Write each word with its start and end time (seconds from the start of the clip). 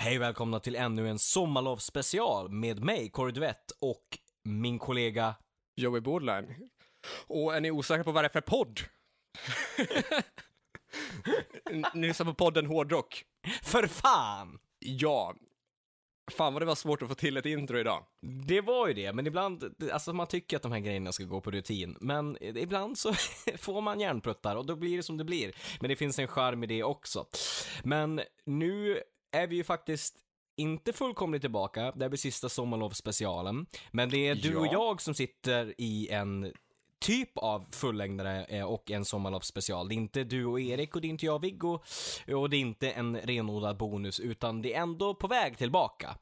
Hej 0.00 0.18
välkomna 0.18 0.60
till 0.60 0.76
ännu 0.76 1.08
en 1.08 1.18
sommarlovsspecial 1.18 2.50
med 2.50 2.84
mig, 2.84 3.10
Kåre 3.10 3.30
Duvett, 3.30 3.70
och 3.80 4.18
min 4.44 4.78
kollega... 4.78 5.34
Joey 5.76 6.00
Bordline. 6.00 6.70
Och 7.26 7.56
är 7.56 7.60
ni 7.60 7.70
osäkra 7.70 8.04
på 8.04 8.12
vad 8.12 8.24
det 8.24 8.28
är 8.28 8.32
för 8.32 8.40
podd? 8.40 8.80
ni 11.94 12.06
lyssnar 12.06 12.26
på 12.26 12.34
podden 12.34 12.66
Hårdrock. 12.66 13.24
För 13.62 13.86
fan! 13.86 14.58
Ja. 14.78 15.34
Fan 16.30 16.52
vad 16.52 16.62
det 16.62 16.66
var 16.66 16.74
svårt 16.74 17.02
att 17.02 17.08
få 17.08 17.14
till 17.14 17.36
ett 17.36 17.46
intro 17.46 17.78
idag. 17.78 18.04
Det 18.46 18.60
var 18.60 18.88
ju 18.88 18.94
det, 18.94 19.12
men 19.12 19.26
ibland, 19.26 19.74
alltså 19.92 20.12
man 20.12 20.26
tycker 20.26 20.56
att 20.56 20.62
de 20.62 20.72
här 20.72 20.80
grejerna 20.80 21.12
ska 21.12 21.24
gå 21.24 21.40
på 21.40 21.50
rutin, 21.50 21.96
men 22.00 22.38
ibland 22.40 22.98
så 22.98 23.12
får 23.58 23.80
man 23.80 24.00
hjärnpruttar 24.00 24.56
och 24.56 24.66
då 24.66 24.76
blir 24.76 24.96
det 24.96 25.02
som 25.02 25.16
det 25.16 25.24
blir. 25.24 25.52
Men 25.80 25.88
det 25.88 25.96
finns 25.96 26.18
en 26.18 26.28
charm 26.28 26.64
i 26.64 26.66
det 26.66 26.82
också. 26.82 27.26
Men 27.82 28.20
nu 28.46 29.02
är 29.32 29.46
vi 29.46 29.56
ju 29.56 29.64
faktiskt 29.64 30.16
inte 30.56 30.92
fullkomligt 30.92 31.42
tillbaka, 31.42 31.92
det 31.96 32.04
här 32.04 32.08
blir 32.08 32.18
sista 32.18 32.48
sommarlovsspecialen, 32.48 33.66
men 33.90 34.10
det 34.10 34.28
är 34.28 34.34
du 34.34 34.56
och 34.56 34.66
Ja. 34.66 34.72
jag 34.72 35.00
som 35.02 35.14
sitter 35.14 35.74
i 35.78 36.08
en 36.08 36.52
typ 37.00 37.38
av 37.38 37.66
fullängdare 37.70 38.44
eh, 38.44 38.64
och 38.64 38.90
en 38.90 39.04
sommarlovsspecial. 39.04 39.88
Det 39.88 39.94
är 39.94 39.96
inte 39.96 40.24
du 40.24 40.44
och 40.46 40.60
Erik 40.60 40.94
och 40.94 41.00
det 41.00 41.06
är 41.08 41.10
inte 41.10 41.26
jag 41.26 41.34
och 41.34 41.44
Viggo 41.44 41.78
och 42.34 42.50
det 42.50 42.56
är 42.56 42.60
inte 42.60 42.90
en 42.90 43.20
renodlad 43.20 43.76
bonus 43.76 44.20
utan 44.20 44.62
det 44.62 44.74
är 44.74 44.82
ändå 44.82 45.14
på 45.14 45.26
väg 45.26 45.58
tillbaka. 45.58 46.16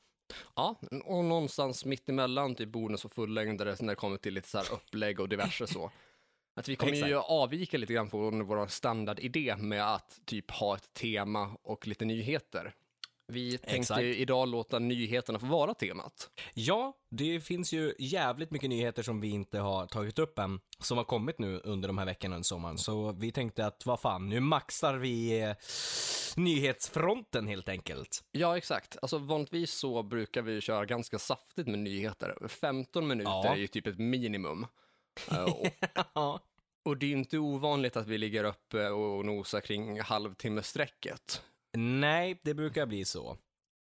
Ja, 0.57 0.77
och 1.05 1.25
någonstans 1.25 1.85
mitt 1.85 2.09
emellan 2.09 2.55
typ 2.55 2.69
bonus 2.69 3.05
och 3.05 3.13
fullängdare 3.13 3.77
när 3.81 3.93
det 3.93 3.97
kommer 3.97 4.17
till 4.17 4.35
lite 4.35 4.49
så 4.49 4.59
här 4.59 4.73
upplägg 4.73 5.21
och 5.21 5.29
diverse 5.29 5.67
så. 5.67 5.91
Att 6.57 6.69
vi 6.69 6.77
kommer 6.77 6.93
ju 6.93 6.99
Exakt. 7.09 7.27
avvika 7.31 7.79
lite 7.79 7.93
grann 7.93 8.11
från 8.11 8.47
vår 8.47 8.67
standardidé 8.67 9.57
med 9.57 9.95
att 9.95 10.21
typ 10.25 10.51
ha 10.51 10.77
ett 10.77 10.93
tema 10.95 11.57
och 11.63 11.87
lite 11.87 12.05
nyheter. 12.05 12.75
Vi 13.29 13.59
tänkte 13.59 13.77
Exakt. 13.77 14.03
idag 14.03 14.49
låta 14.49 14.79
nyheterna 14.79 15.39
få 15.39 15.47
vara 15.47 15.75
temat. 15.75 16.31
Ja, 16.55 16.93
det 17.11 17.41
finns 17.41 17.73
ju 17.73 17.95
jävligt 17.99 18.51
mycket 18.51 18.71
nyheter 18.71 19.03
som 19.03 19.21
vi 19.21 19.29
inte 19.29 19.59
har 19.59 19.87
tagit 19.87 20.19
upp 20.19 20.39
än, 20.39 20.61
som 20.79 20.97
har 20.99 21.05
kommit 21.05 21.39
nu 21.39 21.61
under 21.65 21.89
de 21.89 21.99
här 21.99 22.05
veckorna 22.07 22.35
under 22.37 22.45
sommaren. 22.45 22.79
Så 22.79 23.13
vi 23.13 23.33
tänkte 23.33 23.67
att 23.67 23.87
vad 23.87 24.01
fan, 24.01 24.29
nu 24.29 24.41
maxar 24.41 24.95
vi 24.95 25.41
eh, 25.43 25.55
nyhetsfronten 26.37 27.47
helt 27.47 27.69
enkelt. 27.69 28.25
Ja, 28.33 28.57
exakt. 28.57 28.97
Alltså 29.03 29.19
vanligtvis 29.19 29.71
så 29.73 30.03
brukar 30.03 30.43
vi 30.43 30.61
köra 30.61 30.85
ganska 30.85 31.19
saftigt 31.19 31.69
med 31.69 31.79
nyheter. 31.79 32.49
15 32.49 33.09
minuter 33.09 33.31
Ja. 33.31 33.47
är 33.53 33.57
ju 33.57 33.67
typ 33.67 33.87
ett 33.87 33.99
minimum. 33.99 34.67
Eh, 35.31 35.45
och, 35.45 35.67
Ja. 36.15 36.41
och 36.85 36.97
det 36.97 37.07
är 37.07 37.11
inte 37.13 37.39
ovanligt 37.39 37.97
att 37.97 38.07
vi 38.07 38.19
ligger 38.19 38.45
uppe 38.45 38.89
och 38.89 39.25
nosar 39.27 39.61
kring 39.61 40.01
halvtimmesstrecket. 40.01 41.43
Nej, 41.77 42.41
det 42.45 42.55
brukar 42.55 42.87
bli 42.87 43.05
så. 43.05 43.37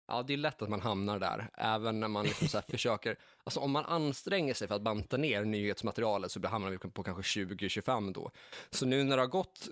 Ja, 0.08 0.22
det 0.22 0.32
är 0.32 0.36
lätt 0.36 0.62
att 0.62 0.68
man 0.68 0.80
hamnar 0.80 1.18
där, 1.18 1.50
även 1.54 2.00
när 2.00 2.08
man 2.08 2.24
liksom 2.24 2.48
så 2.48 2.62
försöker, 2.68 3.16
alltså 3.44 3.60
om 3.60 3.70
man 3.70 3.84
anstränger 3.84 4.54
sig 4.54 4.68
för 4.68 4.74
att 4.74 4.82
banta 4.82 5.16
ner 5.16 5.44
nyhetsmaterialet 5.44 6.32
så 6.32 6.46
hamnar 6.46 6.70
vi 6.70 6.78
på 6.78 7.02
kanske 7.02 7.40
20-25 7.40 8.12
då. 8.12 8.30
Så 8.70 8.86
nu 8.86 9.04
när 9.04 9.16
det 9.16 9.22
har 9.22 9.26
gått 9.26 9.68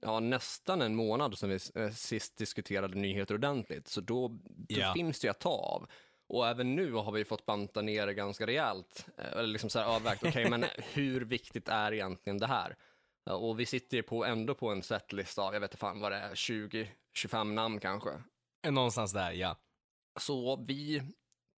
ja, 0.00 0.20
nästan 0.20 0.82
en 0.82 0.94
månad 0.94 1.38
sedan 1.38 1.50
vi 1.50 1.58
eh, 1.82 1.90
sist 1.90 2.36
diskuterade 2.36 2.94
nyheter 2.94 3.34
ordentligt, 3.34 3.88
så 3.88 4.00
då, 4.00 4.28
då 4.28 4.40
Ja. 4.68 4.92
finns 4.94 5.20
det 5.20 5.26
ju 5.26 5.30
att 5.30 5.40
ta 5.40 5.50
av. 5.50 5.86
Och 6.28 6.48
även 6.48 6.74
nu 6.76 6.92
har 6.92 7.12
vi 7.12 7.24
fått 7.24 7.46
banta 7.46 7.82
ner 7.82 8.06
det 8.06 8.14
ganska 8.14 8.46
rejält, 8.46 9.06
eh, 9.18 9.32
eller 9.32 9.46
liksom 9.48 9.70
så 9.70 9.78
här 9.78 9.86
avvägt, 9.86 10.22
okej, 10.26 10.50
men 10.50 10.64
hur 10.92 11.20
viktigt 11.20 11.68
är 11.68 11.92
egentligen 11.92 12.38
det 12.38 12.46
här? 12.46 12.76
Och 13.30 13.60
vi 13.60 13.66
sitter 13.66 13.96
ju 13.96 14.02
på, 14.02 14.24
ändå 14.24 14.54
på 14.54 14.70
en 14.70 14.82
setlista 14.82 15.42
av, 15.42 15.54
jag 15.54 15.60
vet 15.60 15.70
inte 15.70 15.76
fan 15.78 16.00
vad 16.00 16.12
det 16.12 16.18
är, 16.18 16.34
20-25 16.34 17.44
namn 17.44 17.80
kanske. 17.80 18.10
Någonstans 18.68 19.12
där, 19.12 19.32
ja. 19.32 19.56
Så 20.20 20.64
vi 20.68 21.02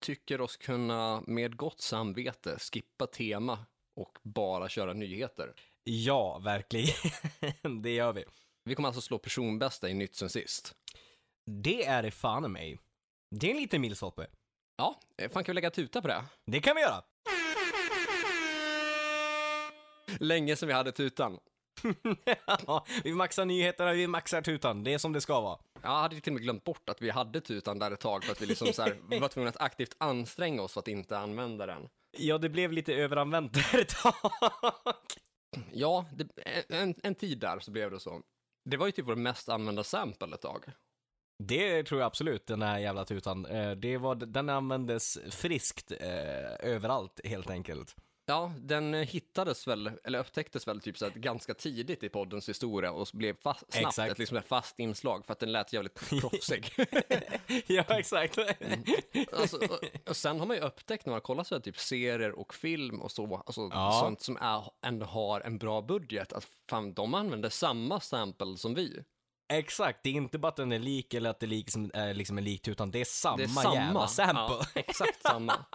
tycker 0.01 0.41
oss 0.41 0.57
kunna 0.57 1.23
med 1.27 1.57
gott 1.57 1.81
samvete 1.81 2.59
skippa 2.59 3.07
tema 3.07 3.67
och 3.97 4.19
bara 4.23 4.69
köra 4.69 4.93
nyheter. 4.93 5.55
Ja, 5.85 6.39
verkligen. 6.39 6.95
det 7.83 7.91
gör 7.95 8.13
vi. 8.13 8.25
Vi 8.65 8.75
kommer 8.75 8.89
alltså 8.89 9.01
slå 9.01 9.19
personbästa 9.19 9.89
i 9.89 9.95
nytt 9.95 10.15
sen 10.15 10.31
sist. 10.31 10.75
Det 11.47 11.87
är 11.87 12.03
det 12.03 12.11
fan 12.11 12.45
i 12.45 12.49
mig. 12.49 12.79
Det 13.31 13.47
är 13.47 13.51
en 13.51 13.57
liten 13.57 13.81
milstolpe. 13.81 14.27
Ja, 14.77 15.01
eh, 15.19 15.31
fan 15.31 15.45
kan 15.45 15.53
vi 15.53 15.55
lägga 15.55 15.71
tuta 15.71 16.03
på 16.03 16.09
det? 16.09 16.25
Det 16.47 16.61
kan 16.61 16.77
vi 16.77 16.83
göra. 16.83 17.03
Länge 20.21 20.57
sedan 20.57 20.67
vi 20.67 20.73
hade 20.73 20.93
tutan. 20.93 21.39
Ja, 22.67 22.87
vi 23.05 23.13
maxar 23.15 23.45
nyheterna, 23.45 23.93
vi 23.93 24.07
maxar 24.07 24.43
tutan. 24.43 24.85
Det 24.85 24.95
är 24.95 24.99
som 24.99 25.13
det 25.13 25.21
ska 25.21 25.41
vara. 25.41 25.59
Jag 25.83 25.91
hade 25.91 26.21
till 26.21 26.31
och 26.33 26.35
med 26.35 26.43
glömt 26.43 26.65
bort 26.65 26.89
att 26.89 27.03
vi 27.03 27.11
hade 27.11 27.41
tutan 27.41 27.79
där 27.79 27.91
ett 27.91 28.01
tag 28.01 28.25
för 28.25 28.33
att 28.33 28.43
vi 28.43 28.47
liksom 28.47 28.73
så 28.73 28.83
här, 28.83 28.97
var 29.21 29.29
tvungna 29.29 29.49
att 29.51 29.61
aktivt 29.61 29.97
anstränga 29.99 30.63
oss 30.63 30.73
för 30.73 30.81
att 30.81 30.89
inte 30.89 31.19
använda 31.19 31.67
den. 31.67 31.89
Ja, 32.19 32.39
det 32.39 32.49
blev 32.49 32.73
lite 32.73 32.95
överanvänt 32.95 33.55
där 33.55 33.79
ett 33.81 33.89
tag. 33.89 34.15
Ja, 35.73 36.07
det, 36.13 36.29
en, 36.69 36.95
en 37.03 37.15
tid 37.15 37.39
där 37.39 37.59
så 37.61 37.71
blev 37.71 37.91
det 37.91 38.01
så. 38.01 38.23
Det 38.71 38.77
var 38.77 38.87
ju 38.87 38.93
typ 38.93 39.07
vår 39.07 39.17
mest 39.17 39.49
använda 39.49 39.85
sample 39.85 40.35
ett 40.35 40.41
tag. 40.41 40.65
Det 41.39 41.83
tror 41.83 42.01
jag 42.01 42.07
absolut, 42.07 42.47
den 42.47 42.63
här 42.63 42.79
jävla 42.79 43.05
tutan. 43.05 43.47
Eh, 43.47 43.71
Det 43.71 43.97
var, 43.99 44.15
den 44.15 44.49
användes 44.49 45.19
friskt 45.31 45.93
eh, 46.01 46.55
överallt, 46.61 47.21
helt 47.25 47.51
enkelt. 47.51 47.97
Ja, 48.27 48.53
den 48.59 48.95
eh, 48.95 49.07
hittades 49.07 49.67
väl, 49.69 49.91
eller 50.05 50.19
upptäcktes 50.19 50.69
väl 50.69 50.81
typ 50.81 50.99
så 50.99 51.05
här, 51.05 51.13
ganska 51.13 51.55
tidigt 51.55 52.03
i 52.03 52.09
poddens 52.09 52.49
historia 52.49 52.93
och 52.93 53.09
blev 53.13 53.37
fast, 53.43 53.61
snabbt 53.73 53.87
Exakt. 53.87 54.13
ett 54.13 54.19
liksom 54.19 54.37
ett 54.37 54.49
fast 54.49 54.79
inslag 54.79 55.27
för 55.27 55.33
att 55.33 55.39
den 55.41 55.53
lät 55.53 55.73
jävligt 55.73 55.95
proffsig. 56.11 56.73
ja, 57.67 57.83
exakt. 57.89 58.39
alltså, 59.33 59.57
och, 59.57 60.09
och 60.09 60.17
sen 60.17 60.39
har 60.41 60.47
man 60.47 60.57
ju 60.57 60.63
upptäckt 60.63 61.07
när 61.07 61.11
man 61.13 61.21
kollar 61.21 61.45
så 61.45 61.55
här, 61.55 61.63
typ 61.63 61.79
serier 61.79 62.33
och 62.33 62.55
film 62.55 63.01
och 63.03 63.11
så, 63.13 63.37
alltså 63.47 63.69
Ja. 63.73 64.01
sånt 64.05 64.21
som 64.23 64.37
är, 64.41 64.65
ändå 64.87 65.07
har 65.07 65.41
en 65.41 65.59
bra 65.59 65.83
budget, 65.83 66.33
att 66.33 66.47
fan, 66.71 66.95
de 66.95 67.15
använder 67.15 67.49
samma 67.49 68.01
sample 68.01 68.57
som 68.57 68.75
vi. 68.75 69.03
exakt, 69.53 70.01
det 70.03 70.11
är 70.11 70.15
inte 70.15 70.39
bara 70.39 70.49
att 70.49 70.57
den 70.57 70.73
är 70.73 70.79
lik 70.79 71.15
eller 71.15 71.31
att 71.31 71.41
det 71.41 71.47
liksom 71.47 71.91
är 71.95 72.15
liksom 72.15 72.39
en 72.39 72.45
lik, 72.45 72.69
utan 72.69 72.91
det 72.91 73.01
är 73.01 73.05
samma, 73.05 73.37
Det 73.37 73.43
är 73.45 73.49
samma. 73.49 73.75
jävla 73.75 74.07
sample. 74.09 74.45
Ja, 74.45 74.67
exakt 74.75 75.23
samma. 75.23 75.65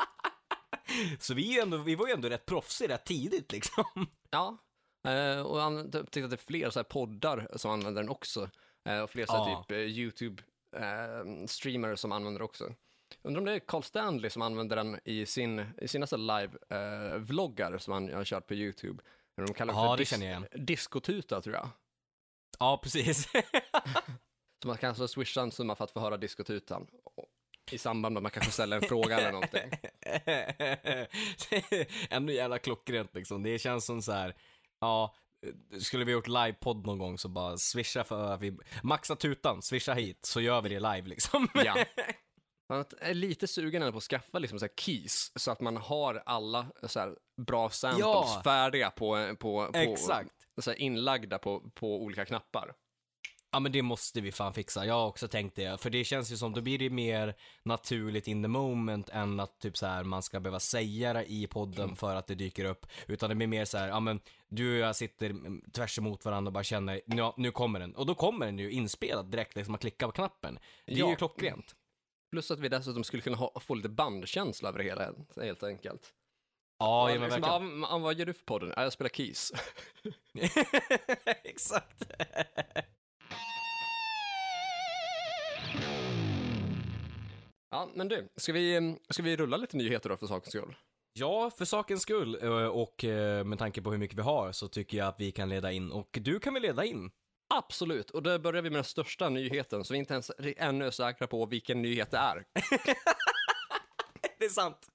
Så 1.19 1.33
vi, 1.33 1.59
ändå, 1.59 1.77
vi 1.77 1.95
var 1.95 2.07
ju 2.07 2.13
ändå 2.13 2.29
rätt 2.29 2.45
proffsiga 2.45 2.89
rätt 2.93 3.05
tidigt 3.05 3.51
liksom. 3.51 3.83
Ja, 4.29 4.57
eh, 5.07 5.39
och 5.41 5.59
han 5.59 5.77
upptäckte 5.77 6.23
att 6.23 6.29
det 6.29 6.35
är 6.35 6.45
fler 6.47 6.69
så 6.69 6.79
här 6.79 6.83
poddar 6.83 7.47
som 7.55 7.71
använder 7.71 8.01
den 8.01 8.09
också. 8.09 8.49
Eh, 8.89 8.99
och 8.99 9.09
fler 9.09 9.25
så 9.25 9.31
här 9.43 9.51
Ja. 9.51 9.63
typ 9.63 9.71
eh, 9.71 9.77
YouTube-streamare 10.73 11.95
som 11.95 12.11
använder 12.11 12.39
det 12.39 12.45
också. 12.45 12.73
Undrar 13.21 13.39
om 13.39 13.45
det 13.45 13.53
är 13.53 13.59
Carl 13.59 13.83
Stanley 13.83 14.29
som 14.29 14.41
använder 14.41 14.75
den 14.75 14.99
i, 15.03 15.25
sin, 15.25 15.65
i 15.77 15.87
sina 15.87 16.05
live-vloggar 16.05 17.77
som 17.77 17.93
han 17.93 18.13
har 18.13 18.23
kört 18.23 18.47
på 18.47 18.53
YouTube. 18.53 19.03
De 19.35 19.53
kallar 19.53 19.73
Ja, 19.73 19.93
för 19.93 19.97
det 19.97 20.05
känner 20.05 20.25
jag 20.25 20.41
igen. 20.41 20.65
diskotuta 20.65 21.41
tror 21.41 21.55
jag. 21.55 21.69
Ja, 22.59 22.79
precis. 22.83 23.27
Så 24.61 24.67
man 24.67 24.77
kan 24.77 24.89
alltså 24.89 25.07
swisha 25.07 25.41
en 25.41 25.51
summa 25.51 25.75
för 25.75 25.83
att 25.83 25.91
få 25.91 25.99
höra 25.99 26.17
diskotutan. 26.17 26.87
I 27.71 27.77
samband 27.77 28.13
med 28.13 28.19
att 28.19 28.23
man 28.23 28.31
kanske 28.31 28.51
ställer 28.51 28.77
en 28.77 28.87
fråga 28.87 29.19
eller 29.19 29.31
någonting. 29.31 29.71
Ändå 32.09 32.33
jävla 32.33 32.59
klockrent 32.59 33.15
liksom. 33.15 33.43
Det 33.43 33.59
känns 33.59 33.85
som 33.85 34.01
så 34.01 34.11
här, 34.11 34.35
ja, 34.81 35.15
skulle 35.79 36.05
vi 36.05 36.11
gjort 36.11 36.27
livepodd 36.27 36.85
någon 36.85 36.97
gång 36.99 37.17
så 37.17 37.29
bara 37.29 37.57
swisha 37.57 38.03
för 38.03 38.33
att 38.33 38.41
vi, 38.41 38.57
maxa 38.83 39.15
tutan, 39.15 39.61
swisha 39.61 39.93
hit, 39.93 40.19
så 40.25 40.41
gör 40.41 40.61
vi 40.61 40.69
det 40.69 40.79
live 40.79 41.07
liksom. 41.07 41.47
Ja. 41.53 41.85
Man 42.69 42.85
är 42.99 43.13
lite 43.13 43.47
sugen 43.47 43.91
på 43.91 43.97
att 43.97 44.03
skaffa 44.03 44.39
liksom 44.39 44.59
så 44.59 44.65
här 44.65 44.73
keys 44.77 45.31
så 45.35 45.51
att 45.51 45.61
man 45.61 45.77
har 45.77 46.23
alla 46.25 46.67
så 46.83 47.15
bra 47.41 47.69
samples 47.69 47.99
Ja. 48.01 48.41
färdiga 48.43 48.89
på, 48.91 49.35
på, 49.39 49.69
på 49.71 49.77
Exakt. 49.77 50.31
Så 50.61 50.73
inlagda 50.73 51.37
på, 51.39 51.71
på 51.73 52.03
olika 52.03 52.25
knappar. 52.25 52.73
Ja 53.51 53.59
men 53.59 53.71
det 53.71 53.81
måste 53.81 54.21
vi 54.21 54.31
fan 54.31 54.53
fixa, 54.53 54.85
jag 54.85 54.93
har 54.93 55.07
också 55.07 55.27
tänkt 55.27 55.55
det. 55.55 55.81
För 55.81 55.89
det 55.89 56.03
känns 56.03 56.31
ju 56.31 56.37
som, 56.37 56.53
då 56.53 56.61
blir 56.61 56.77
det 56.77 56.89
mer 56.89 57.35
naturligt 57.63 58.27
in 58.27 58.43
the 58.43 58.47
moment 58.47 59.09
än 59.09 59.39
att 59.39 59.59
typ 59.59 59.77
så 59.77 59.85
här 59.85 60.03
man 60.03 60.23
ska 60.23 60.39
behöva 60.39 60.59
säga 60.59 61.13
det 61.13 61.25
i 61.31 61.47
podden 61.47 61.95
för 61.95 62.15
att 62.15 62.27
det 62.27 62.35
dyker 62.35 62.65
upp. 62.65 62.85
Utan 63.07 63.29
det 63.29 63.35
blir 63.35 63.47
mer 63.47 63.65
så 63.65 63.77
här, 63.77 63.87
ja 63.87 63.99
men 63.99 64.19
du 64.49 64.73
och 64.73 64.87
jag 64.87 64.95
sitter 64.95 65.35
tvärs 65.71 65.97
emot 65.97 66.25
varandra 66.25 66.49
och 66.49 66.53
bara 66.53 66.63
känner, 66.63 67.01
nu, 67.05 67.31
nu 67.37 67.51
kommer 67.51 67.79
den. 67.79 67.95
Och 67.95 68.05
då 68.05 68.15
kommer 68.15 68.45
den 68.45 68.59
ju 68.59 68.71
inspelad 68.71 69.31
direkt, 69.31 69.55
liksom 69.55 69.71
man 69.71 69.79
klickar 69.79 70.07
på 70.07 70.11
knappen. 70.13 70.59
Det 70.85 70.93
är 70.93 70.97
Ja. 70.97 71.09
ju 71.09 71.15
klockrent. 71.15 71.75
Plus 72.31 72.51
att 72.51 72.59
vi 72.59 72.69
dessutom 72.69 73.03
skulle 73.03 73.21
kunna 73.23 73.37
ha, 73.37 73.59
få 73.59 73.75
lite 73.75 73.89
bandkänsla 73.89 74.69
över 74.69 74.77
det 74.79 74.83
hela 74.85 75.13
helt 75.41 75.63
enkelt. 75.63 76.13
Ja, 76.79 77.09
ja 77.09 77.19
men 77.19 77.23
liksom, 77.23 77.41
verkligen. 77.41 77.83
"Ah, 77.83 77.95
ah, 77.95 77.97
vad 77.97 78.19
gör 78.19 78.25
du 78.25 78.33
för 78.33 78.45
podden? 78.45 78.73
"Ah, 78.77 78.83
Jag 78.83 78.93
spelar 78.93 79.09
keys. 79.09 79.51
Exakt. 81.43 82.03
Ja, 87.71 87.89
men 87.93 88.07
du, 88.07 88.29
ska 88.35 88.53
vi, 88.53 88.95
ska 89.09 89.23
vi 89.23 89.37
rulla 89.37 89.57
lite 89.57 89.77
nyheter 89.77 90.09
då 90.09 90.17
för 90.17 90.27
sakens 90.27 90.49
skull? 90.49 90.75
Ja, 91.13 91.51
för 91.57 91.65
sakens 91.65 92.01
skull 92.01 92.39
eh, 92.41 92.67
och 92.67 93.03
eh, 93.03 93.43
med 93.43 93.59
tanke 93.59 93.81
på 93.81 93.91
hur 93.91 93.97
mycket 93.97 94.17
vi 94.17 94.21
har 94.21 94.51
så 94.51 94.67
tycker 94.67 94.97
jag 94.97 95.07
att 95.07 95.19
vi 95.19 95.31
kan 95.31 95.49
leda 95.49 95.71
in 95.71 95.91
och 95.91 96.17
du 96.21 96.39
kan 96.39 96.53
väl 96.53 96.63
leda 96.63 96.85
in? 96.85 97.11
Absolut, 97.53 98.09
och 98.09 98.23
då 98.23 98.39
börjar 98.39 98.61
vi 98.61 98.69
med 98.69 98.77
den 98.77 98.83
största 98.83 99.29
nyheten, 99.29 99.83
så 99.85 99.93
vi 99.93 99.99
inte 99.99 100.13
ens 100.13 100.31
ännu 100.57 100.85
är 100.85 100.91
säkra 100.91 101.27
på 101.27 101.45
vilken 101.45 101.81
nyhet 101.81 102.11
det 102.11 102.17
är. 102.17 102.45
Det 104.39 104.45
är 104.45 104.49
sant. 104.49 104.87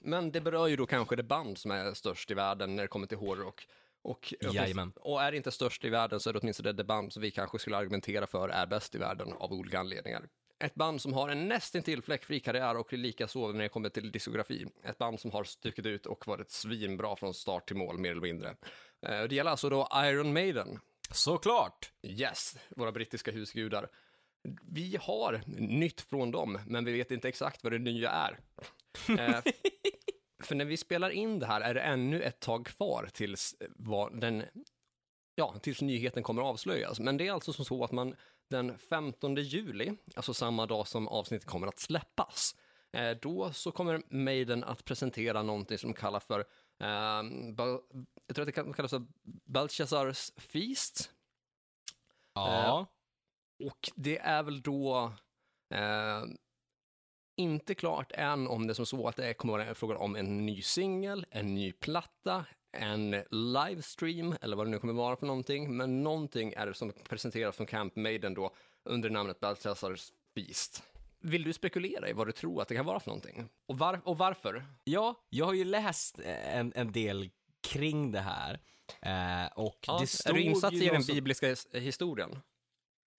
Men 0.00 0.32
det 0.32 0.40
berör 0.40 0.66
ju 0.66 0.76
då 0.76 0.86
kanske 0.86 1.16
det 1.16 1.22
band 1.22 1.58
som 1.58 1.70
är 1.70 1.94
störst 1.94 2.30
i 2.30 2.34
världen 2.34 2.76
när 2.76 2.82
det 2.82 2.88
kommer 2.88 3.06
till 3.06 3.18
hårdrock. 3.18 3.66
Och, 4.02 4.34
Jajamän. 4.40 4.92
och 4.96 5.22
är 5.22 5.30
det 5.30 5.36
inte 5.36 5.50
störst 5.50 5.84
i 5.84 5.88
världen 5.88 6.20
så 6.20 6.28
är 6.28 6.32
det 6.32 6.38
åtminstone 6.38 6.72
det 6.72 6.84
band 6.84 7.12
som 7.12 7.22
vi 7.22 7.30
kanske 7.30 7.58
skulle 7.58 7.76
argumentera 7.76 8.26
för 8.26 8.48
är 8.48 8.66
bäst 8.66 8.94
i 8.94 8.98
världen 8.98 9.32
av 9.32 9.52
olika 9.52 9.80
anledningar. 9.80 10.28
Ett 10.64 10.74
band 10.74 11.02
som 11.02 11.12
har 11.12 11.28
en 11.28 11.48
nästintill 11.48 12.02
fläckfri 12.02 12.40
karriär 12.40 12.76
och 12.76 12.92
likaså 12.92 13.52
när 13.52 13.62
det 13.62 13.68
kommer 13.68 13.88
till 13.88 14.12
diskografi. 14.12 14.66
Ett 14.84 14.98
band 14.98 15.20
som 15.20 15.30
har 15.30 15.44
stuckit 15.44 15.86
ut 15.86 16.06
och 16.06 16.26
varit 16.26 16.50
svinbra 16.50 17.16
från 17.16 17.34
start 17.34 17.66
till 17.68 17.76
mål 17.76 17.98
mer 17.98 18.10
eller 18.10 18.20
mindre. 18.20 18.48
Eh, 19.06 19.22
Det 19.22 19.32
gäller 19.34 19.50
alltså 19.50 19.68
då 19.68 19.88
Iron 19.94 20.32
Maiden. 20.32 20.78
Såklart. 21.10 21.92
Yes, 22.02 22.56
våra 22.68 22.92
brittiska 22.92 23.30
husgudar. 23.30 23.88
Vi 24.72 24.96
har 25.00 25.40
nytt 25.56 26.00
från 26.00 26.30
dem, 26.30 26.58
men 26.66 26.84
vi 26.84 26.92
vet 26.92 27.10
inte 27.10 27.28
exakt 27.28 27.62
vad 27.62 27.72
det 27.72 27.78
nya 27.78 28.10
är. 28.10 28.38
Eh, 29.08 29.40
för 30.44 30.54
när 30.54 30.64
vi 30.64 30.76
spelar 30.76 31.10
in 31.10 31.38
det 31.38 31.46
här 31.46 31.60
är 31.60 31.74
det 31.74 31.80
ännu 31.80 32.22
ett 32.22 32.40
tag 32.40 32.66
kvar 32.66 33.08
tills, 33.12 33.56
eh, 33.60 34.08
den, 34.12 34.44
ja, 35.34 35.54
tills 35.62 35.82
nyheten 35.82 36.22
kommer 36.22 36.42
att 36.42 36.48
avslöjas. 36.48 37.00
Men 37.00 37.16
det 37.16 37.26
är 37.26 37.32
alltså 37.32 37.52
som 37.52 37.64
så 37.64 37.84
att 37.84 37.92
man 37.92 38.14
den 38.50 38.78
15 38.78 39.34
juli, 39.34 39.96
alltså 40.16 40.34
samma 40.34 40.66
dag 40.66 40.88
som 40.88 41.08
avsnittet 41.08 41.48
kommer 41.48 41.66
att 41.66 41.78
släppas, 41.78 42.56
eh, 42.92 43.10
då 43.10 43.52
så 43.52 43.72
kommer 43.72 44.02
Maiden 44.08 44.64
att 44.64 44.84
presentera 44.84 45.42
någonting 45.42 45.78
som 45.78 45.94
kallas 45.94 46.24
för, 46.24 46.40
eh, 46.80 47.22
Bal- 47.54 48.06
jag 48.26 48.36
tror 48.36 48.48
att 48.48 48.54
det 48.54 48.72
kallas 48.74 48.90
för 48.90 49.06
Belshazzars 49.44 50.30
Feast. 50.36 51.10
Ja. 52.34 52.86
Och 53.64 53.90
det 53.94 54.18
är 54.18 54.42
väl 54.42 54.62
då 54.62 55.12
eh, 55.70 56.24
inte 57.36 57.74
klart 57.74 58.12
än 58.12 58.46
om 58.48 58.66
det 58.66 58.74
som 58.74 58.86
så 58.86 59.08
att 59.08 59.16
det 59.16 59.34
kommer 59.34 59.58
att 59.58 59.66
vara 59.66 59.74
frågan 59.74 59.96
om 59.96 60.16
en 60.16 60.46
ny 60.46 60.62
singel, 60.62 61.26
en 61.30 61.54
ny 61.54 61.72
platta, 61.72 62.46
en 62.74 63.10
livestream 63.30 64.34
eller 64.42 64.56
vad 64.56 64.66
det 64.66 64.70
nu 64.70 64.78
kommer 64.78 64.92
vara 64.92 65.16
för 65.16 65.26
någonting. 65.26 65.76
Men 65.76 66.02
någonting 66.02 66.52
är 66.56 66.66
det 66.66 66.74
som 66.74 66.92
presenteras 67.08 67.56
från 67.56 67.66
Camp 67.66 67.96
Maiden 67.96 68.34
då 68.34 68.54
under 68.84 69.10
namnet 69.10 69.40
Balthazars 69.40 70.12
Feast. 70.34 70.82
Vill 71.20 71.42
du 71.44 71.52
spekulera 71.52 72.08
i 72.08 72.12
vad 72.12 72.26
du 72.28 72.32
tror 72.32 72.62
att 72.62 72.68
det 72.68 72.74
kan 72.74 72.86
vara 72.86 73.00
för 73.00 73.08
någonting? 73.08 73.48
Och, 73.66 73.78
var, 73.78 74.00
och 74.04 74.18
varför? 74.18 74.64
ja, 74.84 75.14
jag 75.30 75.46
har 75.46 75.52
ju 75.54 75.64
läst 75.64 76.18
eh, 76.18 76.56
en, 76.56 76.72
en 76.76 76.92
del 76.92 77.30
kring 77.60 78.12
det 78.12 78.20
här. 78.20 78.60
Eh, 79.02 79.52
och 79.58 79.78
det 79.86 79.92
är 80.02 80.06
stod 80.06 80.34
du 80.36 80.40
insatt 80.42 80.72
i 80.72 80.88
den 80.88 81.04
som- 81.04 81.14
bibliska 81.14 81.46
his- 81.46 81.78
historien? 81.78 82.38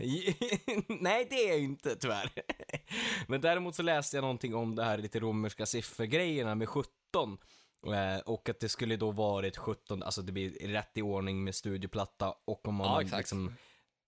Nej, 0.88 1.28
det 1.30 1.36
är 1.36 1.50
jag 1.50 1.60
inte 1.60 1.96
tyvärr. 1.96 2.31
Men 3.28 3.42
däremot 3.42 3.75
så 3.75 3.84
läste 3.84 4.18
jag 4.18 4.22
någonting 4.22 4.56
om 4.56 4.75
det 4.75 4.84
här 4.84 4.98
lite 4.98 5.19
romerska 5.19 5.66
siffergrejerna 5.66 6.56
med 6.56 6.69
17. 6.69 7.38
Eh, 7.94 8.20
Och 8.26 8.50
att 8.50 8.60
det 8.60 8.70
skulle 8.70 8.96
då 8.96 9.12
varit 9.12 9.58
17, 9.58 10.04
alltså 10.04 10.22
det 10.22 10.32
blir 10.32 10.68
rätt 10.68 10.98
i 10.98 11.02
ordning 11.02 11.44
med 11.44 11.56
studioplatta 11.56 12.34
och 12.46 12.68
om 12.68 12.76
man 12.76 12.88
Ja, 12.88 13.02
exakt. 13.02 13.20
liksom 13.20 13.56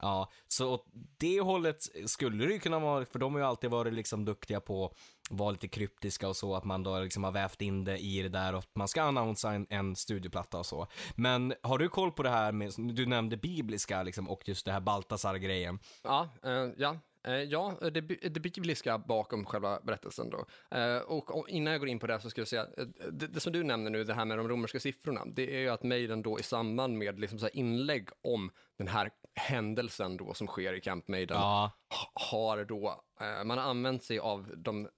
Ja, 0.02 0.32
så 0.48 0.74
åt 0.74 0.86
det 1.18 1.42
hållet 1.42 1.78
skulle 2.06 2.46
det 2.46 2.54
ju 2.54 2.60
kunna 2.60 2.80
vara, 2.80 3.06
för 3.06 3.20
de 3.20 3.34
har 3.34 3.40
ju 3.42 3.46
alltid 3.48 3.70
varit 3.70 3.94
liksom 3.94 4.26
duktiga 4.26 4.60
på 4.60 4.86
att 4.86 4.94
vara 5.30 5.52
lite 5.52 5.68
kryptiska 5.68 6.28
och 6.28 6.36
så, 6.36 6.56
att 6.56 6.64
man 6.66 6.84
då 6.84 7.00
liksom 7.00 7.24
har 7.24 7.32
vävt 7.32 7.62
in 7.62 7.84
det 7.84 7.98
i 7.98 8.22
det 8.22 8.30
där 8.30 8.54
och 8.54 8.60
att 8.60 8.76
man 8.76 8.88
ska 8.88 9.04
annonsera 9.04 9.54
en, 9.54 9.68
en 9.70 9.96
studioplatta 9.96 10.60
och 10.60 10.66
så. 10.66 10.88
Men 11.16 11.54
har 11.64 11.78
du 11.78 11.90
koll 11.90 12.12
på 12.12 12.24
det 12.24 12.30
här 12.30 12.52
med, 12.52 12.74
du 12.78 13.06
nämnde 13.06 13.38
bibliska 13.38 14.04
liksom 14.04 14.30
och 14.30 14.48
just 14.48 14.66
det 14.66 14.72
här 14.72 14.80
Baltasar-grejen. 14.80 15.80
Ja, 16.04 16.30
eh, 16.44 16.52
ja. 16.78 16.98
Eh, 17.28 17.34
ja, 17.44 17.78
det, 17.82 18.02
det 18.02 18.40
bibliska 18.40 18.98
bakom 18.98 19.46
själva 19.46 19.80
berättelsen 19.82 20.30
då. 20.30 20.46
Eh, 20.78 20.98
och, 20.98 21.50
innan 21.50 21.72
jag 21.74 21.80
går 21.80 21.90
in 21.90 22.00
på 22.00 22.08
det 22.08 22.20
så 22.20 22.30
ska 22.30 22.42
jag 22.42 22.48
säga, 22.48 22.68
eh, 22.78 22.86
det, 23.12 23.28
det 23.28 23.40
som 23.40 23.54
du 23.54 23.64
nämner 23.64 23.92
nu, 23.92 24.04
det 24.04 24.14
här 24.14 24.26
med 24.26 24.38
de 24.38 24.48
romerska 24.48 24.80
siffrorna, 24.80 25.26
det 25.26 25.56
är 25.56 25.60
ju 25.60 25.70
att 25.70 25.84
Maiden 25.84 26.22
då 26.22 26.40
i 26.40 26.44
samband 26.44 26.98
med 26.98 27.20
liksom 27.20 27.40
så 27.40 27.48
inlägg 27.48 28.10
om 28.22 28.52
den 28.78 28.88
här 28.88 29.12
händelsen 29.36 30.18
då 30.18 30.34
som 30.34 30.48
sker 30.48 30.74
i 30.74 30.82
Camp 30.82 31.08
Maiden, 31.08 31.38
Ja, 31.38 31.72
ha- 31.90 32.12
har 32.30 32.66
då, 32.66 33.04
man 33.46 33.58
har 33.58 33.66
använt 33.70 34.04
sig 34.04 34.20
av 34.20 34.54
de 34.58 34.90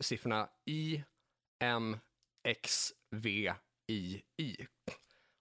siffrorna 0.00 0.48
I, 0.66 1.04
M, 1.62 1.98
X, 2.48 2.92
V, 3.10 3.52
I, 3.86 4.22
I. 4.36 4.56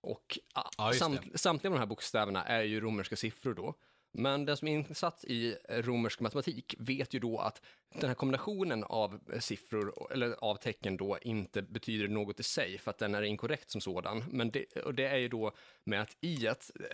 Och 0.01 0.39
ah, 0.53 0.69
Ja, 0.77 0.93
samt, 0.93 1.39
samtliga 1.39 1.71
de 1.73 1.79
här 1.79 1.85
bokstäverna 1.85 2.43
är 2.45 2.61
ju 2.63 2.81
romerska 2.81 3.15
siffror 3.15 3.53
då. 3.53 3.75
Men 4.15 4.45
den 4.45 4.57
som 4.57 4.67
är 4.67 4.71
insatt 4.71 5.23
i 5.23 5.57
romersk 5.69 6.19
matematik 6.19 6.75
vet 6.79 7.13
ju 7.13 7.19
då 7.19 7.39
att 7.39 7.61
den 7.99 8.07
här 8.09 8.15
kombinationen 8.15 8.83
av 8.83 9.19
siffror, 9.39 10.11
eller 10.13 10.35
av 10.43 10.55
tecken 10.55 10.97
då, 10.97 11.17
inte 11.21 11.61
betyder 11.61 12.07
något 12.07 12.39
i 12.39 12.43
sig, 12.43 12.77
för 12.77 12.91
att 12.91 12.97
den 12.97 13.15
är 13.15 13.21
inkorrekt 13.21 13.69
som 13.69 13.81
sådan. 13.81 14.23
Men 14.31 14.51
det, 14.51 14.77
och 14.77 14.93
det 14.93 15.07
är 15.07 15.17
ju 15.17 15.27
då 15.27 15.51
med 15.83 16.01
att 16.01 16.17
i 16.21 16.35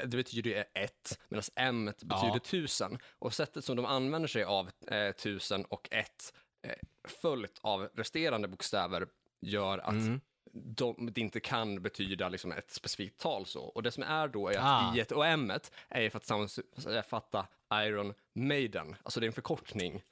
det 0.06 0.18
betyder 0.18 0.50
ju 0.50 0.64
ett, 0.74 1.20
medan 1.30 1.44
m 1.56 1.86
betyder 1.86 2.34
Ja. 2.34 2.40
tusen. 2.40 2.98
Och 3.20 3.34
sättet 3.34 3.66
som 3.66 3.76
de 3.76 3.86
använder 3.86 4.28
sig 4.28 4.44
av 4.44 4.70
eh, 4.88 5.12
tusen 5.12 5.66
och 5.66 5.88
ett, 5.92 6.34
eh, 6.62 6.76
följt 7.08 7.60
av 7.62 7.90
resterande 7.94 8.48
bokstäver, 8.48 9.08
gör 9.42 9.78
att 9.78 9.94
Mm. 9.94 10.22
De, 10.54 11.10
det 11.12 11.22
inte 11.22 11.40
kan 11.40 11.82
betyda 11.82 12.30
liksom 12.30 12.52
ett 12.52 12.72
specifikt 12.72 13.20
tal 13.20 13.46
så. 13.46 13.64
Och 13.64 13.84
det 13.84 13.92
som 13.92 14.04
är 14.04 14.28
då 14.28 14.48
är 14.48 14.58
att 14.58 14.64
Ah. 14.64 14.96
i 14.96 15.06
och 15.16 15.26
m 15.26 15.52
är 15.90 16.10
för 16.10 16.18
att 16.18 16.26
sammanfatta 16.26 17.48
Iron 17.74 18.14
Maiden, 18.34 18.96
alltså 19.04 19.20
det 19.20 19.26
är 19.26 19.28
en 19.28 19.34
förkortning. 19.34 20.04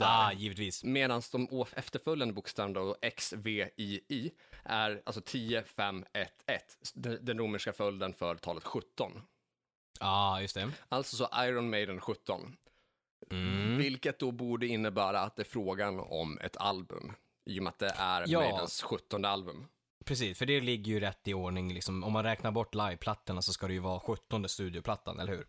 ah, 0.00 0.32
givetvis. 0.32 0.84
Medan 0.84 1.22
de 1.32 1.64
efterföljande 1.72 2.34
bokstäverna 2.34 2.74
då, 2.80 2.96
X, 3.02 3.34
V, 3.36 3.68
I, 3.76 4.00
I, 4.08 4.30
är 4.62 5.02
alltså 5.06 5.20
10, 5.20 5.62
5, 5.62 6.04
1, 6.12 6.32
1, 6.46 6.78
den, 6.94 7.38
romerska 7.38 7.72
följden 7.72 8.12
för 8.14 8.34
talet 8.34 8.64
17. 8.64 9.22
Ja, 10.00 10.06
ah, 10.06 10.40
just 10.40 10.54
det. 10.54 10.70
Alltså 10.88 11.16
så 11.16 11.28
Iron 11.44 11.70
Maiden 11.70 12.00
17. 12.00 12.56
Mm. 13.30 13.78
Vilket 13.78 14.18
då 14.18 14.30
borde 14.30 14.66
innebära 14.66 15.20
att 15.20 15.36
det 15.36 15.42
är 15.42 15.44
frågan 15.44 16.00
om 16.00 16.38
ett 16.38 16.56
album. 16.56 17.12
I 17.44 17.58
och 17.58 17.62
med 17.62 17.70
att 17.70 17.78
det 17.78 17.92
är 17.96 18.24
Ja. 18.26 18.38
Maidens 18.40 18.82
17 18.82 19.24
album. 19.24 19.66
Precis, 20.06 20.38
för 20.38 20.46
det 20.46 20.60
ligger 20.60 20.92
ju 20.92 21.00
rätt 21.00 21.28
i 21.28 21.34
ordning 21.34 21.74
liksom. 21.74 22.04
Om 22.04 22.12
man 22.12 22.22
räknar 22.24 22.50
bort 22.50 22.74
liveplattorna 22.74 23.42
så 23.42 23.52
ska 23.52 23.66
det 23.66 23.72
ju 23.72 23.78
vara 23.80 24.00
17 24.00 24.48
studioplattan, 24.48 25.20
eller 25.20 25.32
hur? 25.32 25.46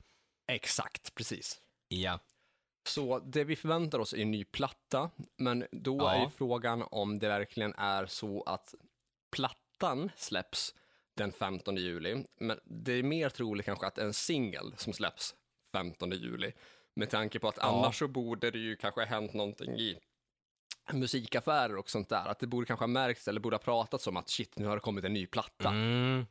Exakt, 0.47 1.15
precis. 1.15 1.61
Ja. 1.87 2.19
Så 2.89 3.19
det 3.19 3.43
vi 3.43 3.55
förväntar 3.55 3.99
oss 3.99 4.13
är 4.13 4.17
en 4.21 4.31
ny 4.31 4.43
platta, 4.43 5.09
men 5.37 5.65
då 5.71 5.97
Ja. 5.97 6.11
är 6.13 6.23
ju 6.23 6.29
frågan 6.29 6.83
om 6.91 7.19
det 7.19 7.27
verkligen 7.27 7.73
är 7.73 8.05
så 8.05 8.43
att 8.43 8.75
plattan 9.35 10.11
släpps 10.15 10.75
den 11.17 11.31
15 11.31 11.77
juli, 11.77 12.23
men 12.39 12.59
det 12.65 12.91
är 12.93 13.03
mer 13.03 13.29
troligt 13.29 13.65
kanske 13.65 13.87
att 13.87 13.97
en 13.97 14.13
singel 14.13 14.73
som 14.77 14.93
släpps 14.93 15.35
15 15.71 16.11
juli, 16.11 16.51
med 16.95 17.09
tanke 17.09 17.39
på 17.39 17.47
att 17.47 17.57
Ja. 17.57 17.63
annars 17.63 17.99
så 17.99 18.07
borde 18.07 18.51
det 18.51 18.59
ju 18.59 18.75
kanske 18.75 19.05
hänt 19.05 19.33
någonting 19.33 19.79
i 19.79 19.99
musikaffärer 20.93 21.77
och 21.77 21.89
sånt 21.89 22.09
där, 22.09 22.25
att 22.25 22.39
det 22.39 22.47
borde 22.47 22.65
kanske 22.65 22.83
ha 22.83 22.87
märkts 22.87 23.27
eller 23.27 23.39
borde 23.39 23.55
ha 23.55 23.61
pratats 23.61 24.07
om 24.07 24.17
att 24.17 24.29
shit, 24.29 24.57
nu 24.57 24.65
har 24.67 24.75
det 24.75 24.81
kommit 24.81 25.05
en 25.05 25.13
ny 25.13 25.27
platta. 25.27 25.69
Mm. 25.69 26.25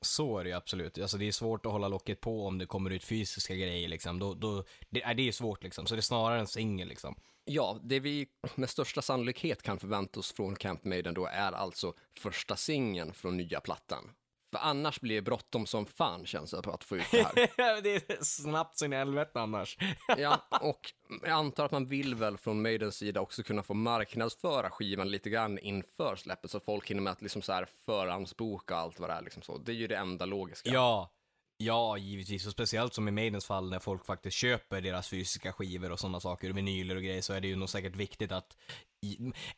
Så 0.00 0.38
är 0.38 0.44
det 0.44 0.50
ju 0.50 0.56
absolut. 0.56 0.98
Alltså 0.98 1.18
det 1.18 1.28
är 1.28 1.32
svårt 1.32 1.66
att 1.66 1.72
hålla 1.72 1.88
locket 1.88 2.20
på 2.20 2.46
om 2.46 2.58
det 2.58 2.66
kommer 2.66 2.90
ut 2.90 3.04
fysiska 3.04 3.54
grejer 3.54 3.88
liksom. 3.88 4.18
Då, 4.18 4.34
då, 4.34 4.64
det, 4.90 5.02
är 5.02 5.14
det 5.14 5.28
är 5.28 5.32
svårt 5.32 5.62
liksom. 5.62 5.86
Så 5.86 5.94
det 5.94 6.00
är 6.00 6.02
snarare 6.02 6.40
en 6.40 6.46
singel 6.46 6.88
liksom. 6.88 7.16
Ja, 7.44 7.78
det 7.82 8.00
vi 8.00 8.26
med 8.54 8.70
största 8.70 9.02
sannolikhet 9.02 9.62
kan 9.62 9.78
förvänta 9.78 10.20
oss 10.20 10.32
från 10.32 10.56
Camp 10.56 10.84
Maiden 10.84 11.14
då 11.14 11.26
är 11.26 11.52
alltså 11.52 11.94
första 12.18 12.56
singeln 12.56 13.12
från 13.12 13.36
nya 13.36 13.60
plattan. 13.60 14.10
För 14.54 14.58
annars 14.58 15.00
blir 15.00 15.14
det 15.14 15.22
bråttom 15.22 15.66
som 15.66 15.86
fan 15.86 16.26
känns 16.26 16.50
det 16.50 16.62
på 16.62 16.70
att 16.70 16.84
få 16.84 16.96
ut 16.96 17.10
det 17.10 17.22
här. 17.22 17.82
det 17.82 18.10
är 18.10 18.24
snabbt 18.24 18.78
så 18.78 18.84
in 18.84 18.92
i 18.92 18.96
helvete 18.96 19.40
annars. 19.40 19.78
Ja, 20.18 20.46
och 20.60 20.92
jag 21.22 21.30
antar 21.30 21.64
att 21.64 21.72
man 21.72 21.86
vill 21.86 22.14
väl 22.14 22.38
från 22.38 22.62
Maidens 22.62 22.96
sida 22.96 23.20
också 23.20 23.42
kunna 23.42 23.62
få 23.62 23.74
marknadsföra 23.74 24.70
skivan 24.70 25.10
lite 25.10 25.30
grann 25.30 25.58
inför 25.58 26.16
släppet 26.16 26.50
så 26.50 26.56
att 26.56 26.64
folk 26.64 26.90
hinner 26.90 27.02
med 27.02 27.12
att 27.12 27.22
liksom 27.22 27.42
så 27.42 27.52
här 27.52 27.68
förhandsboka 27.86 28.76
allt 28.76 29.00
vad 29.00 29.10
det 29.10 29.14
är 29.14 29.22
liksom 29.22 29.42
så. 29.42 29.58
Det 29.58 29.72
är 29.72 29.76
ju 29.76 29.86
det 29.86 29.96
enda 29.96 30.26
logiska. 30.26 30.70
Ja. 30.70 31.10
Ja, 31.56 31.96
givetvis. 31.98 32.46
Och 32.46 32.52
speciellt 32.52 32.94
som 32.94 33.08
i 33.08 33.10
Maidens 33.10 33.46
fall 33.46 33.70
när 33.70 33.78
folk 33.78 34.06
faktiskt 34.06 34.36
köper 34.36 34.80
deras 34.80 35.08
fysiska 35.08 35.52
skivor 35.52 35.92
och 35.92 36.00
sådana 36.00 36.20
saker, 36.20 36.52
vinyler 36.52 36.96
och 36.96 37.02
grejer, 37.02 37.22
så 37.22 37.32
är 37.32 37.40
det 37.40 37.48
ju 37.48 37.56
nog 37.56 37.68
säkert 37.68 37.96
viktigt 37.96 38.32
att 38.32 38.56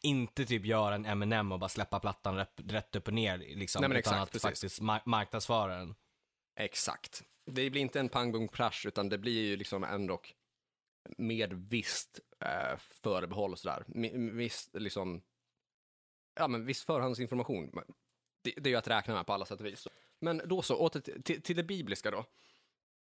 inte 0.01 0.45
typ 0.45 0.65
göra 0.67 0.95
en 0.95 1.07
M&M 1.07 1.53
och 1.53 1.59
bara 1.59 1.69
släppa 1.69 2.01
plattan 2.01 2.37
rätt, 2.37 2.61
rätt 2.65 2.97
upp 2.97 3.09
och 3.09 3.15
ner 3.15 3.39
liksom. 3.39 3.81
Nej, 3.81 3.89
men 3.89 3.99
utan 3.99 4.13
exakt, 4.13 4.23
att 4.23 4.31
precis. 4.33 4.43
faktiskt 4.43 4.81
mar- 4.81 5.03
marknadsföra 5.07 5.77
den. 5.77 5.95
Exakt. 6.61 7.23
Det 7.47 7.71
blir 7.71 7.81
inte 7.83 8.01
en 8.01 8.09
pang 8.09 8.33
bom 8.33 8.49
crash 8.49 8.87
utan 8.87 9.09
det 9.09 9.19
blir 9.19 9.43
ju 9.43 9.57
liksom 9.57 9.85
ändå 9.85 10.21
med 11.19 11.53
visst 11.53 12.21
eh, 12.41 12.79
förbehåll 12.79 13.53
och 13.53 13.59
sådär. 13.59 13.85
Visst 14.33 14.75
liksom, 14.75 15.23
ja 16.35 16.49
men 16.49 16.67
viss 16.67 16.85
förhandsinformation. 16.85 17.71
Det, 18.43 18.55
det 18.57 18.69
är 18.69 18.71
ju 18.71 18.77
att 18.77 18.89
räkna 18.89 19.15
med 19.15 19.27
på 19.27 19.33
alla 19.33 19.45
sätt 19.47 19.61
och 19.61 19.67
vis. 19.67 19.89
Men 20.21 20.43
då 20.45 20.63
så, 20.63 20.77
åter 20.77 21.01
till, 21.01 21.23
till, 21.23 21.43
till 21.43 21.57
det 21.57 21.63
bibliska 21.63 22.11
då. 22.11 22.25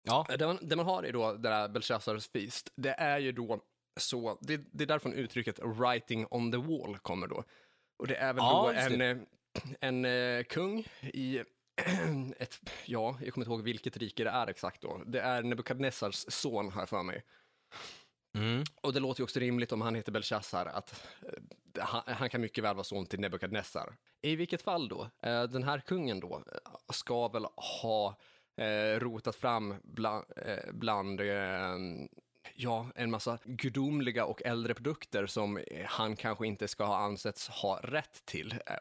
Ja, 0.02 0.26
Det 0.38 0.46
man, 0.46 0.58
det 0.62 0.76
man 0.76 0.86
har 0.86 1.02
är 1.02 1.12
då 1.12 1.32
det 1.32 1.48
där 1.48 1.68
Belshazzars 1.68 2.28
feast. 2.28 2.72
Det 2.76 2.90
är 2.90 3.18
ju 3.18 3.32
då 3.32 3.64
så, 4.00 4.38
det, 4.40 4.60
det 4.72 4.84
är 4.84 4.86
därifrån 4.86 5.12
uttrycket 5.12 5.58
writing 5.58 6.26
on 6.30 6.52
the 6.52 6.58
wall 6.58 6.98
kommer 6.98 7.26
då. 7.26 7.44
Och 8.00 8.06
det 8.06 8.16
är 8.16 8.32
väl 8.32 8.42
Ja, 8.44 8.72
då 8.74 8.94
en, 8.94 9.00
eh, 9.00 9.16
en 9.80 10.04
eh, 10.04 10.44
kung 10.44 10.86
i 11.02 11.38
ett, 12.38 12.60
ja, 12.84 13.18
jag 13.22 13.34
kommer 13.34 13.44
inte 13.44 13.52
ihåg 13.52 13.62
vilket 13.62 13.96
rike 13.96 14.24
det 14.24 14.30
är 14.30 14.46
exakt 14.46 14.82
då. 14.82 15.02
Det 15.06 15.20
är 15.20 15.42
Nebukadnessars 15.42 16.24
son 16.28 16.70
här 16.72 16.86
för 16.86 17.02
mig. 17.02 17.24
mm. 18.34 18.64
Och 18.82 18.92
det 18.92 19.00
låter 19.00 19.20
ju 19.20 19.24
också 19.24 19.40
rimligt 19.40 19.72
om 19.72 19.80
han 19.80 19.94
heter 19.94 20.12
Belshazzar 20.12 20.66
att 20.66 21.08
eh, 21.22 21.84
han, 21.84 22.02
han 22.06 22.30
kan 22.30 22.40
mycket 22.40 22.64
väl 22.64 22.74
vara 22.74 22.84
son 22.84 23.06
till 23.06 23.20
Nebukadnessar. 23.20 23.96
I 24.22 24.36
vilket 24.36 24.62
fall 24.62 24.88
då, 24.88 25.10
den 25.22 25.62
här 25.62 25.80
kungen 25.80 26.20
då 26.20 26.44
ska 26.92 27.28
väl 27.28 27.46
ha 27.82 28.18
rotat 28.98 29.36
fram 29.36 29.74
bland, 29.82 30.24
bland 30.72 31.20
ja, 32.54 32.86
en 32.94 33.10
massa 33.10 33.38
gudomliga 33.44 34.24
och 34.24 34.42
äldre 34.42 34.74
produkter 34.74 35.26
som 35.26 35.56
eh, 35.56 35.86
han 35.86 36.16
kanske 36.16 36.46
inte 36.46 36.68
ska 36.68 36.84
ha 36.84 36.96
ansetts 36.96 37.48
ha 37.48 37.80
rätt 37.82 38.22
till. 38.24 38.52
Eh, 38.66 38.76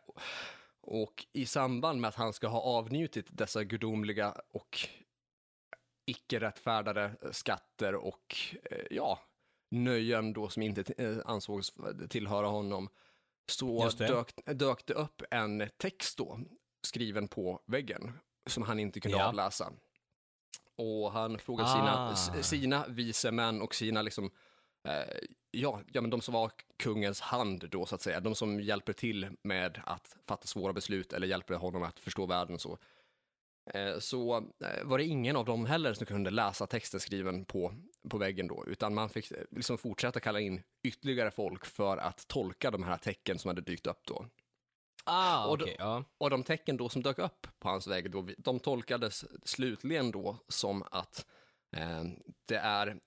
Och 0.81 1.25
i 1.33 1.45
samband 1.45 2.01
med 2.01 2.07
att 2.07 2.15
han 2.15 2.33
ska 2.33 2.47
ha 2.47 2.61
avnjutit 2.61 3.25
dessa 3.29 3.63
gudomliga 3.63 4.35
och 4.51 4.77
icke 6.05 6.39
rättfärdade 6.39 7.15
skatter 7.31 7.95
och 7.95 8.35
eh, 8.71 8.85
ja, 8.91 9.19
nöjen 9.71 10.33
då 10.33 10.49
som 10.49 10.63
inte 10.63 10.93
eh, 10.97 11.17
ansågs 11.25 11.73
tillhöra 12.09 12.47
honom, 12.47 12.89
så 13.51 13.89
det. 13.97 14.07
dök, 14.07 14.31
dök 14.45 14.85
det 14.85 14.93
upp 14.93 15.21
en 15.31 15.69
text 15.77 16.17
då, 16.17 16.39
skriven 16.87 17.27
på 17.27 17.61
väggen, 17.65 18.11
som 18.49 18.63
han 18.63 18.79
inte 18.79 18.99
kunde 18.99 19.17
Ja. 19.17 19.27
avläsa. 19.27 19.73
Och 20.79 21.11
han 21.11 21.39
frågade 21.39 21.69
Ah. 21.69 22.15
sina, 22.15 22.43
sina 22.43 22.85
vise 22.87 23.31
män 23.31 23.61
och 23.61 23.75
sina 23.75 24.01
liksom, 24.01 24.31
eh, 24.87 25.17
ja, 25.51 25.81
ja, 25.93 26.01
men 26.01 26.09
de 26.09 26.21
som 26.21 26.33
var 26.33 26.51
kungens 26.83 27.21
hand 27.21 27.69
då 27.71 27.85
så 27.85 27.95
att 27.95 28.01
säga, 28.01 28.19
de 28.19 28.35
som 28.35 28.59
hjälper 28.59 28.93
till 28.93 29.27
med 29.43 29.81
att 29.85 30.17
fatta 30.27 30.47
svåra 30.47 30.73
beslut 30.73 31.13
eller 31.13 31.27
hjälper 31.27 31.53
honom 31.53 31.83
att 31.83 31.99
förstå 31.99 32.25
världen 32.25 32.59
så. 32.59 32.77
Eh, 33.73 33.99
så 33.99 34.37
eh, 34.37 34.83
var 34.83 34.97
det 34.97 35.03
ingen 35.03 35.35
av 35.35 35.45
dem 35.45 35.65
heller 35.65 35.93
som 35.93 36.05
kunde 36.05 36.29
läsa 36.29 36.67
texten 36.67 36.99
skriven 36.99 37.45
på, 37.45 37.73
på 38.09 38.17
väggen 38.17 38.47
då, 38.47 38.65
utan 38.67 38.93
man 38.93 39.09
fick 39.09 39.31
eh, 39.31 39.37
liksom 39.51 39.77
fortsätta 39.77 40.19
kalla 40.19 40.39
in 40.39 40.61
ytterligare 40.83 41.31
folk 41.31 41.65
för 41.65 41.97
att 41.97 42.27
tolka 42.27 42.71
de 42.71 42.83
här 42.83 42.97
tecken 42.97 43.39
som 43.39 43.49
hade 43.49 43.61
dykt 43.61 43.87
upp 43.87 44.01
då. 44.07 44.25
Ah, 45.09 45.45
Och 45.45 45.53
okej, 45.61 45.75
ja. 45.79 46.03
Och 46.17 46.29
de 46.29 46.43
tecken 46.43 46.77
då 46.77 46.89
som 46.89 47.03
dök 47.03 47.19
upp 47.19 47.47
på 47.59 47.69
hans 47.69 47.87
vägg, 47.87 48.11
då, 48.11 48.27
de 48.37 48.59
tolkades 48.59 49.25
slutligen 49.47 50.11
då 50.11 50.37
som 50.47 50.83
att 50.91 51.25
eh, 51.75 52.03
det 52.45 52.55
är 52.57 52.99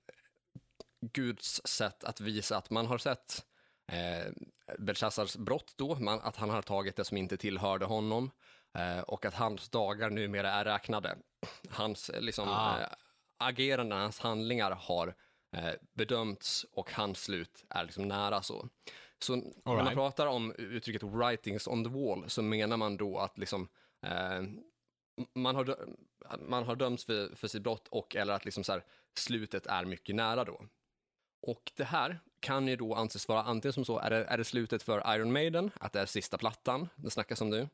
Guds 1.01 1.61
sätt 1.65 2.05
att 2.05 2.21
visa 2.21 2.57
att 2.57 2.71
man 2.71 2.87
har 2.87 2.99
sett 2.99 3.45
eh, 3.93 4.33
Belshazzars 4.79 5.37
brott 5.37 5.73
då, 5.77 5.95
man, 5.95 6.21
att 6.21 6.37
han 6.37 6.51
har 6.51 6.63
tagit 6.63 6.97
det 6.97 7.05
som 7.05 7.17
inte 7.17 7.37
tillhörde 7.37 7.85
honom 7.85 8.31
eh, 8.79 9.01
och 9.01 9.25
att 9.25 9.35
hans 9.35 9.69
dagar 9.69 10.11
numera 10.11 10.51
är 10.53 10.65
räknade. 10.65 11.19
Hans 11.71 12.11
eh, 12.11 12.21
liksom, 12.21 12.49
Ah. 12.49 12.81
eh, 12.81 12.87
agerande, 13.39 13.97
hans 13.97 14.19
handlingar 14.21 14.71
har 14.71 15.15
eh, 15.57 15.73
bedömts 15.93 16.67
och 16.73 16.93
hans 16.93 17.23
slut 17.23 17.65
är 17.71 17.85
liksom 17.85 18.09
nära 18.09 18.43
så. 18.43 18.69
Så 19.23 19.37
när 19.37 19.53
man 19.65 19.77
right. 19.77 19.95
pratar 19.95 20.27
om 20.27 20.55
uttrycket 20.59 21.03
writings 21.03 21.67
on 21.69 21.85
the 21.85 21.91
wall 21.91 22.31
så 22.31 22.43
menar 22.43 22.77
man 22.77 22.97
då 22.97 23.19
att 23.19 23.39
liksom, 23.39 23.69
eh, 24.07 24.43
man, 25.35 25.57
har, 25.57 25.77
man 26.39 26.65
har 26.65 26.77
dömts 26.77 27.05
för, 27.05 27.37
för 27.37 27.49
sitt 27.49 27.63
brott 27.63 27.89
och 27.89 28.17
eller 28.17 28.35
att 28.35 28.45
liksom 28.45 28.65
så 28.65 28.73
här, 28.73 28.85
slutet 29.19 29.67
är 29.67 29.85
mycket 29.85 30.15
nära 30.15 30.45
då. 30.45 30.63
Och 31.47 31.73
det 31.77 31.85
här 31.85 32.21
kan 32.41 32.69
ju 32.69 32.77
då 32.77 32.95
anses 32.95 33.29
vara 33.29 33.43
antingen 33.43 33.73
som 33.73 33.85
så, 33.85 33.99
är 33.99 34.11
det, 34.11 34.25
är 34.25 34.39
det 34.39 34.45
slutet 34.45 34.83
för 34.83 35.15
Iron 35.15 35.33
Maiden, 35.33 35.71
att 35.81 35.93
det 35.93 36.01
är 36.01 36.07
sista 36.07 36.39
plattan, 36.39 36.89
det 36.97 37.11
snackas 37.11 37.41
om 37.41 37.51
nu. 37.51 37.69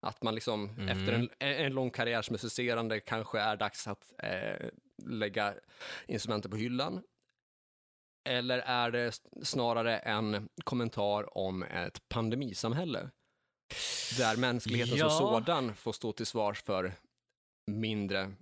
Att 0.00 0.22
man 0.22 0.34
liksom 0.34 0.68
Mm. 0.68 0.88
efter 0.88 1.12
en, 1.12 1.30
en 1.38 1.72
lång 1.72 1.90
karriär 1.90 2.22
som 2.22 2.32
musicerande 2.34 3.00
kanske 3.00 3.40
är 3.40 3.56
dags 3.56 3.88
att 3.88 4.12
eh, 4.18 4.68
lägga 5.06 5.54
instrumenten 6.06 6.50
på 6.50 6.56
hyllan. 6.56 7.02
Eller 8.28 8.58
är 8.58 8.90
det 8.90 9.20
snarare 9.42 9.98
en 9.98 10.48
kommentar 10.64 11.38
om 11.38 11.62
ett 11.62 12.08
pandemisamhälle? 12.08 13.10
Där 14.18 14.36
mänskligheten 14.36 14.96
Ja. 14.96 15.10
som 15.10 15.18
sådan 15.18 15.74
får 15.74 15.92
stå 15.92 16.12
till 16.12 16.26
svars 16.26 16.62
för 16.62 16.92
mindre, 17.66 18.32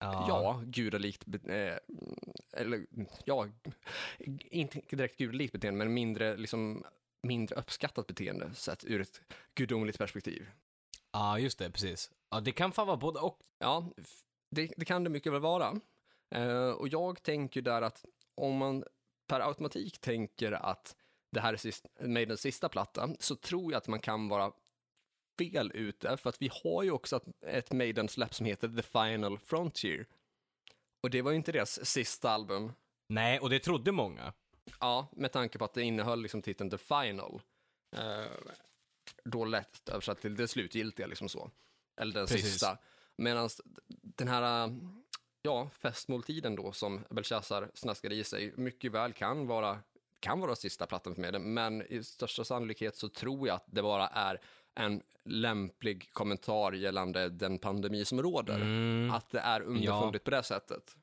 ja, 0.00 0.62
gudalikt, 0.66 1.24
be- 1.26 1.54
eh, 1.54 1.78
eller 2.60 2.86
ja, 3.24 3.48
inte 4.50 4.80
direkt 4.90 5.18
gudalikt 5.18 5.52
beteende, 5.52 5.78
men 5.78 5.94
mindre, 5.94 6.36
liksom, 6.36 6.84
mindre 7.22 7.56
uppskattat 7.56 8.06
beteende 8.06 8.54
sett 8.54 8.84
ur 8.84 9.00
ett 9.00 9.20
gudomligt 9.54 9.98
perspektiv. 9.98 10.46
Ja, 11.12 11.38
just 11.38 11.58
det, 11.58 11.70
precis. 11.70 12.10
Ja, 12.30 12.40
det 12.40 12.52
kan 12.52 12.72
fan 12.72 12.86
vara 12.86 12.96
både 12.96 13.20
och. 13.20 13.38
Ja, 13.58 13.90
det, 14.50 14.72
det 14.76 14.84
kan 14.84 15.04
det 15.04 15.10
mycket 15.10 15.32
väl 15.32 15.40
vara. 15.40 15.80
Eh, 16.34 16.70
och 16.70 16.88
jag 16.88 17.22
tänker 17.22 17.62
där 17.62 17.82
att 17.82 18.04
om 18.40 18.56
man 18.56 18.84
per 19.26 19.40
automatik 19.40 19.98
tänker 20.00 20.52
att 20.52 20.96
det 21.32 21.40
här 21.40 21.52
är 21.52 21.56
sist, 21.56 21.86
Maidens 22.00 22.40
sista 22.40 22.68
platta, 22.68 23.08
så 23.18 23.36
tror 23.36 23.72
jag 23.72 23.78
att 23.78 23.88
man 23.88 24.00
kan 24.00 24.28
vara 24.28 24.52
fel 25.38 25.70
ute, 25.74 26.16
för 26.16 26.28
att 26.28 26.42
vi 26.42 26.50
har 26.64 26.82
ju 26.82 26.90
också 26.90 27.20
ett- 27.46 27.72
Maiden-släpp 27.72 28.34
som 28.34 28.46
heter 28.46 28.68
The 28.68 28.82
Final 28.82 29.38
Frontier. 29.38 30.06
Och 31.02 31.10
det 31.10 31.22
var 31.22 31.30
ju 31.30 31.36
inte 31.36 31.52
deras 31.52 31.86
sista 31.86 32.30
album. 32.30 32.72
Nej, 33.08 33.40
och 33.40 33.50
det 33.50 33.58
trodde 33.60 33.92
många. 33.92 34.32
Ja, 34.80 35.08
med 35.12 35.32
tanke 35.32 35.58
på 35.58 35.64
att 35.64 35.74
det 35.74 35.82
innehöll 35.82 36.22
liksom 36.22 36.42
titeln 36.42 36.70
The 36.70 36.78
Final. 36.78 37.42
Eh, 37.96 38.32
då 39.24 39.44
lätt 39.44 39.88
översatt 39.88 40.20
till 40.20 40.36
det 40.36 40.48
slutgiltiga, 40.48 41.06
liksom 41.06 41.28
så. 41.28 41.50
Eller 42.00 42.14
den 42.14 42.26
Precis. 42.26 42.44
sista. 42.52 42.78
Medan 43.16 43.48
den 43.88 44.28
här, 44.28 44.70
ja, 45.42 45.70
festmåltiden 45.72 46.56
då 46.56 46.72
som 46.72 47.00
Belshazzar 47.10 47.70
snaskade 47.74 48.14
i 48.14 48.24
sig 48.24 48.52
mycket 48.56 48.92
väl 48.92 49.12
kan 49.12 49.46
vara, 49.46 49.78
kan 50.20 50.40
vara 50.40 50.56
sista 50.56 50.86
plattan 50.86 51.14
för 51.14 51.20
mig. 51.20 51.38
Men 51.38 51.82
i 51.82 52.02
största 52.02 52.44
sannolikhet 52.44 52.96
så 52.96 53.08
tror 53.08 53.48
jag 53.48 53.54
att 53.54 53.66
det 53.66 53.82
bara 53.82 54.08
är 54.08 54.40
en 54.74 55.02
lämplig 55.24 56.12
kommentar 56.12 56.72
gällande 56.72 57.28
den 57.28 57.58
pandemi 57.58 58.04
som 58.04 58.22
råder. 58.22 58.54
Mm. 58.54 59.10
Att 59.10 59.30
det 59.30 59.40
är 59.40 59.60
underfundigt 59.60 60.24
på 60.24 60.30
det 60.30 60.42
sättet. 60.42 60.96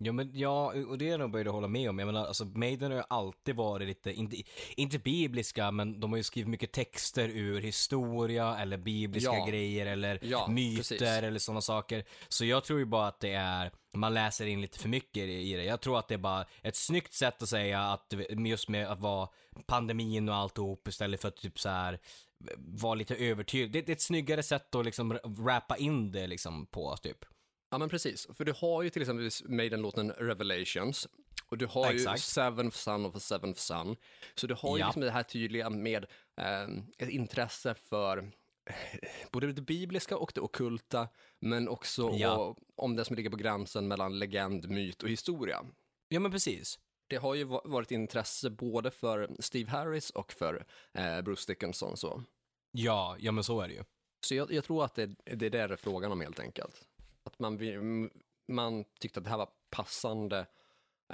Ja, 0.00 0.12
men 0.12 0.30
ja, 0.34 0.72
och 0.88 0.98
det 0.98 1.10
är 1.10 1.18
nog 1.18 1.30
börjat 1.30 1.52
hålla 1.52 1.68
med 1.68 1.90
om. 1.90 1.98
Jag 1.98 2.06
menar, 2.06 2.26
alltså 2.26 2.44
Maiden 2.44 2.90
har 2.90 2.98
ju 2.98 3.04
alltid 3.10 3.56
varit 3.56 3.88
lite, 3.88 4.12
inte, 4.12 4.36
inte 4.76 4.98
bibliska, 4.98 5.70
men 5.70 6.00
de 6.00 6.10
har 6.12 6.16
ju 6.16 6.22
skrivit 6.22 6.48
mycket 6.48 6.72
texter 6.72 7.28
ur 7.28 7.60
historia 7.60 8.56
eller 8.58 8.76
bibliska 8.76 9.30
Ja. 9.32 9.46
grejer 9.46 9.86
eller 9.86 10.18
Ja, 10.22 10.48
myter 10.48 10.76
precis. 10.78 11.02
eller 11.02 11.38
sådana 11.38 11.60
saker. 11.60 12.04
Så 12.28 12.44
jag 12.44 12.64
tror 12.64 12.78
ju 12.78 12.84
bara 12.84 13.06
att 13.08 13.20
det 13.20 13.32
är, 13.32 13.70
man 13.94 14.14
läser 14.14 14.46
in 14.46 14.60
lite 14.60 14.78
för 14.78 14.88
mycket 14.88 15.22
i 15.28 15.52
det. 15.56 15.64
Jag 15.64 15.80
tror 15.80 15.98
att 15.98 16.08
det 16.08 16.14
är 16.14 16.18
bara 16.18 16.46
ett 16.62 16.76
snyggt 16.76 17.12
sätt 17.12 17.42
att 17.42 17.48
säga 17.48 17.80
att, 17.82 18.14
just 18.46 18.68
med 18.68 18.86
att 18.88 19.00
vara 19.00 19.28
pandemin 19.66 20.28
och 20.28 20.34
alltihop 20.34 20.88
istället 20.88 21.20
för 21.20 21.28
att 21.28 21.36
typ 21.36 21.58
så 21.60 21.68
här 21.68 21.98
vara 22.56 22.94
lite 22.94 23.14
övertydlig. 23.16 23.72
Det, 23.72 23.86
det 23.86 23.92
är 23.92 23.94
ett 23.96 24.00
snyggare 24.00 24.42
sätt 24.42 24.74
att 24.74 24.84
liksom 24.84 25.18
rappa 25.46 25.76
in 25.76 26.12
det 26.12 26.26
liksom 26.26 26.66
på, 26.66 26.96
typ. 26.96 27.24
Ja 27.70 27.78
men 27.78 27.88
precis, 27.88 28.28
för 28.34 28.44
du 28.44 28.52
har 28.52 28.82
ju 28.82 28.90
till 28.90 29.02
exempel 29.02 29.30
Maiden-låten 29.48 30.10
Revelations 30.12 31.08
och 31.46 31.58
du 31.58 31.66
har 31.66 31.92
ju 31.92 31.96
Exakt. 31.98 32.22
Seventh 32.22 32.76
Son 32.76 33.06
of 33.06 33.16
a 33.16 33.20
Seventh 33.20 33.60
Son. 33.60 33.96
Så 34.34 34.46
du 34.46 34.54
har 34.54 34.76
ju 34.76 34.80
Ja. 34.80 34.86
liksom 34.86 35.02
det 35.02 35.10
här 35.10 35.22
tydliga 35.22 35.70
med 35.70 36.06
eh, 36.36 36.62
ett 36.98 37.08
intresse 37.08 37.74
för 37.74 38.18
eh, 38.66 38.74
både 39.32 39.52
det 39.52 39.62
bibliska 39.62 40.16
och 40.16 40.32
det 40.34 40.40
ockulta, 40.40 41.08
men 41.40 41.68
också 41.68 42.10
Ja. 42.14 42.36
och, 42.36 42.58
om 42.76 42.96
det 42.96 43.04
som 43.04 43.16
ligger 43.16 43.30
på 43.30 43.36
gränsen 43.36 43.88
mellan 43.88 44.18
legend, 44.18 44.68
myt 44.68 45.02
och 45.02 45.08
historia. 45.08 45.64
Ja, 46.08 46.20
men 46.20 46.30
precis. 46.30 46.78
Det 47.06 47.16
har 47.16 47.34
ju 47.34 47.44
va- 47.44 47.62
varit 47.64 47.90
intresse 47.90 48.50
både 48.50 48.90
för 48.90 49.30
Steve 49.38 49.70
Harris 49.70 50.10
och 50.10 50.32
för 50.32 50.66
eh, 50.94 51.20
Bruce 51.22 51.52
Dickinson. 51.52 51.96
Så, 51.96 52.22
Ja, 52.72 53.16
ja 53.18 53.32
men 53.32 53.44
så 53.44 53.60
är 53.60 53.68
det 53.68 53.74
ju. 53.74 53.84
så 54.20 54.34
jag, 54.34 54.52
jag 54.52 54.64
tror 54.64 54.84
att 54.84 54.94
det, 54.94 55.06
det 55.06 55.32
är 55.32 55.36
det 55.36 55.48
det 55.48 55.58
är 55.60 55.76
frågan 55.76 56.12
om 56.12 56.20
helt 56.20 56.40
enkelt. 56.40 56.87
Att 57.28 57.38
man, 57.38 57.60
man 58.48 58.84
tyckte 59.00 59.20
att 59.20 59.24
det 59.24 59.30
här 59.30 59.38
var 59.38 59.50
passande 59.70 60.46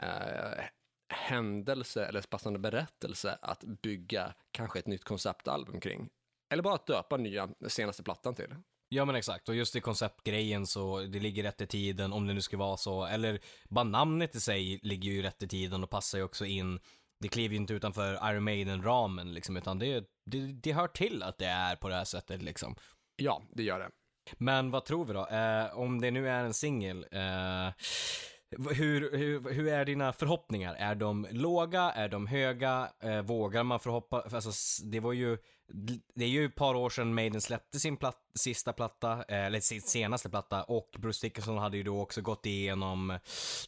eh, 0.01 0.65
händelse 1.09 2.07
eller 2.07 2.23
passande 2.23 2.59
berättelse 2.59 3.39
att 3.43 3.65
bygga 3.83 4.35
kanske 4.51 4.79
ett 4.79 4.87
nytt 4.87 5.05
konceptalbum 5.05 5.81
kring. 5.81 6.09
Eller 6.53 6.63
bara 6.63 6.75
att 6.75 6.87
döpa 6.87 7.17
nya 7.17 7.49
senaste 7.69 8.03
plattan 8.03 8.35
till. 8.35 8.55
Ja 8.89 9.05
men 9.05 9.15
exakt, 9.15 9.49
och 9.49 9.55
just 9.55 9.77
i 9.77 9.81
konceptgrejen 9.81 10.67
så 10.67 11.01
det 11.01 11.21
ligger 11.21 11.43
rätt 11.43 11.61
i 11.61 11.67
tiden 11.67 12.13
om 12.13 12.27
det 12.27 12.35
nu 12.35 12.41
ska 12.41 12.57
vara 12.57 12.77
så. 12.77 13.05
Eller 13.05 13.41
bara 13.69 13.85
namnet 13.85 14.35
i 14.35 14.41
sig 14.41 14.81
ligger 14.83 15.11
ju 15.11 15.23
rätt 15.23 15.43
i 15.43 15.49
tiden 15.49 15.85
och 15.85 15.91
passar 15.91 16.19
ju 16.19 16.25
också 16.25 16.45
in. 16.45 16.81
Det 17.21 17.29
kliver 17.29 17.55
ju 17.55 17.61
inte 17.61 17.75
utanför 17.75 18.31
Iron 18.31 18.45
Maiden-ramen 18.45 19.35
liksom, 19.35 19.57
utan 19.57 19.79
det, 19.79 20.05
det, 20.27 20.39
det 20.53 20.73
hör 20.73 20.89
till 20.89 21.23
att 21.23 21.39
det 21.39 21.47
är 21.47 21.77
på 21.77 21.89
det 21.89 21.95
här 21.95 22.05
sättet 22.05 22.43
liksom. 22.43 22.77
Ja, 23.17 23.43
det 23.53 23.63
gör 23.63 23.79
det. 23.79 23.91
Men 24.33 24.71
vad 24.71 24.85
tror 24.85 25.05
vi 25.05 25.13
då? 25.13 25.27
Eh, 25.27 25.79
om 25.79 26.01
det 26.01 26.11
nu 26.11 26.29
är 26.29 26.45
en 26.45 26.55
singel, 26.55 27.07
eh, 27.11 27.73
hur, 28.51 29.17
hur, 29.17 29.53
hur 29.53 29.69
är 29.69 29.85
dina 29.85 30.13
förhoppningar? 30.13 30.75
Är 30.75 30.95
de 30.95 31.27
låga? 31.31 31.83
Är 31.83 32.09
de 32.09 32.27
höga? 32.27 32.89
Eh, 33.01 33.23
vågar 33.23 33.63
man 33.63 33.81
förhoppa? 33.81 34.23
Alltså, 34.33 34.85
det 34.85 35.01
var 35.01 35.13
ju, 35.13 35.39
det 36.15 36.25
är 36.25 36.29
ju 36.29 36.45
ett 36.45 36.55
par 36.55 36.75
år 36.75 36.91
sedan 36.91 37.15
Maiden 37.15 37.41
släppte 37.41 37.81
sin 37.81 37.97
plat 37.97 38.21
sista 38.35 38.73
platta, 38.73 39.13
eh, 39.13 39.45
eller 39.45 39.61
sin 39.61 39.81
senaste 39.81 40.31
platta, 40.31 40.63
och 40.63 40.97
Bruce 40.99 41.27
Dickinson 41.27 41.59
hade 41.59 41.77
ju 41.77 41.83
då 41.83 42.01
också 42.01 42.23
gått 42.23 42.47
igenom 42.47 43.19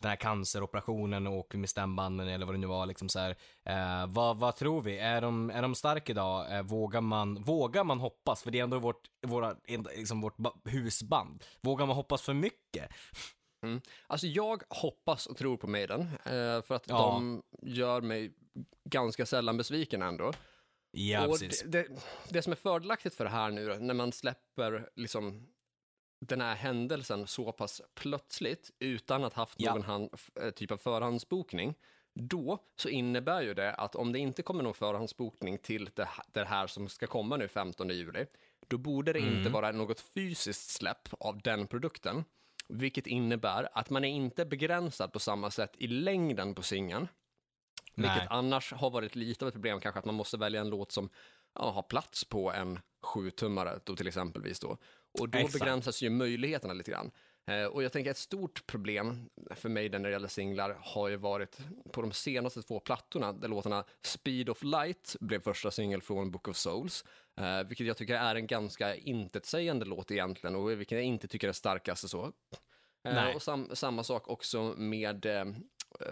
den 0.01 0.09
här 0.09 0.17
canceroperationen 0.17 1.27
och 1.27 1.55
med 1.55 1.71
stämbanden 1.71 2.29
eller 2.29 2.47
vad 2.47 2.55
det 2.55 2.59
nu 2.59 2.67
var, 2.67 2.87
liksom 2.87 3.09
så 3.09 3.19
här. 3.19 3.37
Eh, 3.65 4.07
vad, 4.07 4.37
vad 4.37 4.57
tror 4.57 4.83
vi? 4.83 4.99
Är 4.99 5.21
de, 5.21 5.51
är 5.51 5.63
de 5.63 5.75
starka 5.75 6.13
idag? 6.13 6.57
Eh, 6.57 6.63
vågar 6.63 7.01
man, 7.01 7.43
vågar 7.43 7.85
man 7.85 8.01
hoppas? 8.01 8.43
För 8.43 8.51
det 8.51 8.59
är 8.59 8.65
ändå 8.65 8.79
vårt, 8.79 9.11
våra, 9.27 9.55
liksom 9.97 10.21
vårt 10.21 10.37
husband. 10.65 11.45
Vågar 11.61 11.87
man 11.87 11.97
hoppas 11.97 12.23
för 12.23 12.35
mycket? 12.35 12.91
Mm. 13.67 13.81
Alltså 14.07 14.27
jag 14.27 14.63
hoppas 14.69 15.27
och 15.27 15.37
tror 15.37 15.57
på 15.57 15.67
Maiden, 15.67 16.01
eh, 16.25 16.63
för 16.63 16.73
att 16.75 16.85
ja. 16.89 16.95
de 16.97 17.43
gör 17.63 18.01
mig 18.01 18.33
ganska 18.85 19.27
sällan 19.27 19.57
besviken 19.57 20.03
ändå. 20.03 20.33
Ja, 20.91 21.27
och. 21.27 21.39
Det, 21.39 21.73
det, 21.73 21.87
det, 22.29 22.43
som 22.43 22.53
är 22.53 22.57
fördelaktigt 22.57 23.15
för 23.15 23.25
det 23.25 23.31
här 23.31 23.51
nu 23.51 23.79
när 23.79 23.95
man 23.95 24.13
släpper 24.13 24.89
liksom 24.97 25.47
den 26.21 26.41
här 26.41 26.55
händelsen 26.55 27.27
så 27.27 27.53
pass 27.53 27.83
plötsligt 27.95 28.71
utan 28.79 29.25
att 29.25 29.35
haft 29.35 29.61
ja. 29.61 29.75
någon 29.75 29.83
hand, 29.83 30.11
eh, 30.41 30.51
typ 30.51 30.71
av 30.71 30.77
förhandsbokning, 30.77 31.75
då 32.15 32.59
så 32.77 32.89
innebär 32.89 33.43
ju 33.43 33.55
det 33.55 33.75
att 33.75 33.97
om 33.97 34.13
det 34.13 34.19
inte 34.19 34.43
kommer 34.43 34.63
någon 34.63 34.75
förhandsbokning 34.75 35.59
till 35.59 35.91
det, 35.95 36.09
det 36.33 36.45
här 36.45 36.67
som 36.67 36.89
ska 36.89 37.07
komma 37.07 37.37
nu 37.37 37.49
15 37.49 37.89
juli, 37.89 38.27
då 38.69 38.79
borde 38.79 39.13
det 39.13 39.19
mm. 39.19 39.39
inte 39.39 39.51
vara 39.51 39.73
något 39.73 40.01
fysiskt 40.01 40.71
släpp 40.71 41.09
av 41.21 41.41
den 41.43 41.67
produkten 41.67 42.25
vilket 42.69 43.07
innebär 43.07 43.69
att 43.73 43.91
man 43.91 44.05
är 44.05 44.09
inte 44.09 44.45
begränsad 44.45 45.13
på 45.13 45.19
samma 45.19 45.51
sätt 45.51 45.75
i 45.79 45.87
längden 45.87 46.55
på 46.55 46.63
singeln. 46.63 47.09
Vilket 47.95 48.31
annars 48.31 48.73
har 48.73 48.91
varit 48.91 49.17
lite 49.17 49.45
av 49.45 49.49
ett 49.49 49.55
problem, 49.55 49.81
kanske 49.81 49.99
att 49.99 50.05
man 50.05 50.15
måste 50.15 50.37
välja 50.37 50.61
en 50.61 50.69
låt 50.69 50.93
som 50.93 51.09
ja, 51.55 51.71
har 51.71 51.83
plats 51.83 52.25
på 52.25 52.53
en 52.53 52.79
sjutummare 53.03 53.81
då 53.85 53.97
till 53.97 54.09
exempelvis 54.09 54.61
då. 54.61 54.77
Och 55.19 55.29
då 55.29 55.39
Exakt. 55.39 55.53
begränsas 55.53 56.03
ju 56.03 56.11
möjligheterna 56.11 56.73
lite 56.75 56.91
grann. 56.91 57.11
Eh, 57.47 57.65
och 57.65 57.83
jag 57.83 57.93
tänker 57.93 58.11
ett 58.11 58.17
stort 58.17 58.67
problem 58.67 59.31
för 59.51 59.69
mig 59.69 59.89
när 59.89 59.99
det 59.99 60.11
gäller 60.11 60.29
singlar 60.29 60.77
har 60.81 61.09
ju 61.09 61.17
varit 61.17 61.59
på 61.93 62.03
de 62.03 62.13
senaste 62.13 62.63
två 62.63 62.81
plattorna 62.81 63.33
där 63.33 63.49
låtarna 63.49 63.85
Speed 64.03 64.49
of 64.49 64.63
Light 64.63 65.17
blev 65.21 65.41
första 65.41 65.71
singel 65.71 66.03
från 66.03 66.31
Book 66.31 66.49
of 66.49 66.57
Souls, 66.57 67.05
eh, 67.37 67.63
vilket 67.69 67.87
jag 67.87 67.97
tycker 67.97 68.15
är 68.15 68.35
en 68.35 68.47
ganska 68.47 68.97
intetsägande 68.97 69.85
låt 69.85 70.11
egentligen 70.11 70.57
och 70.57 70.71
vilket 70.71 70.97
jag 70.97 71.05
inte 71.05 71.29
tycker 71.29 71.49
är 71.49 71.53
starkaste 71.53 72.09
så. 72.09 72.33
Eh, 73.09 73.35
och 73.35 73.43
sam 73.43 73.71
samma 73.73 74.05
sak 74.05 74.29
också 74.29 74.75
med 74.77 75.27
eh, 75.27 75.45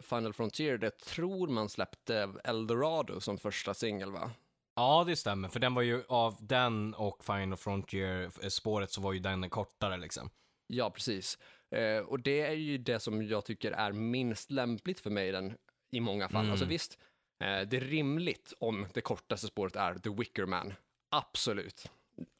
Final 0.02 0.32
Frontier, 0.32 0.78
det 0.78 0.98
tror 0.98 1.48
man 1.48 1.68
släppte 1.68 2.32
Eldorado 2.44 3.20
som 3.20 3.38
första 3.38 3.74
singel 3.74 4.12
va? 4.12 4.30
Ja, 4.76 5.04
det 5.06 5.16
stämmer, 5.16 5.48
för 5.48 5.60
den 5.60 5.74
var 5.74 5.82
ju 5.82 6.02
av 6.08 6.36
den 6.40 6.94
och 6.94 7.24
Final 7.24 7.56
Frontier-spåret 7.56 8.90
så 8.90 9.00
var 9.00 9.12
ju 9.12 9.18
den 9.18 9.50
kortare 9.50 9.96
liksom. 9.96 10.30
Ja, 10.66 10.90
precis. 10.90 11.38
Eh, 11.70 11.98
och 11.98 12.20
det 12.20 12.40
är 12.40 12.52
ju 12.52 12.78
det 12.78 13.00
som 13.00 13.22
jag 13.22 13.44
tycker 13.44 13.72
är 13.72 13.92
minst 13.92 14.50
lämpligt 14.50 15.00
för 15.00 15.10
mig 15.10 15.32
den 15.32 15.56
i 15.92 16.00
många 16.00 16.28
fall. 16.28 16.36
Alltså, 16.36 16.42
mm. 16.42 16.52
Alltså 16.52 16.64
visst, 16.64 16.98
eh, 17.44 17.68
det 17.68 17.76
är 17.76 17.80
rimligt 17.80 18.52
om 18.58 18.86
det 18.94 19.00
kortaste 19.00 19.46
spåret 19.46 19.76
är 19.76 19.94
The 19.94 20.10
Wicker 20.10 20.46
Man. 20.46 20.74
Absolut. 21.16 21.90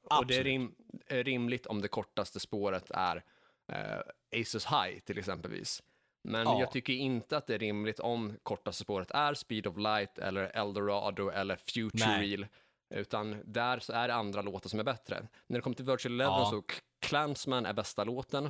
Absolut. 0.04 0.20
Och 0.20 0.26
det 0.26 0.36
är 0.36 0.44
rim 0.44 0.74
rimligt 1.08 1.66
om 1.66 1.80
det 1.80 1.88
kortaste 1.88 2.40
spåret 2.40 2.90
är 2.90 3.24
eh, 3.72 4.40
Aces 4.40 4.66
High 4.66 4.98
till 4.98 5.18
exempelvis. 5.18 5.82
Men 6.24 6.46
ja. 6.46 6.60
jag 6.60 6.70
tycker 6.70 6.92
inte 6.92 7.36
att 7.36 7.46
det 7.46 7.54
är 7.54 7.58
rimligt 7.58 8.00
om 8.00 8.36
kortaste 8.42 8.82
spåret 8.82 9.10
är 9.10 9.34
Speed 9.34 9.66
of 9.66 9.76
Light 9.76 10.18
eller 10.18 10.44
Eldorado 10.44 11.28
eller 11.28 11.56
Future 11.56 12.06
Nej. 12.06 12.28
Real. 12.28 12.46
Utan 12.94 13.42
där 13.44 13.78
så 13.78 13.92
är 13.92 14.08
det 14.08 14.14
andra 14.14 14.42
låtar 14.42 14.68
som 14.68 14.80
är 14.80 14.84
bättre. 14.84 15.28
När 15.46 15.58
det 15.58 15.62
kommer 15.62 15.76
till 15.76 15.84
Virtual 15.84 16.14
Eleven 16.14 16.32
ja. 16.32 16.50
så 16.50 16.62
Clansman 17.00 17.66
är 17.66 17.72
bästa 17.72 18.04
låten 18.04 18.46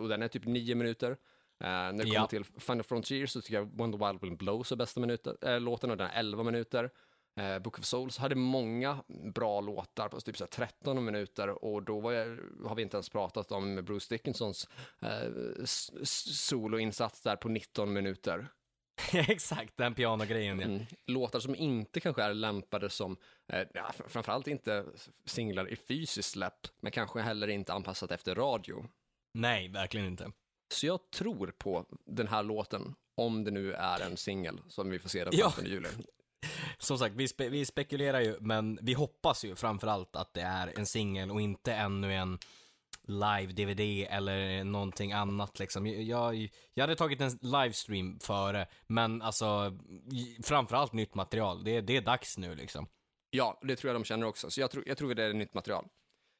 och 0.00 0.08
den 0.08 0.22
är 0.22 0.28
typ 0.28 0.44
nio 0.44 0.74
minuter. 0.74 1.10
Uh, 1.10 1.68
när 1.68 1.92
det 1.92 2.02
kommer 2.02 2.14
ja. 2.14 2.26
till 2.26 2.44
Final 2.44 2.82
Frontier 2.82 3.26
så 3.26 3.40
tycker 3.40 3.54
jag 3.54 3.78
When 3.78 3.92
the 3.92 4.06
Wild 4.06 4.20
Wind 4.20 4.38
Blows 4.38 4.72
är 4.72 4.76
bästa 4.76 5.00
minuter, 5.00 5.36
äh, 5.42 5.60
låten 5.60 5.90
och 5.90 5.96
den 5.96 6.10
är 6.10 6.18
11 6.18 6.42
minuter. 6.42 6.90
Uh, 7.40 7.58
Book 7.58 7.78
of 7.78 7.84
Souls 7.84 8.18
hade 8.18 8.34
många 8.34 8.98
bra 9.34 9.60
låtar 9.60 10.08
på 10.08 10.20
typ 10.20 10.36
så 10.36 10.46
13 10.46 11.04
minuter 11.04 11.64
och 11.64 11.82
då 11.82 12.12
jag, 12.12 12.38
har 12.64 12.74
vi 12.74 12.82
inte 12.82 12.96
ens 12.96 13.08
pratat 13.08 13.52
om 13.52 13.74
Bruce 13.84 14.14
Dickinsons 14.14 14.68
uh, 15.02 15.64
soloinsats 16.04 17.22
där 17.22 17.36
på 17.36 17.48
19 17.48 17.92
minuter. 17.92 18.48
Exakt, 19.12 19.76
den 19.76 19.94
pianogrejen. 19.94 20.60
Ja. 20.60 20.66
Mm. 20.66 20.86
Låtar 21.06 21.40
som 21.40 21.54
inte 21.54 22.00
kanske 22.00 22.22
är 22.22 22.34
lämpade 22.34 22.90
som, 22.90 23.16
eh, 23.52 23.68
ja, 23.74 23.92
framförallt 24.08 24.48
inte 24.48 24.84
singlar 25.24 25.68
i 25.72 25.76
fysiskt 25.76 26.30
släpp, 26.30 26.66
men 26.80 26.92
kanske 26.92 27.20
heller 27.20 27.48
inte 27.48 27.72
anpassat 27.72 28.10
efter 28.10 28.34
radio. 28.34 28.86
Nej, 29.34 29.68
verkligen 29.68 30.06
inte. 30.06 30.32
Så 30.74 30.86
jag 30.86 31.10
tror 31.10 31.54
på 31.58 31.86
den 32.06 32.28
här 32.28 32.42
låten, 32.42 32.94
om 33.14 33.44
det 33.44 33.50
nu 33.50 33.72
är 33.72 34.00
en 34.00 34.16
singel 34.16 34.60
som 34.68 34.90
vi 34.90 34.98
får 34.98 35.08
se 35.08 35.24
den 35.24 35.32
15 35.32 35.52
ja. 35.64 35.70
juli. 35.70 35.88
Som 36.78 36.98
sagt, 36.98 37.14
vi, 37.14 37.28
spe 37.28 37.48
vi 37.48 37.66
spekulerar 37.66 38.20
ju, 38.20 38.36
men 38.40 38.78
vi 38.82 38.92
hoppas 38.92 39.44
ju 39.44 39.56
framförallt 39.56 40.16
att 40.16 40.34
det 40.34 40.40
är 40.40 40.78
en 40.78 40.86
singel 40.86 41.30
och 41.30 41.40
inte 41.40 41.72
ännu 41.72 42.14
en 42.14 42.38
live-DVD 43.08 44.06
eller 44.10 44.64
någonting 44.64 45.12
annat 45.12 45.58
liksom. 45.58 45.86
Jag, 45.86 46.48
jag 46.74 46.82
hade 46.82 46.96
tagit 46.96 47.20
en 47.20 47.38
livestream 47.42 48.18
före, 48.20 48.66
men 48.86 49.22
alltså 49.22 49.78
framförallt 50.44 50.92
nytt 50.92 51.14
material. 51.14 51.64
Det, 51.64 51.80
det 51.80 51.96
är 51.96 52.00
dags 52.00 52.38
nu 52.38 52.54
liksom. 52.54 52.88
Ja, 53.30 53.60
det 53.62 53.76
tror 53.76 53.92
jag 53.92 54.00
de 54.00 54.04
känner 54.04 54.26
också, 54.26 54.50
så 54.50 54.60
jag 54.60 54.70
tror, 54.70 54.84
jag 54.86 54.98
tror 54.98 55.14
det 55.14 55.24
är 55.24 55.32
nytt 55.32 55.54
material. 55.54 55.88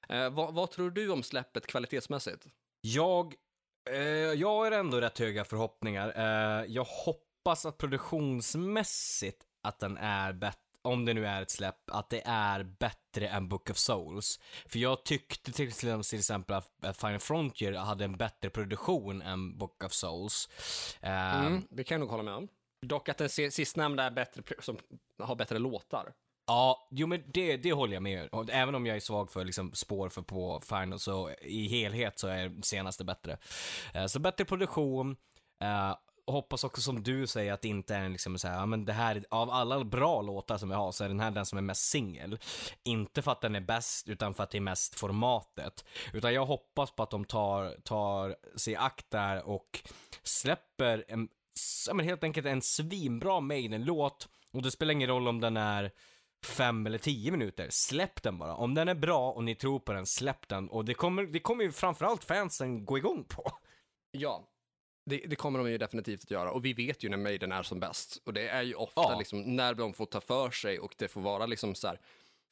Eh, 0.09 0.31
vad, 0.31 0.55
vad, 0.55 0.71
tror 0.71 0.91
du 0.91 1.11
om 1.11 1.23
släppet 1.23 1.67
kvalitetsmässigt? 1.67 2.47
Jag, 2.81 3.35
eh, 3.91 3.99
jag 4.11 4.49
har 4.49 4.71
ändå 4.71 5.01
rätt 5.01 5.19
höga 5.19 5.45
förhoppningar. 5.45 6.13
Eh, 6.17 6.65
jag 6.69 6.85
hoppas 6.85 7.67
att 7.67 7.79
produktionsmässigt 7.79 9.45
att 9.67 9.79
den 9.79 9.97
är 9.97 10.33
bättre 10.33 10.61
om 10.87 11.05
det 11.05 11.15
nu 11.15 11.27
är 11.27 11.43
ett 11.43 11.51
släpp, 11.51 11.91
att 11.91 12.11
det 12.11 12.23
är 12.25 12.63
bättre 12.63 13.29
än 13.29 13.49
Book 13.49 13.71
of 13.71 13.77
Souls. 13.77 14.41
För 14.67 14.79
jag 14.79 15.05
tyckte 15.05 15.53
till, 15.53 15.69
exempel 16.19 16.57
att 16.83 16.97
Final 16.97 17.19
Frontier 17.19 17.73
hade 17.73 18.05
en 18.05 18.17
bättre 18.17 18.51
produktion 18.51 19.23
än 19.23 19.59
Book 19.59 19.85
of 19.85 19.93
Souls. 19.93 20.49
Mm, 21.01 21.47
um, 21.47 21.67
det 21.71 21.85
kan 21.85 21.95
jag 21.95 22.01
nog 22.01 22.11
hålla 22.11 22.23
med 22.23 22.35
om. 22.35 22.49
Dock 22.83 23.09
att 23.09 23.19
den 23.19 23.29
sistnämnda 23.29 24.03
är 24.03 24.11
bättre, 24.11 24.43
som 24.61 24.79
har 25.19 25.37
bättre 25.37 25.59
låtar. 25.59 26.13
Ja, 26.47 26.89
jo 26.91 27.07
men 27.07 27.23
det, 27.27 27.57
det 27.57 27.73
håller 27.73 27.95
jag 27.95 28.03
med 28.03 28.29
om. 28.33 28.49
Även 28.53 28.75
om 28.75 28.87
jag 28.87 28.97
är 28.97 29.01
svag 29.01 29.31
för 29.31 29.45
liksom 29.45 29.73
spår 29.73 30.09
för 30.09 30.23
på 30.23 30.61
Final, 30.61 30.99
så 30.99 31.31
i 31.31 31.69
helhet 31.69 32.19
så 32.19 32.29
är 32.29 32.63
senaste 32.63 33.05
bättre. 33.05 33.39
Uh, 33.97 34.07
så 34.07 34.19
bättre 34.19 34.45
produktion, 34.45 35.17
uh, 35.63 35.95
hoppas 36.27 36.65
också 36.65 36.81
som 36.81 37.03
du 37.03 37.27
säger 37.27 37.53
att 37.53 37.63
det 37.63 37.69
inte 37.69 37.95
är 37.95 38.09
liksom 38.09 38.39
så 38.39 38.49
här, 38.49 38.59
ja, 38.59 38.67
men 38.67 38.85
det 38.85 38.93
här, 38.93 39.25
av 39.31 39.51
alla 39.51 39.85
bra 39.85 40.23
låtar 40.23 40.59
som 40.59 40.69
vi 40.69 40.75
har 40.75 40.93
så 40.93 41.05
är 41.05 41.09
den 41.09 41.21
här 41.21 41.31
den 41.31 41.47
som 41.47 41.59
är 41.59 41.63
mest 41.63 41.91
singel. 41.91 42.39
Inte 42.83 43.23
för 43.23 43.33
att 43.33 43.41
den 43.41 43.55
är 43.55 43.61
bäst, 43.61 44.09
utan 44.09 44.35
för 44.35 44.43
att 44.43 44.51
det 44.51 44.59
är 44.59 44.61
mest 44.61 44.99
formatet. 44.99 45.85
Utan 46.13 46.35
jag 46.35 46.47
hoppas 46.47 46.91
på 46.91 47.03
att 47.03 47.11
de 47.11 47.25
tar, 47.25 47.77
tar 47.85 48.37
sig 48.59 48.77
akt 48.77 49.11
där 49.11 49.49
och 49.49 49.81
släpper 50.23 51.05
en, 51.09 51.29
ja, 51.89 51.95
men 51.95 52.07
helt 52.07 52.25
enkelt 52.25 52.47
en 52.47 52.63
svinbra 52.63 53.41
Maiden-låt. 53.41 54.29
Och 54.53 54.63
det 54.63 54.71
spelar 54.71 54.93
ingen 54.93 55.09
roll 55.09 55.29
om 55.29 55.41
den 55.41 55.57
är 55.57 55.93
fem 56.45 56.87
eller 56.87 56.99
tio 56.99 57.31
minuter, 57.31 57.67
släpp 57.71 58.23
den 58.23 58.39
bara. 58.39 58.55
Om 58.55 58.75
den 58.75 58.89
är 58.89 58.95
bra 58.95 59.31
och 59.33 59.45
ni 59.45 59.55
tror 59.55 59.79
på 59.79 59.93
den, 59.93 60.07
släpp 60.07 60.49
den. 60.49 60.69
Och 60.69 60.85
det 60.85 60.95
kommer, 60.95 61.23
det 61.23 61.41
kommer 61.41 61.65
ju 61.65 61.73
framförallt 61.73 62.25
fansen 62.25 62.85
gå 62.85 62.99
igång 62.99 63.25
på. 63.25 63.51
Ja, 64.11 64.49
det, 65.07 65.23
det, 65.27 65.37
kommer 65.37 65.59
de 65.59 65.71
ju 65.71 65.79
definitivt 65.79 66.23
att 66.23 66.31
göra 66.31 66.51
och 66.51 66.65
vi 66.65 66.73
vet 66.73 67.03
ju 67.03 67.09
när 67.09 67.17
Maiden 67.17 67.53
är 67.53 67.63
som 67.63 67.81
bäst. 67.81 68.23
Och 68.25 68.33
det 68.33 68.49
är 68.49 68.63
ju 68.63 68.75
ofta 68.75 69.03
ja. 69.03 69.19
liksom 69.19 69.57
när 69.57 69.75
de 69.75 69.95
får 69.95 70.07
ta 70.07 70.21
för 70.21 70.51
sig 70.51 70.79
och 70.79 70.95
det 70.99 71.09
får 71.09 71.21
vara 71.21 71.47
liksom 71.47 71.75
så 71.75 71.89
här 71.89 72.01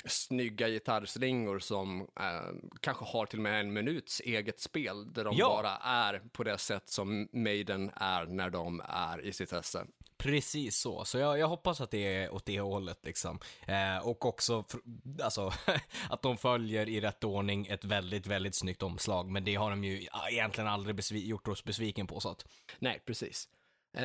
snygga 0.04 0.68
gitarrslingor 0.68 1.58
som 1.58 2.00
eh, 2.00 2.70
kanske 2.80 3.04
har 3.04 3.26
till 3.26 3.38
och 3.38 3.42
med 3.42 3.60
en 3.60 3.72
minuts 3.72 4.20
eget 4.20 4.60
spel 4.60 5.12
där 5.12 5.24
de 5.24 5.36
ja. 5.36 5.48
bara 5.48 5.76
är 5.76 6.22
på 6.32 6.44
det 6.44 6.58
sätt 6.58 6.88
som 6.88 7.28
Maiden 7.32 7.90
är 7.96 8.26
när 8.26 8.50
de 8.50 8.82
är 8.88 9.20
i 9.20 9.32
sitt 9.32 9.52
esse. 9.52 9.86
Precis 10.24 10.76
så, 10.76 11.04
så 11.04 11.18
jag, 11.18 11.38
jag, 11.38 11.48
hoppas 11.48 11.80
att 11.80 11.90
det 11.90 12.16
är 12.16 12.34
åt 12.34 12.46
det 12.46 12.60
hållet 12.60 12.98
liksom. 13.02 13.38
Eh, 13.66 14.08
och 14.08 14.24
också, 14.24 14.64
alltså, 15.22 15.52
att 16.10 16.22
de 16.22 16.36
följer 16.36 16.88
i 16.88 17.00
rätt 17.00 17.24
ordning 17.24 17.66
ett 17.66 17.84
väldigt, 17.84 18.26
väldigt 18.26 18.54
snyggt 18.54 18.82
omslag, 18.82 19.30
men 19.30 19.44
det 19.44 19.54
har 19.54 19.70
de 19.70 19.84
ju 19.84 20.06
egentligen 20.30 20.68
aldrig 20.68 21.26
gjort 21.26 21.48
oss 21.48 21.64
besviken 21.64 22.06
på 22.06 22.20
så 22.20 22.28
att. 22.28 22.46
Nej, 22.78 23.02
precis. 23.06 23.48
Eh, 23.96 24.02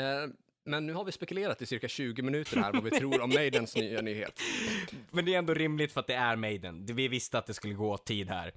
men 0.65 0.85
nu 0.85 0.93
har 0.93 1.03
vi 1.03 1.11
spekulerat 1.11 1.61
i 1.61 1.65
cirka 1.65 1.87
20 1.87 2.21
minuter 2.21 2.57
här 2.57 2.73
vad 2.73 2.83
vi 2.83 2.89
tror 2.99 3.21
om 3.21 3.29
Maidens 3.29 3.75
nya 3.75 4.01
nyhet. 4.01 4.39
Men 5.11 5.25
det 5.25 5.33
är 5.33 5.39
ändå 5.39 5.53
rimligt 5.53 5.91
för 5.91 5.99
att 5.99 6.07
det 6.07 6.15
är 6.15 6.35
Maiden. 6.35 6.85
Vi 6.85 7.07
visste 7.07 7.37
att 7.37 7.45
det 7.45 7.53
skulle 7.53 7.73
gå 7.73 7.97
tid 7.97 8.29
här. 8.29 8.53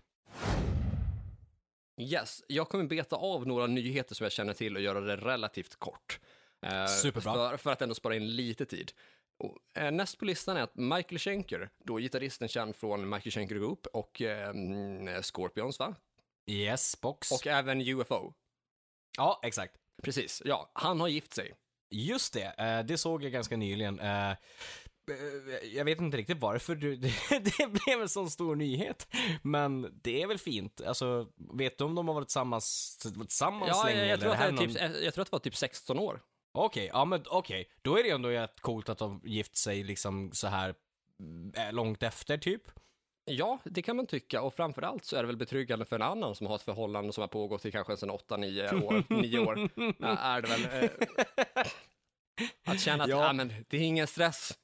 Yes, 2.00 2.42
jag 2.46 2.68
kommer 2.68 2.84
beta 2.84 3.16
av 3.16 3.46
några 3.46 3.66
nyheter 3.66 4.14
som 4.14 4.24
jag 4.24 4.32
känner 4.32 4.54
till 4.54 4.76
och 4.76 4.82
göra 4.82 5.00
det 5.00 5.16
relativt 5.16 5.76
kort. 5.76 6.20
Eh, 6.62 6.86
Superbra. 6.86 7.50
För, 7.50 7.56
för 7.56 7.70
att 7.70 7.82
ändå 7.82 7.94
spara 7.94 8.16
in 8.16 8.36
lite 8.36 8.66
tid. 8.66 8.92
Och, 9.38 9.82
eh, 9.82 9.90
näst 9.90 10.18
på 10.18 10.24
listan 10.24 10.56
är 10.56 10.62
att 10.62 10.76
Michael 10.76 11.18
Schenker, 11.18 11.70
då 11.84 11.96
gitarristen 11.96 12.48
känd 12.48 12.76
från 12.76 13.08
Michael 13.08 13.30
Schenker 13.32 13.54
Group 13.54 13.86
och 13.86 14.22
eh, 14.22 14.48
mm, 14.48 15.22
Scorpions, 15.22 15.78
va? 15.78 15.94
Yes, 16.46 17.00
box. 17.00 17.32
Och 17.32 17.46
även 17.46 17.80
UFO. 17.80 18.32
Ja, 19.16 19.40
exakt. 19.42 19.74
Precis, 20.02 20.42
ja, 20.44 20.70
han 20.74 21.00
har 21.00 21.08
gift 21.08 21.34
sig. 21.34 21.54
Just 21.90 22.32
det, 22.32 22.54
eh, 22.58 22.86
det 22.86 22.98
såg 22.98 23.24
jag 23.24 23.32
ganska 23.32 23.56
nyligen. 23.56 24.00
Eh, 24.00 24.30
eh, 24.30 24.36
jag 25.72 25.84
vet 25.84 26.00
inte 26.00 26.16
riktigt 26.16 26.38
varför 26.38 26.74
du, 26.74 26.96
det, 27.30 27.66
blev 27.66 28.00
en 28.02 28.08
sån 28.08 28.30
stor 28.30 28.56
nyhet. 28.56 29.08
Men 29.42 30.00
det 30.02 30.22
är 30.22 30.26
väl 30.26 30.38
fint. 30.38 30.80
Alltså, 30.86 31.28
vet 31.54 31.78
du 31.78 31.84
om 31.84 31.94
de 31.94 32.08
har 32.08 32.14
varit 32.14 32.28
tillsammans, 32.28 32.96
tillsammans 32.98 33.70
Ja, 33.74 33.84
länge? 33.84 33.98
jag, 33.98 34.08
jag, 34.08 34.12
eller 34.12 34.22
tror 34.22 34.32
att 34.32 34.38
det 34.38 34.44
här 34.44 34.52
är 34.52 34.56
typ, 34.56 34.80
någon- 34.80 35.04
jag 35.04 35.14
tror 35.14 35.22
att 35.22 35.30
det 35.30 35.34
var 35.34 35.38
typ 35.38 35.56
16 35.56 35.98
år. 35.98 36.20
Okej, 36.52 36.90
ja 36.92 37.04
men 37.04 37.24
okej. 37.30 37.68
Då 37.82 37.98
är 37.98 38.02
det 38.02 38.10
ändå 38.10 38.28
rätt 38.28 38.60
coolt 38.60 38.88
att 38.88 38.98
de 38.98 39.20
gift 39.24 39.56
sig 39.56 39.82
liksom 39.82 40.32
så 40.32 40.46
här 40.46 40.74
eh, 41.56 41.72
långt 41.72 42.02
efter 42.02 42.38
typ. 42.38 42.62
Ja, 43.24 43.58
det 43.64 43.82
kan 43.82 43.96
man 43.96 44.06
tycka 44.06 44.42
och 44.42 44.54
framförallt 44.54 45.04
så 45.04 45.16
är 45.16 45.22
det 45.22 45.26
väl 45.26 45.36
betryggande 45.36 45.84
för 45.84 45.96
en 45.96 46.02
annan 46.02 46.34
som 46.34 46.46
har 46.46 46.56
ett 46.56 46.62
förhållande 46.62 47.12
som 47.12 47.20
har 47.20 47.28
pågått 47.28 47.66
i 47.66 47.70
kanske 47.72 47.96
sedan 47.96 48.10
8-9 48.10 48.84
år, 48.84 49.04
9 49.22 49.38
år, 49.38 49.68
Ja, 49.98 50.18
är 50.18 50.42
det 50.42 50.48
väl. 50.48 50.82
Eh, 50.84 50.90
att 52.64 52.80
känna 52.80 53.04
att, 53.04 53.10
Ja. 53.10 53.24
ja. 53.26 53.32
men 53.32 53.52
det 53.68 53.76
är 53.76 53.80
ingen 53.80 54.06
stress. 54.06 54.58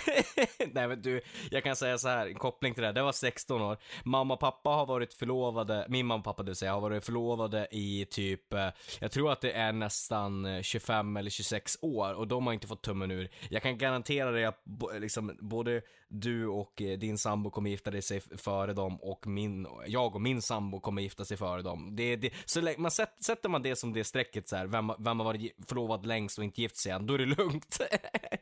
Nej 0.72 0.88
men 0.88 1.02
du, 1.02 1.20
jag 1.50 1.64
kan 1.64 1.76
säga 1.76 1.98
så 1.98 2.08
här, 2.08 2.26
en 2.26 2.34
koppling 2.34 2.74
till 2.74 2.80
det 2.80 2.86
här, 2.86 2.94
det 2.94 3.02
var 3.02 3.12
16 3.12 3.62
år. 3.62 3.76
Mamma 4.04 4.34
och 4.34 4.40
pappa 4.40 4.70
har 4.70 4.86
varit 4.86 5.14
förlovade, 5.14 5.86
min 5.88 6.06
mamma 6.06 6.18
och 6.18 6.24
pappa 6.24 6.42
det 6.42 6.50
vill 6.50 6.56
säga, 6.56 6.72
har 6.72 6.80
varit 6.80 7.04
förlovade 7.04 7.68
i 7.70 8.06
typ, 8.10 8.52
eh, 8.52 8.68
jag 9.00 9.12
tror 9.12 9.32
att 9.32 9.40
det 9.40 9.52
är 9.52 9.72
nästan 9.72 10.44
eh, 10.46 10.62
25 10.62 11.16
eller 11.16 11.30
26 11.30 11.78
år 11.82 12.14
och 12.14 12.28
de 12.28 12.46
har 12.46 12.54
inte 12.54 12.66
fått 12.66 12.82
tummen 12.82 13.10
ur. 13.10 13.30
Jag 13.48 13.62
kan 13.62 13.78
garantera 13.78 14.30
dig 14.30 14.44
att 14.44 14.62
liksom, 15.00 15.36
både 15.40 15.82
du 16.08 16.46
och 16.46 16.82
eh, 16.82 16.98
din 16.98 17.18
sambo 17.18 17.50
kommer 17.50 17.70
gifta 17.70 18.02
sig 18.02 18.20
före 18.20 18.72
dem 18.72 19.00
och 19.02 19.26
min, 19.26 19.66
jag 19.86 20.14
och 20.14 20.20
min 20.20 20.42
sambo 20.42 20.80
kommer 20.80 21.02
gifta 21.02 21.24
sig 21.24 21.36
före 21.36 21.62
dem. 21.62 21.96
Det, 21.96 22.16
det, 22.16 22.32
så 22.44 22.74
man 22.78 22.90
sätter, 22.90 23.22
sätter 23.24 23.48
man 23.48 23.62
det 23.62 23.76
som 23.76 23.92
det 23.92 24.04
strecket 24.04 24.48
så 24.48 24.56
här, 24.56 24.66
vem, 24.66 24.92
vem 24.98 25.20
har 25.20 25.24
varit 25.24 25.56
förlovad 25.68 26.06
längst 26.06 26.38
och 26.38 26.44
inte 26.44 26.60
gift 26.60 26.76
sig 26.76 26.92
än, 26.92 27.06
då 27.06 27.14
är 27.14 27.18
det 27.18 27.26
lugnt. 27.26 27.80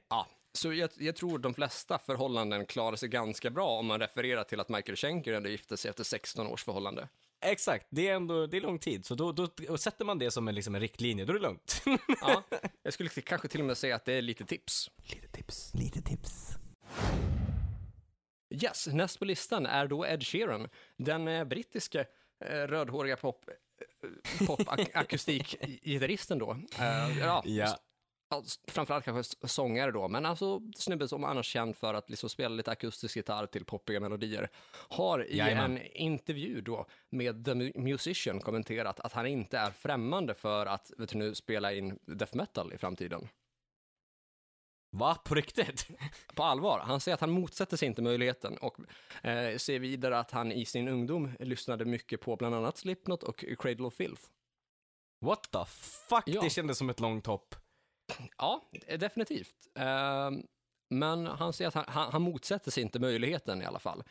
Ja, 0.09 0.27
så 0.53 0.73
jag, 0.73 0.91
jag 0.97 1.17
tror 1.17 1.39
de 1.39 1.55
flesta 1.55 1.99
förhållanden 1.99 2.67
klarar 2.67 2.97
sig 2.97 3.09
ganska 3.09 3.51
bra 3.51 3.69
om 3.79 3.87
man 3.87 4.01
refererar 4.01 4.45
till 4.45 4.61
att 4.61 4.69
Michael 4.69 4.97
Schenker 4.97 5.33
ändå 5.33 5.49
gifte 5.49 5.77
sig 5.77 5.89
efter 5.89 6.05
16 6.05 6.47
års 6.47 6.65
förhållande. 6.65 7.09
Exakt, 7.45 7.87
det 7.91 8.09
är 8.09 8.15
ändå 8.15 8.47
det 8.47 8.57
är 8.57 8.61
lång 8.61 8.79
tid, 8.79 9.07
så 9.07 9.15
då, 9.15 9.33
då 9.33 9.79
sätter 9.79 10.05
man 10.05 10.19
det 10.19 10.31
som 10.31 10.49
en, 10.49 10.55
liksom 10.55 10.75
en 10.75 10.81
riktlinje, 10.81 11.25
då 11.25 11.33
är 11.33 11.35
det 11.35 11.43
lugnt. 11.43 11.83
Ja, 12.21 12.43
jag 12.83 12.93
skulle 12.93 13.09
kanske 13.11 13.49
till 13.49 13.61
och 13.61 13.67
med 13.67 13.77
säga 13.79 13.97
att 13.97 14.05
det 14.05 14.13
är 14.13 14.23
lite 14.23 14.45
tips. 14.47 14.91
lite 15.15 15.29
tips, 15.29 15.75
lite 15.75 16.03
tips. 16.03 16.49
Yes, 18.63 18.87
näst 18.87 19.19
på 19.19 19.25
listan 19.25 19.67
är 19.67 19.87
då 19.87 20.07
Ed 20.07 20.27
Sheeran, 20.27 20.69
den 20.97 21.29
eh, 21.29 21.45
brittiske 21.45 22.07
eh, 22.45 22.47
rödhåriga 22.51 23.17
pop, 23.17 23.45
eh, 23.49 24.47
pop 24.47 24.61
ak- 24.61 24.91
akustikgitarristen 24.95 26.39
då. 26.39 26.51
Eh, 26.79 27.19
ja, 27.21 27.43
Ja. 27.47 27.79
Framförallt 28.69 29.05
kanske 29.05 29.49
sångare 29.49 29.91
då, 29.91 30.09
men 30.09 30.27
alltså 30.27 30.61
snubben 30.77 31.09
som 31.09 31.25
annars 31.25 31.47
känd 31.47 31.77
för 31.77 31.95
att 31.95 32.11
liksom 32.11 32.29
spela 32.29 32.55
lite 32.55 32.71
akustisk 32.71 33.17
gitarr 33.17 33.47
till 33.47 33.65
poppiga 33.65 34.01
melodier, 34.01 34.49
har 34.89 35.25
i 35.27 35.37
Jajamän. 35.37 35.79
en 35.79 35.87
intervju 35.93 36.61
då 36.61 36.87
med 37.11 37.45
The 37.45 37.51
Mu- 37.51 37.79
Musician 37.79 38.41
kommenterat 38.41 39.01
att 39.01 39.13
han 39.13 39.27
inte 39.27 39.59
är 39.59 39.71
främmande 39.71 40.35
för 40.35 40.67
att 40.67 40.91
vet 40.99 41.09
du, 41.11 41.19
nu, 41.19 41.35
spela 41.35 41.73
in 41.73 41.99
death 42.07 42.37
metal 42.37 42.73
i 42.73 42.79
framtiden. 42.79 43.29
Va? 44.97 45.15
På 45.25 45.35
riktigt? 45.35 45.89
På 46.35 46.43
allvar. 46.43 46.79
Han 46.79 47.01
säger 47.01 47.15
att 47.15 47.21
han 47.21 47.31
motsätter 47.31 47.77
sig 47.77 47.89
inte 47.89 48.03
möjligheten 48.03 48.59
och 48.59 48.77
eh, 49.23 49.57
säger 49.57 49.81
vidare 49.81 50.19
att 50.19 50.31
han 50.31 50.53
i 50.53 50.65
sin 50.65 50.89
ungdom 50.89 51.31
lyssnade 51.41 51.85
mycket 51.85 52.21
på 52.21 52.37
bland 52.37 52.55
annat 52.55 52.77
Slipknot 52.77 53.23
och 53.23 53.45
Cradle 53.59 53.87
of 53.87 53.95
Filth. 53.95 54.23
What 55.25 55.51
the 55.51 55.65
fuck? 56.09 56.23
Ja. 56.27 56.43
Det 56.43 56.51
kändes 56.51 56.79
som 56.79 56.91
ett 56.91 57.01
långt 57.01 57.27
hopp. 57.27 57.55
Ja, 58.39 58.63
eh, 58.87 58.99
definitivt. 58.99 59.55
Eh, 59.75 60.31
men 60.91 61.27
han 61.27 61.53
säger 61.53 61.69
att 61.69 61.75
han, 61.75 61.85
han, 61.89 62.13
han 62.13 62.23
motsätter 62.23 62.71
sig 62.71 62.83
inte 62.83 62.99
möjligheten 62.99 63.63
i 63.63 63.65
alla 63.65 63.79
fall. 63.79 64.03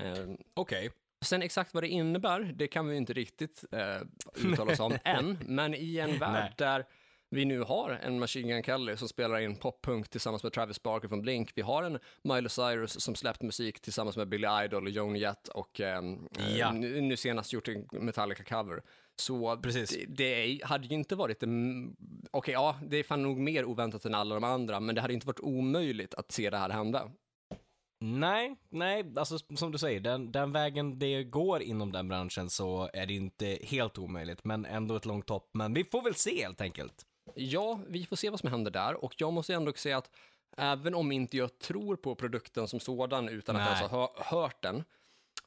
Eh, 0.00 0.26
Okej. 0.54 0.90
sen 1.24 1.42
exakt 1.42 1.74
vad 1.74 1.82
det 1.82 1.88
innebär, 1.88 2.40
det 2.40 2.68
kan 2.68 2.88
vi 2.88 2.96
inte 2.96 3.12
riktigt 3.12 3.64
eh, 3.72 4.00
uttala 4.34 4.72
oss 4.72 4.80
om 4.80 4.98
än, 5.04 5.38
men 5.46 5.74
i 5.74 5.98
en 5.98 6.18
värld 6.18 6.52
där 6.56 6.86
vi 7.30 7.44
nu 7.44 7.60
har 7.60 7.90
en 7.90 8.18
Machine 8.18 8.48
Gun 8.48 8.62
Kelly 8.62 8.96
som 8.96 9.08
spelar 9.08 9.40
in 9.40 9.56
poppunk 9.56 10.08
tillsammans 10.08 10.42
med 10.42 10.52
Travis 10.52 10.82
Barker 10.82 11.08
från 11.08 11.22
Blink. 11.22 11.52
Vi 11.54 11.62
har 11.62 11.82
en 11.82 11.98
Miley 12.24 12.48
Cyrus 12.48 13.00
som 13.00 13.14
släppt 13.14 13.42
musik 13.42 13.80
tillsammans 13.80 14.16
med 14.16 14.28
Billy 14.28 14.48
Idol 14.64 14.84
och 14.84 14.90
Joan 14.90 15.16
Jett 15.16 15.48
och 15.48 15.80
ehm, 15.80 16.28
eh, 16.38 16.56
Ja. 16.56 16.72
nu, 16.72 17.00
nu 17.00 17.16
senast 17.16 17.52
gjort 17.52 17.68
en 17.68 17.86
Metallica-cover. 17.86 18.82
Så 19.20 19.56
Precis. 19.56 19.90
det, 19.90 20.06
det 20.06 20.60
hade 20.64 20.86
ju 20.86 20.94
inte 20.94 21.16
varit, 21.16 21.42
mm, 21.42 21.96
okej 22.30 22.52
ja, 22.52 22.76
det 22.82 22.96
är 22.96 23.02
fan 23.02 23.22
nog 23.22 23.38
mer 23.38 23.64
oväntat 23.64 24.04
än 24.04 24.14
alla 24.14 24.34
de 24.34 24.44
andra, 24.44 24.80
men 24.80 24.94
det 24.94 25.00
hade 25.00 25.14
inte 25.14 25.26
varit 25.26 25.40
omöjligt 25.40 26.14
att 26.14 26.32
se 26.32 26.50
det 26.50 26.58
här 26.58 26.70
hända. 26.70 27.10
Nej, 28.00 28.56
nej, 28.68 29.12
alltså 29.16 29.38
som 29.38 29.72
du 29.72 29.78
säger, 29.78 30.00
den, 30.00 30.32
den 30.32 30.52
vägen 30.52 30.98
det 30.98 31.24
går 31.24 31.62
inom 31.62 31.92
den 31.92 32.08
branschen 32.08 32.50
så 32.50 32.90
är 32.92 33.06
det 33.06 33.14
inte 33.14 33.58
helt 33.62 33.98
omöjligt, 33.98 34.44
men 34.44 34.64
ändå 34.64 34.96
ett 34.96 35.06
långt 35.06 35.28
hopp. 35.28 35.50
Men 35.54 35.74
vi 35.74 35.84
får 35.84 36.02
väl 36.02 36.14
se 36.14 36.42
helt 36.42 36.60
enkelt. 36.60 37.04
Ja, 37.34 37.80
vi 37.88 38.06
får 38.06 38.16
se 38.16 38.30
vad 38.30 38.40
som 38.40 38.50
händer 38.50 38.70
där 38.70 39.04
och 39.04 39.14
jag 39.18 39.32
måste 39.32 39.54
ändå 39.54 39.72
säga 39.72 39.98
att 39.98 40.10
även 40.56 40.94
om 40.94 41.12
inte 41.12 41.36
jag 41.36 41.58
tror 41.58 41.96
på 41.96 42.14
produkten 42.14 42.68
som 42.68 42.80
sådan 42.80 43.28
utan 43.28 43.56
att 43.56 43.62
Nej. 43.62 43.68
ens 43.78 43.90
ha 43.90 44.14
hö- 44.16 44.22
hört 44.24 44.62
den 44.62 44.84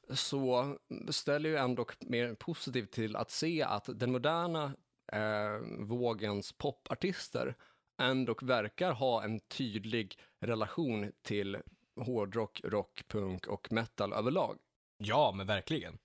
så 0.10 0.78
ställer 1.10 1.50
jag 1.50 1.64
ändå 1.64 1.86
mer 2.00 2.36
positivt 2.36 2.92
till 2.92 3.16
att 3.16 3.32
se 3.32 3.64
att 3.64 3.90
den 3.94 4.12
moderna 4.12 4.74
eh, 5.12 5.58
vågens 5.80 6.52
popartister 6.52 7.56
ändå 8.02 8.36
verkar 8.42 8.92
ha 8.92 9.24
en 9.24 9.40
tydlig 9.40 10.20
relation 10.40 11.12
till 11.22 11.58
hårdrock, 11.96 12.62
rock, 12.64 13.08
punk 13.08 13.48
och 13.48 13.72
metal 13.72 14.14
överlag. 14.14 14.58
Ja, 14.98 15.32
men 15.36 15.48
verkligen. 15.48 15.98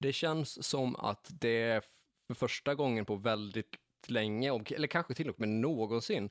Det 0.00 0.12
känns 0.12 0.66
som 0.66 0.96
att 0.96 1.30
det 1.40 1.62
är 1.62 1.82
för 2.28 2.34
första 2.34 2.74
gången 2.74 3.04
på 3.04 3.16
väldigt 3.16 3.76
länge, 4.10 4.62
eller 4.70 4.88
kanske 4.88 5.14
till 5.14 5.30
och 5.30 5.40
med 5.40 5.48
någonsin, 5.48 6.30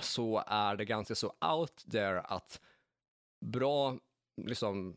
så 0.00 0.44
är 0.46 0.76
det 0.76 0.84
ganska 0.84 1.14
så 1.14 1.32
out 1.40 1.84
there 1.90 2.20
att 2.20 2.60
bra 3.46 3.98
liksom 4.42 4.96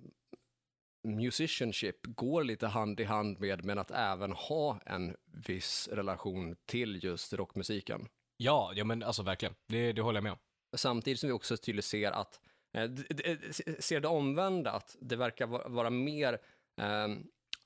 musicianship 1.07 1.97
går 2.03 2.43
lite 2.43 2.67
hand 2.67 2.99
i 2.99 3.03
hand 3.03 3.39
med, 3.39 3.63
men 3.65 3.79
att 3.79 3.91
även 3.91 4.31
ha 4.31 4.79
en 4.85 5.15
viss 5.47 5.87
relation 5.91 6.55
till 6.65 7.03
just 7.03 7.33
rockmusiken. 7.33 8.07
Ja, 8.37 8.71
ja 8.75 8.83
men 8.83 9.03
alltså 9.03 9.23
verkligen. 9.23 9.55
Det, 9.67 9.93
det 9.93 10.01
håller 10.01 10.17
jag 10.17 10.23
med 10.23 10.31
om. 10.31 10.37
Samtidigt 10.77 11.19
som 11.19 11.27
vi 11.27 11.33
också 11.33 11.57
tydligt 11.57 11.85
ser 11.85 12.11
att, 12.11 12.39
eh, 12.73 12.83
d- 12.83 13.37
ser 13.79 13.99
det 13.99 14.07
omvända, 14.07 14.71
att 14.71 14.95
det 15.01 15.15
verkar 15.15 15.47
va- 15.47 15.67
vara 15.67 15.89
mer 15.89 16.33
eh, 16.81 17.07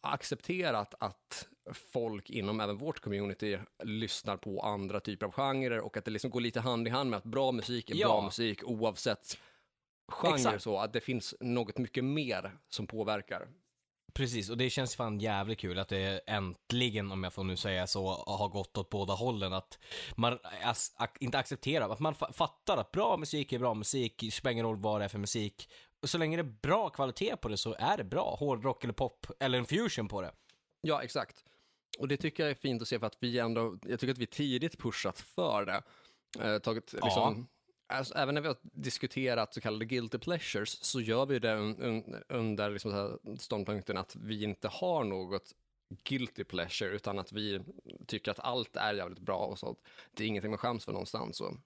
accepterat 0.02 0.96
att 1.00 1.48
folk 1.92 2.30
inom 2.30 2.60
även 2.60 2.78
vårt 2.78 3.00
community 3.00 3.58
lyssnar 3.84 4.38
på 4.38 4.62
andra 4.62 5.00
typer 5.00 5.26
av 5.26 5.32
genrer 5.32 5.80
och 5.80 5.98
att 5.98 6.06
det 6.06 6.12
liksom 6.12 6.32
går 6.32 6.42
lite 6.42 6.60
hand 6.60 6.88
i 6.88 6.92
hand 6.92 7.10
med 7.10 7.18
att 7.18 7.24
bra 7.24 7.52
musik 7.52 7.90
är 7.90 7.96
Ja. 7.96 8.08
bra 8.08 8.22
musik 8.22 8.64
oavsett 8.64 9.38
genre 10.12 10.36
Exakt. 10.36 10.64
så, 10.64 10.78
att 10.78 10.94
det 10.94 11.02
finns 11.02 11.36
något 11.40 11.78
mycket 11.78 12.04
mer 12.04 12.52
som 12.70 12.88
påverkar. 12.88 13.48
Precis, 14.14 14.50
och 14.50 14.58
det 14.58 14.70
känns 14.70 14.96
fan 14.96 15.20
jävligt 15.20 15.60
kul 15.60 15.80
att 15.80 15.88
det 15.88 16.22
äntligen, 16.28 17.12
om 17.12 17.24
jag 17.24 17.34
får 17.34 17.44
nu 17.44 17.58
säga 17.58 17.88
så, 17.88 18.08
har 18.28 18.50
gått 18.50 18.78
åt 18.78 18.90
båda 18.90 19.14
hållen. 19.14 19.54
Att 19.54 19.80
man 20.16 20.40
as, 20.64 20.94
ac, 20.98 21.10
inte 21.20 21.38
accepterar, 21.38 21.90
att 21.90 22.00
man 22.00 22.14
fa- 22.14 22.32
fattar 22.34 22.78
att 22.78 22.92
bra 22.92 23.18
musik 23.18 23.54
är 23.54 23.60
bra 23.60 23.74
musik, 23.74 24.16
det 24.20 24.32
spelar 24.32 24.52
ingen 24.52 24.66
roll 24.66 24.78
vad 24.78 25.02
det 25.02 25.06
är 25.06 25.10
för 25.10 25.18
musik. 25.20 25.70
Och 26.02 26.10
så 26.10 26.18
länge 26.18 26.38
det 26.38 26.42
är 26.42 26.56
bra 26.62 26.90
kvalitet 26.90 27.36
på 27.36 27.48
det 27.48 27.58
så 27.58 27.76
är 27.80 27.98
det 27.98 28.04
bra. 28.04 28.36
Hårdrock 28.40 28.84
eller 28.84 28.94
pop, 28.94 29.26
eller 29.40 29.58
en 29.58 29.66
fusion 29.66 30.08
på 30.08 30.22
det. 30.22 30.32
Ja, 30.82 31.04
exakt. 31.04 31.44
Och 32.00 32.08
det 32.08 32.18
tycker 32.18 32.44
jag 32.44 32.50
är 32.52 32.56
fint 32.56 32.82
att 32.82 32.88
se 32.88 33.00
för 33.00 33.08
att 33.08 33.18
vi 33.20 33.40
ändå, 33.40 33.78
jag 33.86 34.00
tycker 34.00 34.12
att 34.12 34.18
vi 34.18 34.28
tidigt 34.28 34.80
pushat 34.80 35.20
för 35.20 35.66
det. 35.66 35.84
Eh, 36.40 36.60
tagit, 36.60 36.94
Ja. 36.94 37.06
liksom, 37.06 37.48
alltså, 37.88 38.14
även 38.16 38.36
när 38.36 38.42
vi 38.42 38.48
har 38.48 38.58
diskuterat 38.62 39.54
så 39.54 39.62
kallade 39.62 39.86
guilty 39.86 40.18
pleasures 40.18 40.70
så 40.84 41.02
gör 41.02 41.26
vi 41.26 41.40
det 41.40 41.54
un, 41.54 41.82
un, 41.82 42.24
under 42.30 42.70
liksom 42.70 42.94
här 42.94 43.38
ståndpunkten 43.38 43.98
att 43.98 44.16
vi 44.16 44.44
inte 44.44 44.68
har 44.68 45.04
något 45.04 45.52
guilty 46.04 46.44
pleasure 46.44 46.90
utan 46.90 47.20
att 47.20 47.32
vi 47.32 47.62
tycker 48.08 48.32
att 48.32 48.40
allt 48.40 48.76
är 48.76 48.94
jävligt 48.94 49.20
bra 49.20 49.38
och 49.46 49.60
så. 49.60 49.76
Det 50.12 50.24
är 50.24 50.28
ingenting 50.28 50.52
man 50.52 50.58
skäms 50.58 50.86
för 50.86 50.92
någonstans. 50.92 51.38
Så. 51.38 51.58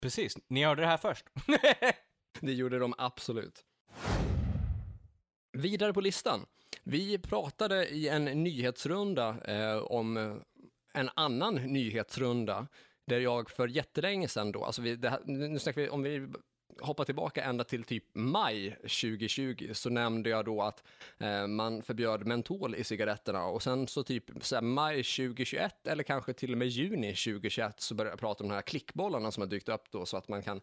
Precis, 0.00 0.36
ni 0.48 0.64
hörde 0.64 0.82
det 0.82 0.88
här 0.88 0.96
först. 0.96 1.26
Det 2.40 2.52
gjorde 2.52 2.78
de 2.78 2.94
absolut. 2.98 3.64
Vidare 5.52 5.92
på 5.94 6.00
listan. 6.00 6.46
Vi 6.84 7.18
pratade 7.18 7.88
i 7.88 8.08
en 8.08 8.24
nyhetsrunda 8.24 9.36
eh, 9.44 9.76
om 9.76 10.40
en 10.92 11.10
annan 11.14 11.54
nyhetsrunda 11.54 12.66
där 13.06 13.20
jag 13.20 13.50
för 13.50 13.68
jättelänge 13.68 14.28
sedan 14.28 14.52
då, 14.52 14.64
alltså 14.64 14.82
vi, 14.82 14.96
det 14.96 15.10
här, 15.10 15.20
nu 15.24 15.58
snackar 15.58 15.80
vi, 15.80 15.88
om 15.88 16.02
vi 16.02 16.28
hoppar 16.80 17.04
tillbaka 17.04 17.44
ända 17.44 17.64
till 17.64 17.84
typ 17.84 18.04
maj 18.12 18.70
2020 18.70 19.70
så 19.72 19.90
nämnde 19.90 20.30
jag 20.30 20.44
då 20.44 20.62
att 20.62 20.84
eh, 21.18 21.46
man 21.46 21.82
förbjöd 21.82 22.26
mentol 22.26 22.74
i 22.74 22.84
cigaretterna. 22.84 23.44
Och 23.44 23.62
sen 23.62 23.86
så 23.86 24.02
typ 24.02 24.24
så 24.40 24.54
här, 24.54 24.62
maj 24.62 24.96
2021 24.96 25.86
eller 25.86 26.02
kanske 26.02 26.32
till 26.32 26.52
och 26.52 26.58
med 26.58 26.68
juni 26.68 27.08
2021 27.08 27.80
så 27.80 27.94
började 27.94 28.12
jag 28.12 28.20
prata 28.20 28.44
om 28.44 28.48
de 28.48 28.54
här 28.54 28.62
klickbollarna 28.62 29.30
som 29.30 29.40
har 29.40 29.48
dykt 29.48 29.68
upp 29.68 29.90
då 29.90 30.06
så 30.06 30.16
att 30.16 30.28
man 30.28 30.42
kan 30.42 30.60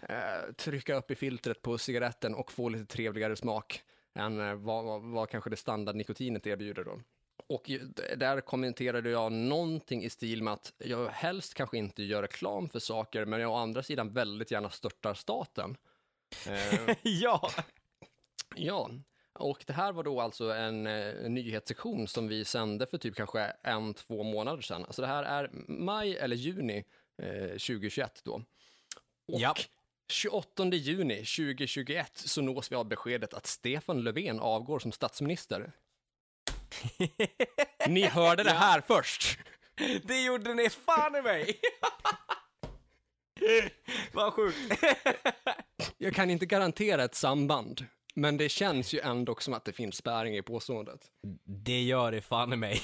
eh, 0.00 0.52
trycka 0.56 0.94
upp 0.94 1.10
i 1.10 1.14
filtret 1.14 1.62
på 1.62 1.78
cigaretten 1.78 2.34
och 2.34 2.52
få 2.52 2.68
lite 2.68 2.86
trevligare 2.86 3.36
smak 3.36 3.82
än 4.14 4.40
eh, 4.40 4.54
vad, 4.54 5.02
vad, 5.02 5.28
kanske 5.28 5.50
det 5.50 5.56
standard 5.56 5.96
nikotinet 5.96 6.46
erbjuder 6.46 6.84
då. 6.84 7.00
Och 7.46 7.70
där 8.16 8.40
kommenterade 8.40 9.10
jag 9.10 9.32
någonting 9.32 10.04
i 10.04 10.10
stil 10.10 10.42
med 10.42 10.52
att 10.52 10.72
jag 10.78 11.08
helst 11.08 11.54
kanske 11.54 11.78
inte 11.78 12.02
gör 12.02 12.22
reklam 12.22 12.68
för 12.68 12.78
saker, 12.78 13.24
men 13.24 13.40
jag 13.40 13.50
å 13.50 13.54
andra 13.54 13.82
sidan 13.82 14.12
väldigt 14.12 14.50
gärna 14.50 14.70
störtar 14.70 15.14
staten. 15.14 15.76
Eh, 16.46 16.96
ja! 17.02 17.50
Ja, 18.56 18.90
och 19.32 19.64
det 19.66 19.72
här 19.72 19.92
var 19.92 20.02
då 20.02 20.20
alltså 20.20 20.52
en, 20.52 20.86
en 20.86 21.24
eh, 21.24 21.30
nyhetssektion 21.30 22.08
som 22.08 22.28
vi 22.28 22.44
sände 22.44 22.86
för 22.86 22.98
typ 22.98 23.16
kanske 23.16 23.40
en, 23.62 23.94
två 23.94 24.22
månader 24.22 24.62
sedan. 24.62 24.84
Alltså 24.84 25.02
det 25.02 25.08
här 25.08 25.24
är 25.24 25.50
maj 25.68 26.16
eller 26.16 26.36
juni 26.36 26.84
eh, 27.18 27.48
2021 27.48 28.20
då. 28.24 28.42
Och 29.26 29.40
Japp. 29.40 29.58
28 30.12 30.64
juni 30.64 31.16
2021 31.16 32.10
så 32.14 32.42
nås 32.42 32.72
vi 32.72 32.76
av 32.76 32.88
beskedet 32.88 33.34
att 33.34 33.46
Stefan 33.46 34.02
Löfven 34.02 34.40
avgår 34.40 34.78
som 34.78 34.92
statsminister. 34.92 35.72
Ni 37.88 38.04
hörde 38.04 38.42
det 38.42 38.50
här 38.50 38.80
först. 38.80 39.38
Det 40.02 40.24
gjorde 40.24 40.54
ni 40.54 40.70
fan 40.70 41.16
i 41.16 41.22
mig! 41.22 41.60
Vad 44.12 44.32
sjukt. 44.32 44.84
Jag 45.98 46.14
kan 46.14 46.30
inte 46.30 46.46
garantera 46.46 47.04
ett 47.04 47.14
samband, 47.14 47.86
men 48.14 48.36
det 48.36 48.48
känns 48.48 48.94
ju 48.94 49.00
ändå 49.00 49.36
som 49.38 49.54
att 49.54 49.64
det 49.64 49.72
finns 49.72 49.96
spärring 49.96 50.36
i 50.36 50.42
påståendet. 50.42 51.00
Det 51.64 51.82
gör 51.82 52.12
det 52.12 52.20
fan 52.20 52.52
i 52.52 52.56
mig. 52.56 52.82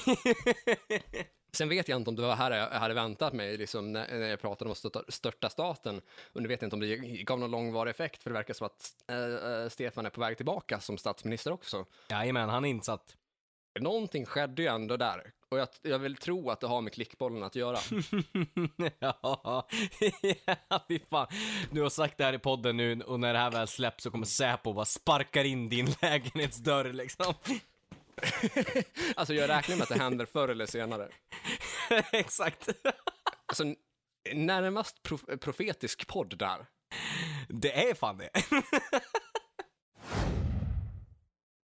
Sen 1.53 1.69
vet 1.69 1.89
jag 1.89 1.97
inte 1.97 2.11
om 2.11 2.17
det 2.17 2.23
var 2.23 2.35
här 2.35 2.51
jag 2.51 2.81
hade 2.81 2.95
väntat 2.95 3.33
mig, 3.33 3.57
liksom, 3.57 3.93
när 3.93 4.29
jag 4.29 4.41
pratade 4.41 4.71
om 4.71 4.73
att 4.73 5.15
störta, 5.15 5.51
staten. 5.51 6.01
Och 6.33 6.43
nu 6.43 6.49
vet 6.49 6.63
jag 6.63 6.67
inte 6.67 6.77
om 6.77 6.81
det 6.81 6.97
gav 6.97 7.39
någon 7.39 7.51
långvarig 7.51 7.91
effekt, 7.91 8.23
för 8.23 8.31
det 8.31 8.35
verkar 8.35 8.55
som 8.55 8.67
att 8.67 8.95
äh, 9.11 9.69
Stefan 9.69 10.07
är 10.07 10.11
på 10.11 10.21
väg 10.21 10.37
tillbaka 10.37 10.81
som 10.81 10.99
statsminister 10.99 11.53
också. 11.53 11.87
Jajamän, 12.11 12.49
han 12.49 12.65
är 12.65 12.69
insatt. 12.69 13.17
Någonting 13.81 14.27
skedde 14.27 14.63
ju 14.63 14.69
ändå 14.69 14.97
där. 14.97 15.33
Och 15.51 15.59
jag, 15.59 15.69
jag 15.83 15.99
vill 15.99 16.17
tro 16.17 16.51
att 16.51 16.61
det 16.61 16.67
har 16.67 16.81
med 16.81 16.93
klickbollen 16.93 17.43
att 17.43 17.57
göra. 17.57 17.79
ja, 18.99 19.69
ja, 20.69 20.85
fy 20.89 20.99
fan. 21.11 21.27
Du 21.71 21.83
har 21.83 21.91
sagt 21.91 22.19
det 22.19 22.25
här 22.25 22.33
i 22.33 22.39
podden 22.39 22.77
nu 22.77 23.01
och 23.01 23.21
när 23.21 23.33
det 23.33 23.39
här 23.39 23.51
väl 23.51 23.69
släpps 23.69 24.03
så 24.05 24.11
kommer 24.11 24.27
Säpo 24.27 24.73
bara 24.73 24.85
sparkar 24.85 25.45
in 25.45 25.69
din 25.69 25.87
lägenhetsdörr 26.03 26.93
liksom. 26.93 27.35
Alltså 29.17 29.35
jag 29.35 29.49
räknar 29.49 29.77
med 29.77 29.83
att 29.83 29.89
det 29.89 29.99
händer 29.99 30.27
förr 30.27 30.49
eller 30.49 30.67
senare. 30.67 31.09
Exakt. 32.13 32.69
Alltså, 33.47 33.65
närmast 34.35 35.03
prof 35.03 35.25
profetisk 35.41 36.07
podd 36.07 36.39
där. 36.39 36.67
Det 37.49 37.91
är 37.91 37.95
fan 37.95 38.19
det. 38.19 38.31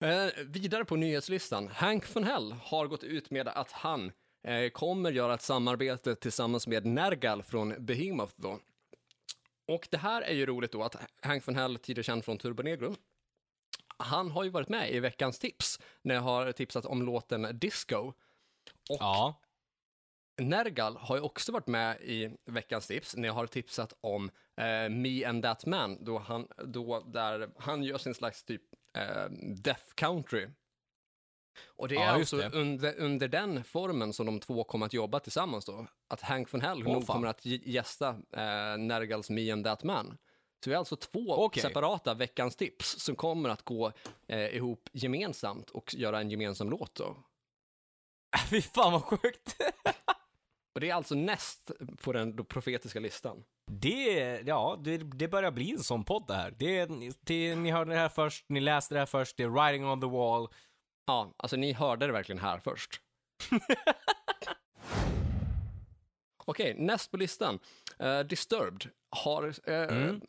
Eh, 0.04 0.30
vidare 0.46 0.86
på 0.86 0.96
nyhetslistan. 0.96 1.68
Hank 1.68 2.16
von 2.16 2.24
Hell 2.24 2.52
har 2.52 2.88
gått 2.88 3.04
ut 3.04 3.30
med 3.30 3.48
att 3.48 3.72
han 3.72 4.12
eh, 4.48 4.70
kommer 4.70 5.12
göra 5.12 5.34
ett 5.34 5.42
samarbete 5.42 6.16
tillsammans 6.16 6.68
med 6.68 6.86
Nergal 6.86 7.44
från 7.44 7.86
Behemoth 7.86 8.34
då. 8.36 8.60
Och 9.68 9.88
det 9.92 9.98
här 9.98 10.22
är 10.22 10.34
ju 10.34 10.46
roligt 10.46 10.72
då 10.72 10.84
att 10.84 10.96
Hank 11.22 11.48
von 11.48 11.56
Hell, 11.56 11.78
tidigare 11.78 12.04
känd 12.04 12.26
från 12.26 12.38
Turbo 12.38 12.64
Negro, 12.64 12.96
han 14.02 14.32
har 14.32 14.44
ju 14.44 14.50
varit 14.50 14.70
med 14.70 14.92
i 14.92 15.00
veckans 15.00 15.40
tips 15.40 15.80
när 16.02 16.16
jag 16.16 16.22
har 16.22 16.52
tipsat 16.52 16.86
om 16.86 17.02
låten 17.04 17.60
Disco. 17.60 17.98
Och 18.90 18.98
Ja. 19.00 19.42
Nergal 20.42 20.98
har 20.98 21.16
ju 21.16 21.22
också 21.22 21.52
varit 21.52 21.68
med 21.68 22.02
i 22.02 22.38
veckans 22.46 22.88
tips 22.88 23.16
när 23.16 23.28
jag 23.28 23.34
har 23.34 23.48
tipsat 23.48 23.94
om 24.02 24.30
eh, 24.58 24.90
Me 24.90 25.26
and 25.26 25.44
That 25.44 25.66
Man, 25.66 26.04
då 26.06 26.18
han, 26.18 26.48
då 26.66 27.00
där 27.00 27.50
han 27.58 27.84
gör 27.84 27.98
sin 27.98 28.14
slags 28.14 28.44
typ 28.44 28.62
eh, 28.98 29.26
Death 29.64 29.84
Country. 29.96 30.48
Och 31.66 31.88
det 31.88 31.96
är 31.96 32.00
Ja, 32.00 32.08
alltså 32.12 32.38
det. 32.38 32.50
under, 32.50 32.96
under 33.00 33.28
den 33.28 33.64
formen 33.64 34.14
som 34.14 34.26
de 34.26 34.40
två 34.40 34.64
kommer 34.64 34.86
att 34.86 34.94
jobba 34.94 35.20
tillsammans 35.20 35.66
då. 35.66 35.88
Att 36.08 36.22
Hank 36.22 36.54
von 36.54 36.62
Hell 36.62 36.84
nog 36.84 37.06
fan. 37.06 37.16
kommer 37.16 37.28
att 37.28 37.46
gästa 37.46 38.10
eh, 38.10 38.78
Nergals 38.78 39.30
Me 39.30 39.52
and 39.52 39.66
That 39.66 39.84
Man. 39.84 40.18
Så 40.64 40.70
det 40.70 40.74
är 40.74 40.78
alltså 40.78 40.96
två 40.96 41.26
Okej. 41.30 41.64
separata 41.64 42.14
veckans 42.14 42.56
tips 42.56 43.00
som 43.00 43.16
kommer 43.16 43.50
att 43.50 43.62
gå 43.62 43.92
eh, 44.28 44.56
ihop 44.56 44.90
gemensamt 44.94 45.70
och 45.70 45.94
göra 45.96 46.20
en 46.20 46.30
gemensam 46.32 46.70
låt 46.70 46.96
då. 46.96 47.18
Fy 48.50 48.62
fan 48.62 48.92
vad 48.94 49.04
sjukt. 49.04 49.56
Och 50.76 50.82
det 50.82 50.90
är 50.90 50.94
alltså 50.94 51.16
näst 51.16 51.72
på 52.02 52.14
den 52.14 52.46
profetiska 52.46 53.00
listan. 53.00 53.44
Det, 53.72 54.42
ja, 54.46 54.80
det, 54.84 54.98
det 54.98 55.28
börjar 55.28 55.52
bli 55.52 55.72
en 55.72 55.84
sån 55.84 56.04
podd 56.04 56.28
det 56.28 56.34
här. 56.34 56.52
Det, 56.52 56.90
det, 57.22 57.56
ni 57.56 57.72
hörde 57.72 57.92
det 57.92 57.98
här 57.98 58.10
först, 58.10 58.46
ni 58.50 58.60
läste 58.60 58.96
det 58.96 59.00
här 59.00 59.06
först, 59.06 59.38
det 59.38 59.44
är 59.44 59.48
writing 59.48 59.86
on 59.86 60.02
the 60.02 60.08
wall. 60.08 60.48
Ja, 61.06 61.34
alltså 61.38 61.58
ni 61.58 61.74
hörde 61.74 62.06
det 62.08 62.14
verkligen 62.14 62.40
här 62.42 62.60
först. 62.60 63.02
Okej, 66.46 66.76
näst 66.78 67.12
på 67.12 67.18
listan. 67.18 67.60
Eh, 68.00 68.20
Disturbed 68.20 68.90
har... 69.10 69.54
eh, 69.70 69.74
Mm. 69.82 70.22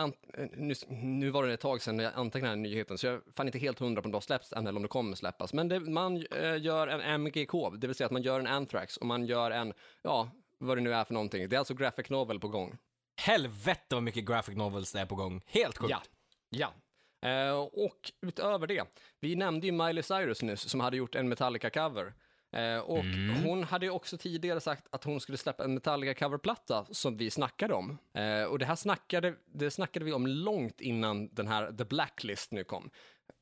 An- 0.00 0.12
nu, 0.56 0.74
nu 0.88 1.30
var 1.30 1.46
det 1.46 1.52
ett 1.52 1.60
tag 1.60 1.82
sedan 1.82 1.98
jag 1.98 2.12
antecknade 2.14 2.52
den 2.54 2.64
här 2.64 2.70
nyheten, 2.70 2.98
så 2.98 3.06
jag 3.06 3.20
fann 3.34 3.48
inte 3.48 3.58
helt 3.58 3.78
hundra 3.78 4.02
på 4.02 4.06
om 4.06 4.12
det 4.12 4.16
har 4.16 4.20
släppts 4.20 4.52
än 4.52 4.66
eller 4.66 4.76
om 4.76 4.82
det 4.82 4.88
kommer 4.88 5.16
släppas. 5.16 5.52
Men 5.52 5.68
det, 5.68 5.80
man 5.80 6.26
eh, 6.30 6.56
gör 6.62 6.88
en 6.88 7.22
MGK, 7.22 7.52
det 7.78 7.86
vill 7.86 7.96
säga 7.96 8.06
att 8.06 8.12
man 8.12 8.22
gör 8.22 8.40
en 8.40 8.46
Anthrax 8.46 8.96
och 8.96 9.06
man 9.06 9.26
gör 9.26 9.50
en, 9.50 9.72
ja, 10.02 10.30
vad 10.58 10.76
det 10.76 10.80
nu 10.80 10.94
är 10.94 11.04
för 11.04 11.14
någonting. 11.14 11.48
Det 11.48 11.56
är 11.56 11.58
alltså 11.58 11.74
graphic 11.74 12.10
novel 12.10 12.40
på 12.40 12.48
gång. 12.48 12.78
Helvete 13.16 13.94
vad 13.94 14.02
mycket 14.02 14.24
graphic 14.24 14.56
novels 14.56 14.92
det 14.92 15.00
är 15.00 15.06
på 15.06 15.14
gång. 15.14 15.42
Helt 15.46 15.78
sjukt. 15.78 15.90
Ja, 15.90 16.02
ja. 16.50 17.28
Eh, 17.28 17.58
och 17.58 18.12
utöver 18.20 18.66
det, 18.66 18.84
vi 19.20 19.36
nämnde 19.36 19.66
ju 19.66 19.72
Miley 19.72 20.02
Cyrus 20.02 20.42
nyss 20.42 20.68
som 20.68 20.80
hade 20.80 20.96
gjort 20.96 21.14
en 21.14 21.32
Metallica-cover. 21.32 22.12
Eh, 22.52 22.78
och 22.78 22.98
Mm. 23.04 23.42
hon 23.44 23.64
hade 23.64 23.86
ju 23.86 23.90
också 23.92 24.18
tidigare 24.18 24.60
sagt 24.60 24.86
att 24.90 25.04
hon 25.04 25.20
skulle 25.20 25.38
släppa 25.38 25.64
en 25.64 25.74
Metallica-coverplatta 25.78 26.86
som 26.90 27.16
vi 27.16 27.30
snackade 27.30 27.74
om. 27.74 27.98
Eh, 28.14 28.42
och 28.44 28.58
det 28.58 28.64
här 28.66 28.76
snackade, 28.76 29.34
det 29.46 29.70
snackade 29.70 30.04
vi 30.04 30.12
om 30.12 30.26
långt 30.26 30.80
innan 30.80 31.28
den 31.34 31.46
här 31.48 31.72
The 31.72 31.84
Blacklist 31.84 32.52
nu 32.52 32.64
kom. 32.64 32.90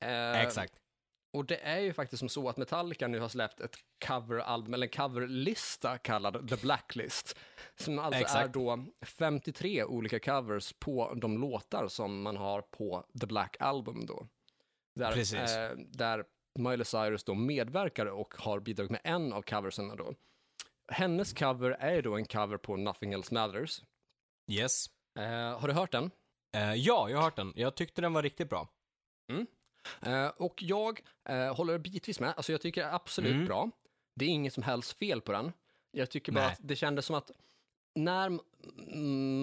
Eh, 0.01 0.41
Exakt. 0.43 0.73
och 1.33 1.45
det 1.45 1.57
är 1.57 1.79
ju 1.79 1.93
faktiskt 1.93 2.19
som 2.21 2.29
så 2.29 2.49
att 2.49 2.57
Metallica 2.57 3.09
nu 3.09 3.21
har 3.21 3.29
släppt 3.29 3.61
ett 3.61 3.77
coveralbum, 4.07 4.75
eller 4.75 4.87
en 4.87 4.91
coverlista 5.09 5.99
kallad 5.99 6.49
The 6.49 6.57
Blacklist. 6.57 7.39
Som 7.77 7.99
alltså 7.99 8.19
är 8.21 8.23
Exakt. 8.25 8.53
då 8.55 8.85
53 9.07 9.85
olika 9.85 10.19
covers 10.21 10.73
på 10.79 11.15
de 11.17 11.39
låtar 11.39 11.89
som 11.89 12.23
man 12.23 12.37
har 12.37 12.61
på 12.63 13.05
The 13.21 13.27
Black 13.27 13.57
Album 13.61 14.07
då. 14.07 14.29
Där, 14.95 15.13
Precis. 15.13 15.57
Eh, 15.57 15.71
där 15.77 16.25
Miley 16.59 16.85
Cyrus 16.85 17.25
då 17.25 17.35
medverkar 17.35 18.07
och 18.07 18.35
har 18.39 18.61
bidragit 18.61 18.91
med 18.91 19.01
en 19.05 19.33
av 19.33 19.43
coversen 19.43 19.97
då. 19.97 20.15
Hennes 20.93 21.33
cover 21.33 21.71
är 21.71 22.03
då 22.03 22.17
en 22.17 22.25
cover 22.25 22.57
på 22.57 22.77
Nothing 22.77 23.13
Else 23.13 23.35
Matters. 23.35 23.83
Yes. 24.51 24.87
Eh, 25.19 25.59
har 25.61 25.69
du 25.69 25.75
hört 25.75 25.93
den? 25.93 26.11
Eh, 26.55 26.75
ja, 26.75 27.11
jag 27.11 27.17
har 27.17 27.25
hört 27.25 27.37
den. 27.37 27.53
Jag 27.57 27.75
tyckte 27.75 28.01
den 28.01 28.13
var 28.13 28.23
riktigt 28.23 28.49
bra. 28.51 28.69
Eh, 30.03 30.29
och 30.29 30.63
jag 30.63 31.01
eh, 31.29 31.55
håller 31.57 31.79
bitvis 31.79 32.21
med. 32.21 32.33
Alltså 32.37 32.53
jag 32.53 32.61
tycker 32.61 32.81
det 32.83 32.89
är 32.89 32.95
absolut 32.95 33.33
Mm. 33.35 33.47
bra. 33.47 33.71
Det 34.15 34.25
är 34.25 34.29
inget 34.29 34.53
som 34.55 34.63
helst 34.63 34.99
fel 34.99 35.21
på 35.21 35.33
den. 35.33 35.53
Jag 35.91 36.11
tycker 36.11 36.33
bara 36.33 36.45
Nej. 36.45 36.53
att 36.53 36.59
det 36.63 36.77
kändes 36.77 37.07
som 37.07 37.17
att 37.17 37.31
när 37.95 38.39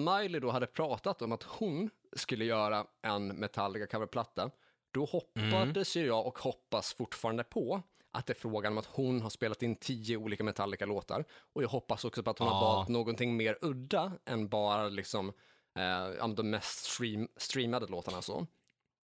Miley 0.04 0.40
då 0.40 0.50
hade 0.50 0.66
pratat 0.66 1.22
om 1.22 1.32
att 1.32 1.42
hon 1.42 1.90
skulle 2.12 2.44
göra 2.44 2.86
en 3.02 3.26
Metallica 3.28 3.86
coverplatta, 3.86 4.50
då 4.96 5.04
hoppades 5.04 5.96
ju 5.96 6.06
jag 6.06 6.26
och 6.26 6.38
hoppas 6.38 6.94
fortfarande 6.94 7.44
på 7.44 7.82
att 8.10 8.26
det 8.26 8.32
är 8.32 8.34
frågan 8.34 8.72
om 8.72 8.78
att 8.78 8.86
hon 8.86 9.20
har 9.22 9.30
spelat 9.30 9.62
in 9.62 9.76
tio 9.76 10.16
olika 10.16 10.44
Metallica-låtar. 10.44 11.24
Och 11.52 11.62
jag 11.62 11.68
hoppas 11.68 12.04
också 12.04 12.22
på 12.22 12.30
att 12.30 12.38
hon 12.38 12.48
har 12.48 12.54
Ja. 12.54 12.60
valt 12.60 12.88
någonting 12.88 13.36
mer 13.36 13.58
udda 13.62 14.12
än 14.24 14.48
bara 14.48 14.88
liksom 14.88 15.32
eh, 15.78 16.28
de 16.28 16.50
mest 16.50 16.84
stream, 16.84 17.28
streamade 17.36 17.86
låtarna 17.86 18.22
så. 18.22 18.46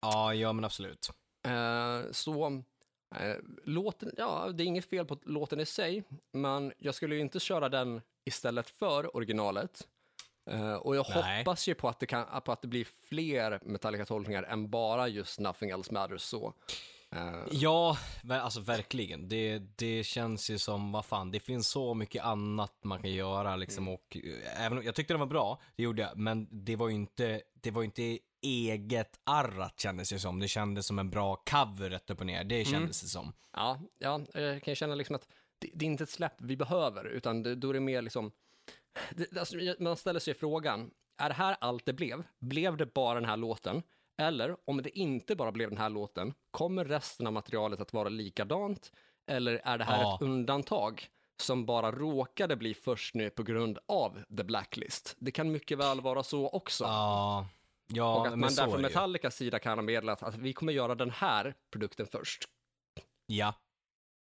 Ja, 0.00 0.34
ja 0.34 0.52
men 0.52 0.64
absolut. 0.64 1.10
Eh, 1.46 2.10
så 2.12 2.46
eh, 3.20 3.36
låten, 3.64 4.12
ja, 4.16 4.48
det 4.54 4.62
är 4.64 4.66
inget 4.66 4.90
fel 4.90 5.06
på 5.06 5.18
låten 5.22 5.60
i 5.60 5.66
sig, 5.66 6.04
men 6.32 6.72
jag 6.78 6.94
skulle 6.94 7.14
ju 7.14 7.20
inte 7.20 7.40
köra 7.40 7.68
den 7.68 8.00
istället 8.24 8.70
för 8.70 9.16
originalet. 9.16 9.88
Eh, 10.50 10.74
och 10.74 10.96
jag 10.96 11.06
Nej. 11.14 11.38
hoppas 11.38 11.68
ju 11.68 11.74
på 11.74 11.88
att, 11.88 12.00
det 12.00 12.06
kan, 12.06 12.42
på 12.44 12.52
att 12.52 12.62
det 12.62 12.68
blir 12.68 12.86
fler 13.08 13.60
Metallica-tolkningar 13.64 14.42
än 14.42 14.70
bara 14.70 15.08
just 15.08 15.40
Nothing 15.40 15.70
Else 15.70 15.92
Matters 15.92 16.22
så. 16.22 16.54
Eh, 17.12 17.34
Ja, 17.50 17.96
alltså 18.30 18.60
verkligen. 18.60 19.28
Det, 19.28 19.58
det 19.58 20.04
känns 20.04 20.50
ju 20.50 20.58
som, 20.58 20.92
vad 20.92 21.04
fan, 21.04 21.30
det 21.30 21.40
finns 21.40 21.68
så 21.68 21.94
mycket 21.94 22.24
annat 22.24 22.72
man 22.84 23.02
kan 23.02 23.10
göra 23.12 23.56
liksom 23.56 23.88
och 23.88 24.16
eh, 24.24 24.64
även 24.66 24.82
jag 24.82 24.94
tyckte 24.94 25.14
den 25.14 25.20
var 25.20 25.26
bra, 25.26 25.60
det 25.76 25.82
gjorde 25.82 26.02
jag, 26.02 26.16
men 26.16 26.48
det 26.64 26.76
var 26.76 26.88
ju 26.88 26.94
inte, 26.94 27.42
det 27.52 27.70
var 27.70 27.82
ju 27.82 27.86
inte 27.86 28.18
eget 28.42 29.20
arrat 29.24 29.80
kändes 29.80 30.08
det 30.10 30.18
som. 30.18 30.38
Det 30.40 30.48
kändes 30.48 30.86
som 30.86 30.98
en 30.98 31.10
bra 31.10 31.36
cover 31.36 31.90
rätt 31.90 32.10
upp 32.10 32.20
och 32.20 32.26
ner, 32.26 32.44
det 32.44 32.64
kändes 32.64 33.00
det 33.00 33.08
som. 33.08 33.32
Ja, 33.52 33.80
ja, 33.98 34.20
jag 34.34 34.62
kan 34.62 34.74
känna 34.74 34.94
liksom 34.94 35.16
att 35.16 35.28
det, 35.58 35.70
det 35.74 35.84
är 35.84 35.86
inte 35.86 36.04
ett 36.04 36.10
släpp 36.10 36.34
vi 36.38 36.56
behöver, 36.56 37.04
utan 37.04 37.42
det, 37.42 37.54
då 37.54 37.68
är 37.70 37.74
det 37.74 37.80
mer 37.80 38.02
liksom, 38.02 38.32
det, 39.14 39.38
alltså, 39.38 39.56
man 39.78 39.96
ställer 39.96 40.20
sig 40.20 40.34
frågan, 40.34 40.90
är 41.18 41.28
det 41.28 41.34
här 41.34 41.56
allt 41.60 41.86
det 41.86 41.92
blev? 41.92 42.22
Blev 42.38 42.76
det 42.76 42.94
bara 42.94 43.20
den 43.20 43.28
här 43.28 43.36
låten? 43.36 43.82
Eller 44.18 44.56
om 44.64 44.82
det 44.82 44.98
inte 44.98 45.36
bara 45.36 45.52
blev 45.52 45.68
den 45.68 45.78
här 45.78 45.90
låten, 45.90 46.34
kommer 46.50 46.84
resten 46.84 47.26
av 47.26 47.32
materialet 47.32 47.80
att 47.80 47.92
vara 47.92 48.08
likadant? 48.08 48.92
Eller 49.26 49.60
är 49.64 49.78
det 49.78 49.84
här 49.84 50.02
Ja. 50.02 50.14
ett 50.16 50.22
undantag 50.22 51.08
som 51.42 51.66
bara 51.66 51.92
råkade 51.92 52.56
bli 52.56 52.74
först 52.74 53.14
nu 53.14 53.30
på 53.30 53.42
grund 53.42 53.78
av 53.88 54.18
The 54.36 54.44
Blacklist? 54.44 55.16
Det 55.18 55.30
kan 55.30 55.52
mycket 55.52 55.78
väl 55.78 56.00
vara 56.00 56.22
så 56.22 56.48
också. 56.48 56.84
Ja, 56.84 57.48
ja, 57.86 58.16
och 58.20 58.26
att 58.26 58.32
men 58.32 58.40
man 58.40 58.54
där 58.54 58.66
är 58.66 58.70
från. 58.70 58.82
Metallicas 58.82 59.36
sida 59.36 59.58
kan 59.58 59.78
ha 59.78 59.82
meddelat 59.82 60.22
att 60.22 60.34
vi 60.36 60.52
kommer 60.52 60.72
göra 60.72 60.94
den 60.94 61.10
här 61.10 61.54
produkten 61.70 62.06
först. 62.06 62.44
Ja, 63.26 63.54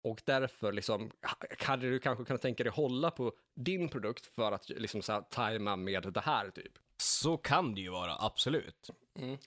Och 0.03 0.21
därför 0.25 0.71
liksom, 0.71 1.12
hade 1.59 1.89
du 1.89 1.99
kanske 1.99 2.25
kunnat 2.25 2.41
tänka 2.41 2.63
dig 2.63 2.71
hålla 2.73 3.12
på 3.12 3.31
din 3.55 3.89
produkt 3.89 4.25
för 4.25 4.51
att 4.51 4.69
liksom 4.69 5.01
så 5.01 5.13
här, 5.13 5.21
tajma 5.21 5.75
med 5.75 6.03
det 6.13 6.19
här 6.21 6.49
typ. 6.49 6.71
så 7.01 7.38
kan 7.38 7.75
det 7.75 7.81
ju 7.81 7.89
vara, 7.89 8.15
absolut. 8.19 8.89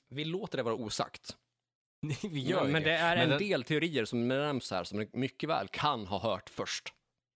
Vi 0.09 0.25
låter 0.25 0.57
det 0.59 0.63
vara 0.63 0.75
osagt. 0.75 1.37
Vi 2.23 2.41
gör 2.41 2.63
men, 2.63 2.73
men 2.73 2.83
det 2.83 2.93
är 2.97 3.15
Men 3.17 3.25
en 3.25 3.31
den- 3.31 3.39
del 3.39 3.65
teorier 3.65 4.05
som 4.05 4.29
nämns 4.29 4.71
här 4.71 4.85
som 4.85 5.07
mycket 5.13 5.49
väl 5.49 5.69
kan 5.69 6.07
ha 6.07 6.19
hört 6.19 6.51
först. 6.51 6.95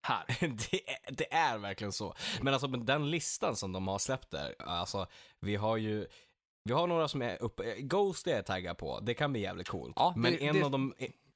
Här. 0.07 0.25
det, 0.71 0.89
är, 0.89 1.11
det 1.15 1.33
är 1.33 1.57
verkligen 1.57 1.91
så. 1.91 2.15
Men 2.41 2.53
alltså 2.53 2.67
med 2.67 2.79
den 2.79 3.11
listan 3.11 3.55
som 3.55 3.71
de 3.71 3.87
har 3.87 3.99
släppt 3.99 4.31
där, 4.31 4.55
alltså 4.59 5.07
vi 5.39 5.55
har 5.55 5.77
ju 5.77 6.07
vi 6.65 6.73
har 6.73 6.87
några 6.87 7.07
som 7.07 7.21
är 7.21 7.43
uppe, 7.43 7.75
Ghost 7.81 8.27
är 8.27 8.35
jag 8.35 8.45
taggad 8.45 8.77
på, 8.77 8.99
det 8.99 9.13
kan 9.13 9.31
bli 9.31 9.41
jävligt 9.41 9.67
coolt. 9.67 9.93
Ja, 9.95 10.13
det- 10.15 10.21
Men 10.21 10.39
en, 10.39 10.55
det- 10.55 10.63
av 10.65 10.71
de, 10.71 10.93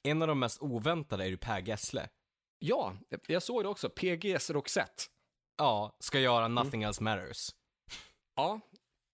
en 0.09 0.21
av 0.21 0.27
de 0.27 0.39
mest 0.39 0.61
oväntade 0.61 1.23
är 1.23 1.27
ju 1.27 1.37
Per 1.37 1.61
Gessle. 1.61 2.09
Ja, 2.59 2.97
jag 3.27 3.43
såg 3.43 3.63
det 3.63 3.69
också. 3.69 3.89
PGs 3.89 4.49
Roxette. 4.49 5.03
Ja, 5.57 5.97
ska 5.99 6.19
göra 6.19 6.47
Nothing 6.47 6.83
Else 6.83 7.03
Matters. 7.03 7.49
Ja, 8.35 8.59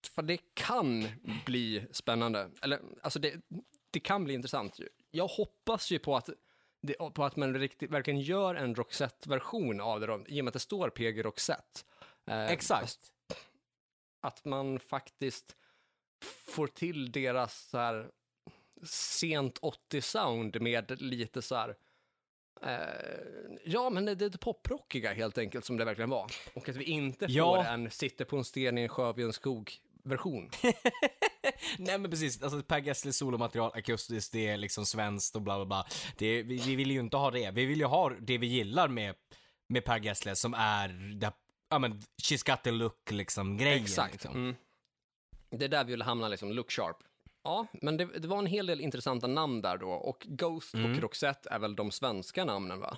för 0.08 0.22
det 0.22 0.38
kan 0.54 1.08
bli 1.46 1.88
spännande. 1.92 2.50
Eller, 2.62 2.80
alltså 3.02 3.20
det, 3.20 3.42
det 3.92 4.00
kan 4.00 4.24
bli 4.24 4.34
intressant. 4.34 4.80
Jag 5.12 5.28
hoppas 5.28 5.92
ju 5.92 6.00
på 6.00 6.16
att, 6.16 6.30
det, 6.82 6.94
på 6.94 7.26
att 7.26 7.36
man 7.36 7.56
riktigt, 7.56 7.92
verkligen 7.92 8.20
gör 8.20 8.56
en 8.56 8.76
Roxette-version 8.76 9.82
av 9.82 10.00
det, 10.00 10.08
då, 10.08 10.24
i 10.28 10.42
och 10.42 10.46
med 10.46 10.50
att 10.50 10.54
det 10.54 10.60
står 10.60 10.90
PG 10.90 11.26
Roxette. 11.26 11.80
Eh, 12.26 12.46
Exakt. 12.46 13.00
Att 14.22 14.46
man 14.46 14.80
faktiskt 14.80 15.56
får 16.24 16.68
till 16.68 17.12
deras 17.12 17.70
så 17.70 17.78
här 17.78 18.12
sent 18.86 19.60
80-sound 19.62 20.60
med 20.60 21.02
lite 21.02 21.42
så 21.42 21.56
här 21.56 21.76
eh, 22.62 23.58
ja, 23.66 23.90
men 23.90 24.06
det, 24.06 24.16
det 24.16 24.38
poprockiga 24.38 25.14
helt 25.14 25.38
enkelt 25.38 25.66
som 25.66 25.78
det 25.78 25.86
verkligen 25.86 26.10
var. 26.10 26.32
Och 26.54 26.70
att 26.70 26.76
vi 26.76 26.84
inte 26.84 27.28
får 27.28 27.36
Ja. 27.36 27.66
en 27.66 27.92
sitter 27.92 28.26
på 28.26 28.38
en 28.38 28.44
sten 28.44 28.78
i 28.78 28.82
en 28.82 28.90
sjö 28.90 29.14
vid 29.14 29.26
en 29.26 29.34
skog-version. 29.34 30.50
Nej 31.78 31.98
men 31.98 32.12
precis, 32.12 32.42
alltså 32.42 32.62
Per 32.62 32.80
Gessle 32.80 33.14
solomaterial, 33.14 33.72
akustiskt, 33.74 34.32
det 34.32 34.48
är 34.48 34.58
liksom 34.58 34.86
svenskt 34.86 35.36
och 35.36 35.42
bla 35.42 35.56
bla 35.58 35.66
bla. 35.66 35.86
Det, 36.18 36.44
vi, 36.44 36.58
vi 36.58 36.76
vill 36.76 36.92
ju 36.92 37.00
inte 37.00 37.18
ha 37.18 37.32
det. 37.32 37.52
Vi 37.52 37.66
vill 37.66 37.80
ju 37.80 37.86
ha 37.86 38.10
det 38.10 38.38
vi 38.38 38.48
gillar 38.48 38.88
med, 38.88 39.16
med 39.68 39.86
Per 39.86 40.00
Gessle 40.00 40.36
som 40.36 40.54
är, 40.54 40.88
det, 41.20 41.32
ja 41.70 41.80
men, 41.80 42.02
she's 42.24 42.52
got 42.52 42.64
the 42.64 42.72
look 42.72 43.12
liksom, 43.12 43.58
grejen. 43.58 43.84
Exakt. 43.84 44.14
Liksom. 44.14 44.36
Mm. 44.36 44.56
Det 45.50 45.66
är 45.66 45.70
där 45.70 45.84
vi 45.84 45.92
vill 45.92 46.02
hamna, 46.02 46.28
liksom, 46.28 46.52
look 46.52 46.72
sharp. 46.72 46.98
Ja, 47.44 47.68
men 47.82 47.98
det, 47.98 48.06
det 48.06 48.28
var 48.28 48.40
en 48.40 48.46
hel 48.46 48.66
del 48.66 48.82
intressanta 48.82 49.28
namn 49.28 49.62
där 49.62 49.78
då. 49.78 49.90
Och 49.92 50.26
Ghost 50.30 50.74
Mm. 50.74 50.92
och 50.92 50.98
Roxette 51.02 51.50
är 51.50 51.60
väl 51.60 51.76
de 51.76 51.92
svenska 51.92 52.46
namnen, 52.46 52.80
va? 52.80 52.98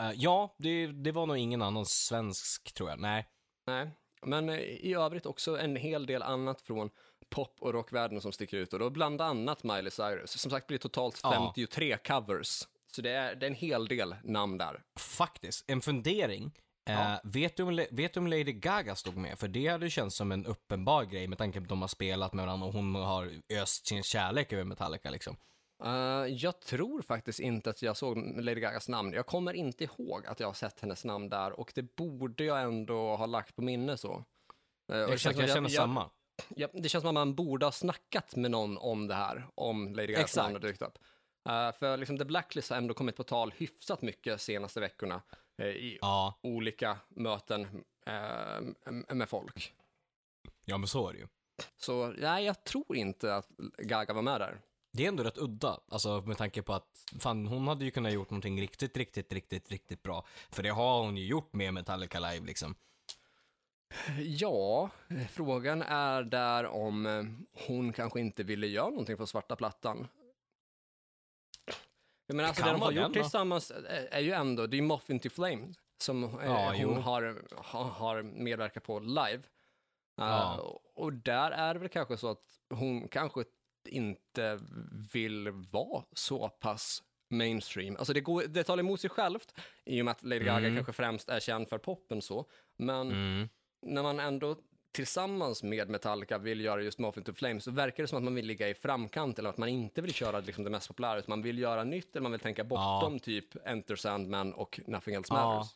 Eh, 0.00 0.10
ja, 0.14 0.54
det, 0.58 0.86
det 0.86 1.12
var 1.12 1.26
nog 1.26 1.36
ingen 1.38 1.62
annan 1.62 1.86
svensk 1.86 2.72
tror 2.74 2.90
jag. 2.90 3.00
Nej. 3.00 3.28
Nej, 3.66 3.90
men 4.22 4.48
eh, 4.48 4.58
i 4.60 4.94
övrigt 4.94 5.26
också 5.26 5.58
en 5.58 5.76
hel 5.76 6.06
del 6.06 6.22
annat 6.22 6.60
från 6.60 6.90
pop 7.28 7.56
och 7.60 7.72
rockvärlden 7.72 8.20
som 8.20 8.32
sticker 8.32 8.56
ut. 8.56 8.72
Och 8.72 8.78
då 8.78 8.90
bland 8.90 9.20
annat 9.20 9.64
Miley 9.64 9.90
Cyrus. 9.90 10.30
Som 10.40 10.50
sagt 10.50 10.66
blir 10.66 10.78
det 10.78 10.82
totalt 10.82 11.20
Ja. 11.22 11.32
53 11.54 11.96
covers. 11.96 12.62
Så 12.92 13.02
det 13.02 13.10
är, 13.10 13.34
det 13.34 13.46
är 13.46 13.50
en 13.50 13.54
hel 13.56 13.88
del 13.88 14.14
namn 14.24 14.58
där. 14.58 14.82
Faktiskt, 14.98 15.64
en 15.70 15.80
fundering. 15.80 16.50
Eh, 16.90 17.00
Ja. 17.00 17.20
vet, 17.24 17.56
du 17.56 17.62
om, 17.62 17.86
vet 17.90 18.14
du 18.14 18.20
om 18.20 18.26
Lady 18.26 18.52
Gaga 18.52 18.94
stod 18.94 19.16
med? 19.16 19.38
För 19.38 19.48
det 19.48 19.66
hade 19.68 19.90
känts 19.90 20.16
som 20.16 20.32
en 20.32 20.46
uppenbar 20.46 21.04
grej 21.04 21.28
med 21.28 21.38
tanke 21.38 21.58
på 21.60 21.62
att 21.62 21.68
de 21.68 21.80
har 21.80 21.88
spelat 21.88 22.32
med 22.32 22.46
varandra 22.46 22.66
och 22.66 22.72
hon 22.72 22.94
har 22.94 23.30
öst 23.62 23.86
sin 23.86 24.02
kärlek 24.02 24.52
över 24.52 24.64
Metallica 24.64 25.10
liksom. 25.10 25.36
Eh, 25.84 26.26
jag 26.28 26.60
tror 26.60 27.02
faktiskt 27.02 27.40
inte 27.40 27.70
att 27.70 27.82
jag 27.82 27.96
såg 27.96 28.16
Lady 28.40 28.60
Gagas 28.60 28.88
namn. 28.88 29.12
Jag 29.12 29.26
kommer 29.26 29.52
inte 29.52 29.84
ihåg 29.84 30.26
att 30.26 30.40
jag 30.40 30.48
har 30.48 30.54
sett 30.54 30.80
hennes 30.80 31.04
namn 31.04 31.28
där 31.28 31.60
och 31.60 31.72
det 31.74 31.96
borde 31.96 32.44
jag 32.44 32.62
ändå 32.62 33.16
ha 33.16 33.26
lagt 33.26 33.56
på 33.56 33.62
minne 33.62 33.96
så. 33.96 34.24
Eh, 34.92 34.96
känns 34.98 35.10
Exakt, 35.12 35.36
jag 35.36 35.44
att 35.44 35.52
känner 35.54 35.68
samma. 35.68 36.10
Ja, 36.56 36.68
det 36.72 36.88
känns 36.88 37.02
som 37.02 37.08
att 37.08 37.14
man 37.14 37.34
borde 37.34 37.66
ha 37.66 37.72
snackat 37.72 38.36
med 38.36 38.50
någon 38.50 38.78
om 38.78 39.06
det 39.08 39.14
här, 39.14 39.46
om 39.54 39.94
Lady 39.94 40.06
Gagas 40.12 40.24
Exakt. 40.24 40.44
namn 40.44 40.54
har 40.54 40.60
dykt 40.60 40.82
upp. 40.82 40.98
Eh, 41.48 41.72
för 41.78 41.96
liksom 41.96 42.18
The 42.18 42.24
Blacklist 42.24 42.70
har 42.70 42.76
ändå 42.76 42.94
kommit 42.94 43.16
på 43.16 43.24
tal 43.24 43.52
hyfsat 43.56 44.02
mycket 44.02 44.40
senaste 44.40 44.80
veckorna 44.80 45.14
eh, 45.14 45.20
i 45.66 45.98
Ja, 46.00 46.38
olika 46.42 46.98
möten 47.08 47.84
eh, 48.06 49.14
med 49.14 49.28
folk. 49.28 49.74
ja 50.64 50.78
men 50.78 50.88
så 50.88 51.08
är 51.08 51.12
det 51.12 51.18
ju. 51.18 51.26
Så 51.76 52.06
nej, 52.06 52.44
jag 52.44 52.64
tror 52.64 52.96
inte 52.96 53.34
att 53.34 53.48
Gaga 53.78 54.14
var 54.14 54.22
med 54.22 54.40
där. 54.40 54.60
Det 54.92 55.04
är 55.04 55.08
ändå 55.08 55.22
rätt 55.22 55.38
udda, 55.38 55.80
alltså 55.88 56.20
med 56.26 56.36
tanke 56.38 56.62
på 56.62 56.72
att 56.74 57.04
fan, 57.18 57.46
hon 57.46 57.68
hade 57.68 57.84
ju 57.84 57.90
kunnat 57.90 58.12
gjort 58.12 58.30
någonting 58.30 58.60
riktigt, 58.60 58.96
riktigt, 58.96 59.32
riktigt, 59.32 59.70
riktigt 59.70 60.02
bra. 60.02 60.24
För 60.50 60.62
det 60.62 60.68
har 60.68 61.02
hon 61.02 61.16
ju 61.16 61.26
gjort 61.26 61.52
med 61.52 61.74
Metallica 61.74 62.20
live 62.20 62.46
liksom. 62.46 62.74
Ja, 64.18 64.90
eh, 65.08 65.26
frågan 65.26 65.82
är 65.82 66.22
där 66.22 66.66
om 66.66 67.06
eh, 67.06 67.22
hon 67.66 67.92
kanske 67.92 68.20
inte 68.20 68.42
ville 68.42 68.66
göra 68.66 68.90
någonting 68.90 69.16
på 69.16 69.26
svarta 69.26 69.56
plattan. 69.56 70.08
Jag 72.30 72.36
menar, 72.36 72.48
alltså, 72.48 72.62
det 72.62 72.68
kan 72.70 72.80
de 72.80 72.84
har 72.84 72.92
gjort 72.92 73.14
då. 73.14 73.22
tillsammans 73.22 73.72
är 74.10 74.20
ju 74.20 74.32
ändå, 74.32 74.66
det 74.66 74.78
är 74.78 74.82
Moth 74.82 75.10
Into 75.10 75.30
Flame 75.30 75.74
som 76.02 76.24
eh, 76.24 76.30
Ja, 76.44 76.66
hon 76.68 76.80
jo. 76.80 76.94
har, 76.94 77.42
har, 77.90 78.22
medverkat 78.22 78.82
på 78.84 78.98
live. 79.00 79.42
Eh, 80.20 80.26
Ja. 80.26 80.80
och 80.94 81.12
där 81.12 81.50
är 81.50 81.74
det 81.74 81.80
väl 81.80 81.88
kanske 81.88 82.16
så 82.16 82.28
att 82.30 82.44
hon 82.74 83.08
kanske 83.08 83.44
inte 83.88 84.58
vill 85.12 85.50
vara 85.50 86.04
så 86.12 86.48
pass 86.48 87.02
mainstream. 87.30 87.96
Alltså 87.96 88.12
det, 88.12 88.20
går, 88.20 88.42
det 88.48 88.64
talar 88.64 88.80
emot 88.80 89.00
sig 89.00 89.10
självt 89.10 89.54
i 89.84 90.00
och 90.00 90.04
med 90.04 90.12
att 90.12 90.22
Lady 90.22 90.44
Gaga 90.44 90.58
Mm. 90.58 90.74
kanske 90.76 90.92
främst 90.92 91.28
är 91.28 91.40
känd 91.40 91.68
för 91.68 91.78
poppen 91.78 92.22
så. 92.22 92.44
Men 92.78 93.10
Mm. 93.10 93.48
när 93.86 94.02
man 94.02 94.20
ändå 94.20 94.56
tillsammans 94.92 95.62
med 95.62 95.88
Metallica 95.88 96.38
vill 96.38 96.60
göra 96.60 96.82
just 96.82 96.98
Moth 96.98 97.18
Into 97.18 97.32
Flame 97.32 97.60
så 97.60 97.70
verkar 97.70 98.02
det 98.02 98.08
som 98.08 98.18
att 98.18 98.24
man 98.24 98.34
vill 98.34 98.46
ligga 98.46 98.68
i 98.68 98.74
framkant 98.74 99.38
eller 99.38 99.50
att 99.50 99.58
man 99.58 99.68
inte 99.68 100.00
vill 100.00 100.14
köra 100.14 100.40
liksom 100.40 100.64
det 100.64 100.70
mest 100.70 100.88
populära 100.88 101.18
utan 101.18 101.28
man 101.28 101.42
vill 101.42 101.58
göra 101.58 101.84
nytt 101.84 102.16
eller 102.16 102.22
man 102.22 102.32
vill 102.32 102.40
tänka 102.40 102.64
bortom 102.64 103.18
typ 103.20 103.66
Enter 103.66 103.96
Sandman 103.96 104.52
och 104.52 104.80
Nothing 104.86 105.14
Else 105.14 105.34
Ja. 105.34 105.54
Matters. 105.54 105.72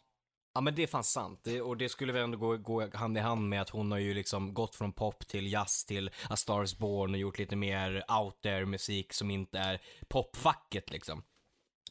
Ja 0.54 0.60
men 0.60 0.74
det 0.74 0.82
är 0.82 0.86
fan 0.86 1.04
sant. 1.04 1.40
Det, 1.44 1.60
och 1.60 1.76
det 1.76 1.88
skulle 1.88 2.12
väl 2.12 2.22
ändå 2.22 2.38
gå, 2.38 2.56
gå 2.56 2.96
hand 2.96 3.18
i 3.18 3.20
hand 3.20 3.48
med 3.48 3.60
att 3.60 3.70
hon 3.70 3.92
har 3.92 3.98
ju 3.98 4.14
liksom 4.14 4.54
gått 4.54 4.74
från 4.74 4.92
pop 4.92 5.26
till 5.26 5.52
jazz 5.52 5.84
till 5.84 6.10
A 6.30 6.36
Star 6.36 6.62
Is 6.62 6.78
Born 6.78 7.14
och 7.14 7.20
gjort 7.20 7.38
lite 7.38 7.56
mer 7.56 8.04
out 8.20 8.42
there 8.42 8.66
musik 8.66 9.12
som 9.12 9.30
inte 9.30 9.58
är 9.58 9.80
popfacket 10.08 10.90
liksom. 10.90 11.22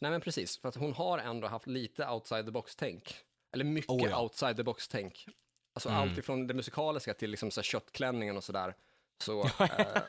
Nej 0.02 0.12
men 0.12 0.22
precis, 0.22 0.58
för 0.58 0.70
att 0.70 0.76
hon 0.76 0.94
har 0.94 1.18
ändå 1.18 1.48
haft 1.48 1.68
lite 1.68 2.08
outside 2.08 2.46
the 2.46 2.52
box-tänk. 2.52 3.16
Eller 3.54 3.66
mycket 3.66 3.90
Oh, 3.90 4.10
ja. 4.10 4.22
outside 4.22 4.58
the 4.58 4.64
box-tänk. 4.64 5.26
Alltså 5.74 5.90
Mm. 5.90 6.02
allt 6.02 6.18
ifrån 6.18 6.48
det 6.48 6.54
musikaliska 6.54 7.14
till 7.14 7.32
liksom 7.32 7.52
så 7.52 7.60
här 7.60 7.64
köttklänningen 7.64 8.38
och 8.38 8.44
sådär. 8.44 8.76
Så 9.18 9.42
eh, 9.60 10.02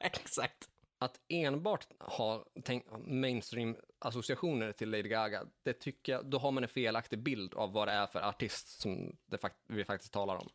Exakt. 0.00 0.68
att 0.98 1.20
enbart 1.28 1.86
ha 1.98 2.44
tänk, 2.64 2.84
mainstream-associationer 3.06 4.72
till 4.72 4.90
Lady 4.90 5.08
Gaga, 5.08 5.44
det 5.62 5.72
tycker 5.72 6.12
jag, 6.12 6.26
då 6.26 6.38
har 6.38 6.50
man 6.50 6.62
en 6.62 6.68
felaktig 6.68 7.18
bild 7.18 7.54
av 7.54 7.72
vad 7.72 7.88
det 7.88 7.92
är 7.92 8.06
för 8.06 8.20
artist 8.28 8.80
som 8.80 9.16
fakt- 9.40 9.64
vi 9.66 9.84
faktiskt 9.84 10.12
talar 10.12 10.36
om. 10.36 10.48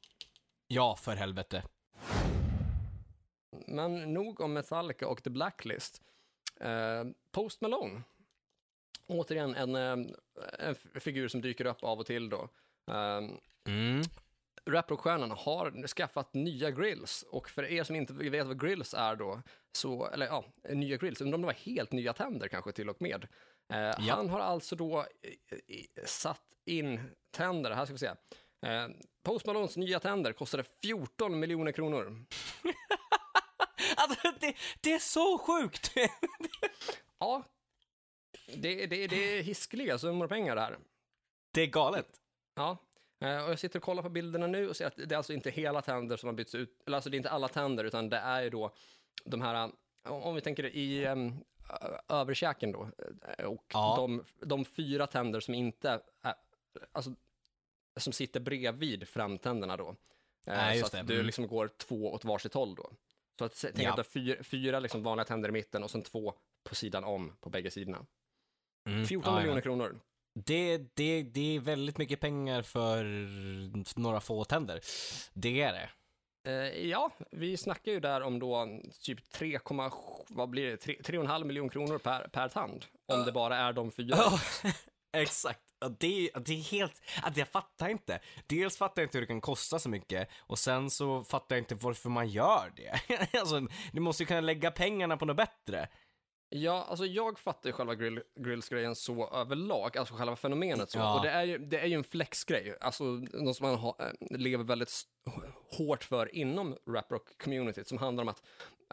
Ja, 0.68 0.96
för 0.96 1.16
helvete. 1.16 1.64
Men 3.68 4.14
nog 4.14 4.40
om 4.42 4.54
Metallica 4.54 5.08
och 5.08 5.24
The 5.24 5.30
Blacklist. 5.30 6.02
Eh, 6.60 7.04
Post 7.32 7.62
Malone. 7.62 8.02
Återigen 9.08 9.56
en, 9.56 9.76
eh, 9.76 10.12
en 10.60 10.76
figur 11.00 11.28
som 11.28 11.42
dyker 11.42 11.66
upp 11.66 11.84
av 11.84 12.00
och 12.00 12.06
till 12.06 12.30
då. 12.30 12.50
Eh, 12.88 13.22
Mm. 13.68 14.02
Raprockstjärnan 14.68 15.32
har 15.32 15.88
skaffat 15.88 16.34
nya 16.34 16.72
grills. 16.72 17.24
Och 17.30 17.50
för 17.50 17.64
er 17.64 17.84
som 17.84 17.96
inte 17.96 18.14
vet 18.14 18.48
vad 18.48 18.62
grills 18.62 18.94
är 18.94 19.16
då, 19.16 19.42
så, 19.72 20.08
eller 20.08 20.26
ja, 20.26 20.46
nya 20.70 20.98
grills, 20.98 21.22
undrar 21.22 21.36
om 21.36 21.42
det 21.42 21.46
var 21.46 21.54
helt 21.54 21.92
nya 21.92 22.14
tänder 22.14 22.48
kanske 22.48 22.72
till 22.72 22.90
och 22.90 23.02
med. 23.02 23.28
Eh, 23.74 23.78
Ja. 23.80 24.16
Han 24.16 24.30
har 24.30 24.40
alltså 24.40 24.76
då 24.76 25.00
eh, 25.00 26.06
satt 26.06 26.42
in 26.66 27.00
tänder, 27.32 27.72
här 27.72 27.86
ska 27.86 27.94
vi 27.94 28.00
se. 28.00 28.12
Eh, 28.66 28.88
Post 29.24 29.46
Malones 29.46 29.78
nya 29.78 30.00
tänder 30.00 30.34
kostade 30.34 30.64
14 30.82 31.40
miljoner 31.40 31.72
kronor. 31.72 32.26
Alltså, 33.98 34.32
det, 34.40 34.56
det 34.82 34.94
är 34.94 35.00
så 35.00 35.38
sjukt! 35.38 35.92
Ja, 37.20 37.44
det, 38.56 38.86
det, 38.86 39.08
det 39.08 39.38
är 39.38 39.44
hiskeliga 39.44 39.98
summor 39.98 40.28
pengar 40.28 40.56
det 40.56 40.62
här. 40.62 40.78
det 41.54 41.62
är 41.62 41.66
galet. 41.68 42.08
Ja, 42.56 42.78
och 43.20 43.28
jag 43.52 43.60
sitter 43.60 43.80
och 43.80 43.84
kollar 43.84 44.04
på 44.04 44.10
bilderna 44.10 44.48
nu 44.48 44.70
och 44.70 44.76
ser 44.76 44.88
att 44.88 44.96
det 44.96 45.12
är 45.12 45.18
alltså 45.18 45.34
inte 45.34 45.50
hela 45.50 45.82
tänder 45.82 46.18
som 46.18 46.28
har 46.28 46.34
bytts 46.34 46.56
ut, 46.56 46.82
eller 46.86 46.98
alltså 46.98 47.10
det 47.10 47.16
är 47.16 47.18
inte 47.18 47.30
alla 47.30 47.48
tänder, 47.48 47.84
utan 47.84 48.10
det 48.10 48.18
är 48.18 48.42
ju 48.42 48.50
då 48.50 48.72
de 49.26 49.42
här, 49.42 49.72
eh, 50.06 50.12
om 50.12 50.36
vi 50.36 50.42
tänker 50.42 50.66
i 50.76 51.08
um, 51.08 51.44
överkäken 52.10 52.72
då, 52.72 52.90
eh, 53.38 53.46
och 53.46 53.66
Ja. 53.74 53.96
de, 53.98 54.24
de 54.48 54.66
fyra 54.66 55.08
tänder 55.08 55.40
som 55.40 55.54
inte 55.54 56.02
är, 56.22 56.36
alltså, 56.92 57.12
som 57.98 58.14
sitter 58.14 58.40
bredvid 58.40 59.08
framtänderna 59.08 59.78
då. 59.78 59.88
Eh, 59.90 59.96
Nej, 60.46 60.80
så 60.80 60.86
att 60.86 60.92
det. 60.92 61.04
du 61.04 61.14
Mm. 61.14 61.26
liksom 61.26 61.48
går 61.48 61.68
två 61.78 62.14
åt 62.14 62.26
varsitt 62.26 62.54
håll 62.54 62.76
då. 62.76 62.92
Så 63.40 63.46
att, 63.46 63.62
tänk 63.62 63.80
Ja. 63.88 63.90
att 63.90 63.96
du 63.96 64.00
har 64.00 64.04
fyra, 64.04 64.44
fyra 64.44 64.80
liksom 64.80 65.04
vanliga 65.04 65.26
tänder 65.26 65.50
i 65.50 65.52
mitten 65.52 65.84
och 65.84 65.92
sen 65.92 66.02
två 66.04 66.34
på 66.64 66.76
sidan 66.76 67.04
om 67.04 67.34
på 67.42 67.50
bägge 67.50 67.72
sidorna. 67.72 68.06
Mm. 68.86 69.06
14 69.06 69.34
Ja, 69.34 69.38
ja. 69.38 69.42
miljoner 69.42 69.62
kronor. 69.62 70.00
Det, 70.46 70.78
det, 70.96 71.24
det 71.24 71.56
är 71.56 71.60
väldigt 71.60 71.98
mycket 71.98 72.20
pengar 72.20 72.62
för 72.62 73.04
några 74.00 74.20
få 74.22 74.44
tänder. 74.44 74.80
Det 75.34 75.62
är 75.62 75.74
det. 75.74 75.90
Eh, 76.52 76.86
ja, 76.90 77.12
vi 77.32 77.58
snackar 77.58 77.92
ju 77.92 78.00
där 78.00 78.22
om 78.22 78.40
då 78.40 78.68
typ 79.02 79.30
3, 79.32 79.60
vad 80.30 80.50
blir 80.50 80.66
det, 80.66 80.78
3, 80.78 80.96
3,5 81.04 81.44
miljoner 81.44 81.70
kronor 81.70 81.98
per, 81.98 82.28
per 82.28 82.48
tand. 82.50 82.86
Om 83.14 83.26
det 83.26 83.32
bara 83.32 83.58
är 83.58 83.74
de 83.74 83.92
fyra. 83.92 84.16
Ja, 84.18 84.40
exakt. 85.22 85.60
Det, 86.00 86.08
är- 86.30 86.40
det 86.40 86.54
är 86.54 86.72
helt, 86.72 87.02
jag 87.36 87.48
fattar 87.48 87.90
inte. 87.90 88.20
Dels 88.48 88.78
fattar 88.78 89.02
jag 89.02 89.06
inte 89.08 89.18
hur 89.18 89.22
det 89.22 89.28
kan 89.28 89.42
kosta 89.42 89.80
så 89.80 89.90
mycket 89.90 90.30
och 90.40 90.60
sen 90.60 90.90
så 90.90 91.24
fattar 91.24 91.56
jag 91.56 91.62
inte 91.62 91.76
varför 91.76 92.10
man 92.10 92.30
gör 92.30 92.72
det. 92.76 93.00
Alltså, 93.40 93.68
du 93.92 94.02
måste 94.02 94.24
ju 94.24 94.28
kunna 94.28 94.42
lägga 94.42 94.72
pengarna 94.72 95.18
på 95.18 95.26
något 95.26 95.38
bättre. 95.38 95.88
Ja, 96.50 96.86
alltså 96.90 97.06
jag 97.06 97.40
fattar 97.40 97.70
ju 97.70 97.74
själva 97.74 97.96
grill, 97.96 98.22
grillsgrejen 98.36 98.96
så 98.96 99.30
överlag, 99.30 99.98
alltså 99.98 100.14
själva 100.14 100.36
fenomenet 100.36 100.90
så. 100.92 100.98
Ja. 100.98 101.16
Och 101.18 101.22
det 101.26 101.30
är, 101.30 101.44
ju, 101.44 101.58
det 101.58 101.80
är 101.80 101.86
ju 101.86 101.94
en 101.96 102.04
flexgrej, 102.04 102.78
alltså 102.82 103.04
något 103.04 103.56
som 103.56 103.68
man 103.68 103.76
ha, 103.76 103.96
eh, 104.00 104.38
lever 104.38 104.64
väldigt 104.64 104.92
hårt 105.78 106.04
för 106.04 106.36
inom 106.36 106.76
raprock-communityt, 106.86 107.84
som 107.88 107.98
handlar 107.98 108.22
om 108.22 108.28
att, 108.28 108.44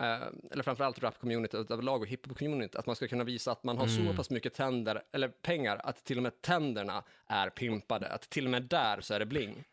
eh, 0.00 0.28
eller 0.50 0.62
framförallt 0.62 0.98
rap-communityt 0.98 1.72
överlag 1.72 2.00
och 2.02 2.08
hiphop-communityt, 2.08 2.76
att 2.76 2.86
man 2.86 2.96
ska 2.96 3.08
kunna 3.08 3.24
visa 3.24 3.52
att 3.52 3.64
man 3.64 3.78
har 3.78 3.86
Mm. 3.86 4.06
så 4.06 4.16
pass 4.16 4.30
mycket 4.30 4.54
tänder, 4.54 5.02
eller 5.12 5.28
pengar, 5.28 5.80
att 5.84 6.04
till 6.04 6.16
och 6.16 6.22
med 6.22 6.40
tänderna 6.42 7.02
är 7.26 7.50
pimpade, 7.50 8.08
att 8.08 8.30
till 8.30 8.44
och 8.44 8.50
med 8.50 8.62
där 8.62 9.00
så 9.00 9.14
är 9.14 9.18
det 9.18 9.26
bling. 9.26 9.64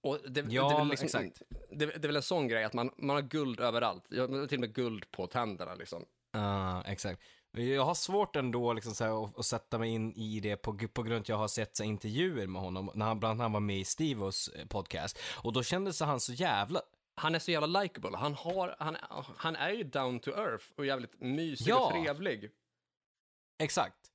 Och 0.00 0.18
det, 0.28 0.44
Ja, 0.48 0.68
det, 0.68 0.74
är 0.74 0.78
väl 0.78 0.88
liksom, 0.88 1.06
exakt. 1.06 1.42
Det, 1.70 1.86
det 1.86 1.96
är 2.04 2.06
väl 2.08 2.16
en 2.16 2.22
sån 2.22 2.48
grej 2.48 2.64
att 2.64 2.72
man, 2.72 2.90
man 2.96 3.16
har 3.16 3.22
guld 3.22 3.60
överallt, 3.60 4.08
till 4.08 4.20
och 4.22 4.60
med 4.60 4.74
guld 4.74 5.10
på 5.10 5.26
tänderna 5.26 5.74
liksom. 5.74 6.04
Ja, 6.34 6.82
exakt. 6.86 7.22
Jag 7.52 7.84
har 7.84 7.94
svårt 7.94 8.36
ändå 8.36 8.72
liksom, 8.72 8.94
så 8.94 9.04
här, 9.04 9.24
att, 9.24 9.38
att 9.38 9.46
sätta 9.46 9.78
mig 9.78 9.90
in 9.90 10.12
i 10.12 10.40
det 10.40 10.56
på, 10.56 10.78
på 10.92 11.02
grund 11.02 11.14
av 11.16 11.20
att 11.20 11.28
jag 11.28 11.36
har 11.36 11.48
sett 11.48 11.76
så 11.76 11.82
här, 11.82 11.90
intervjuer 11.90 12.46
med 12.46 12.62
honom, 12.62 12.90
när 12.94 13.06
han, 13.06 13.20
bland 13.20 13.30
annat 13.32 13.44
han 13.44 13.52
var 13.52 13.60
med 13.60 13.78
i 13.78 13.84
Stivos 13.84 14.48
eh, 14.48 14.66
podcast. 14.66 15.18
Och 15.42 15.52
då 15.52 15.62
kändes 15.62 16.00
han 16.00 16.20
så 16.20 16.32
jävla... 16.32 16.80
han 17.14 17.34
är 17.34 17.38
så 17.38 17.50
jävla 17.50 17.82
likable. 17.82 18.16
Han, 18.16 18.34
har, 18.34 18.76
han, 18.78 18.96
han 19.36 19.56
är 19.56 19.70
ju 19.70 19.84
down 19.84 20.20
to 20.20 20.30
earth 20.30 20.64
och 20.76 20.86
jävligt 20.86 21.20
mysig 21.20 21.68
Ja. 21.68 21.86
och 21.86 21.90
trevlig. 21.92 22.50
Exakt. 23.58 24.10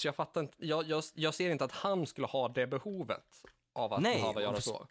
Så 0.00 0.06
jag 0.08 0.14
fattar 0.14 0.40
inte, 0.40 0.54
jag, 0.66 0.84
jag, 0.88 1.04
jag 1.14 1.34
ser 1.34 1.50
inte 1.50 1.64
att 1.64 1.72
han 1.72 2.06
skulle 2.06 2.26
ha 2.26 2.48
det 2.48 2.66
behovet 2.66 3.42
av 3.74 3.92
att 3.92 4.02
Nej, 4.02 4.20
behöva 4.20 4.42
göra 4.42 4.60
så. 4.60 4.86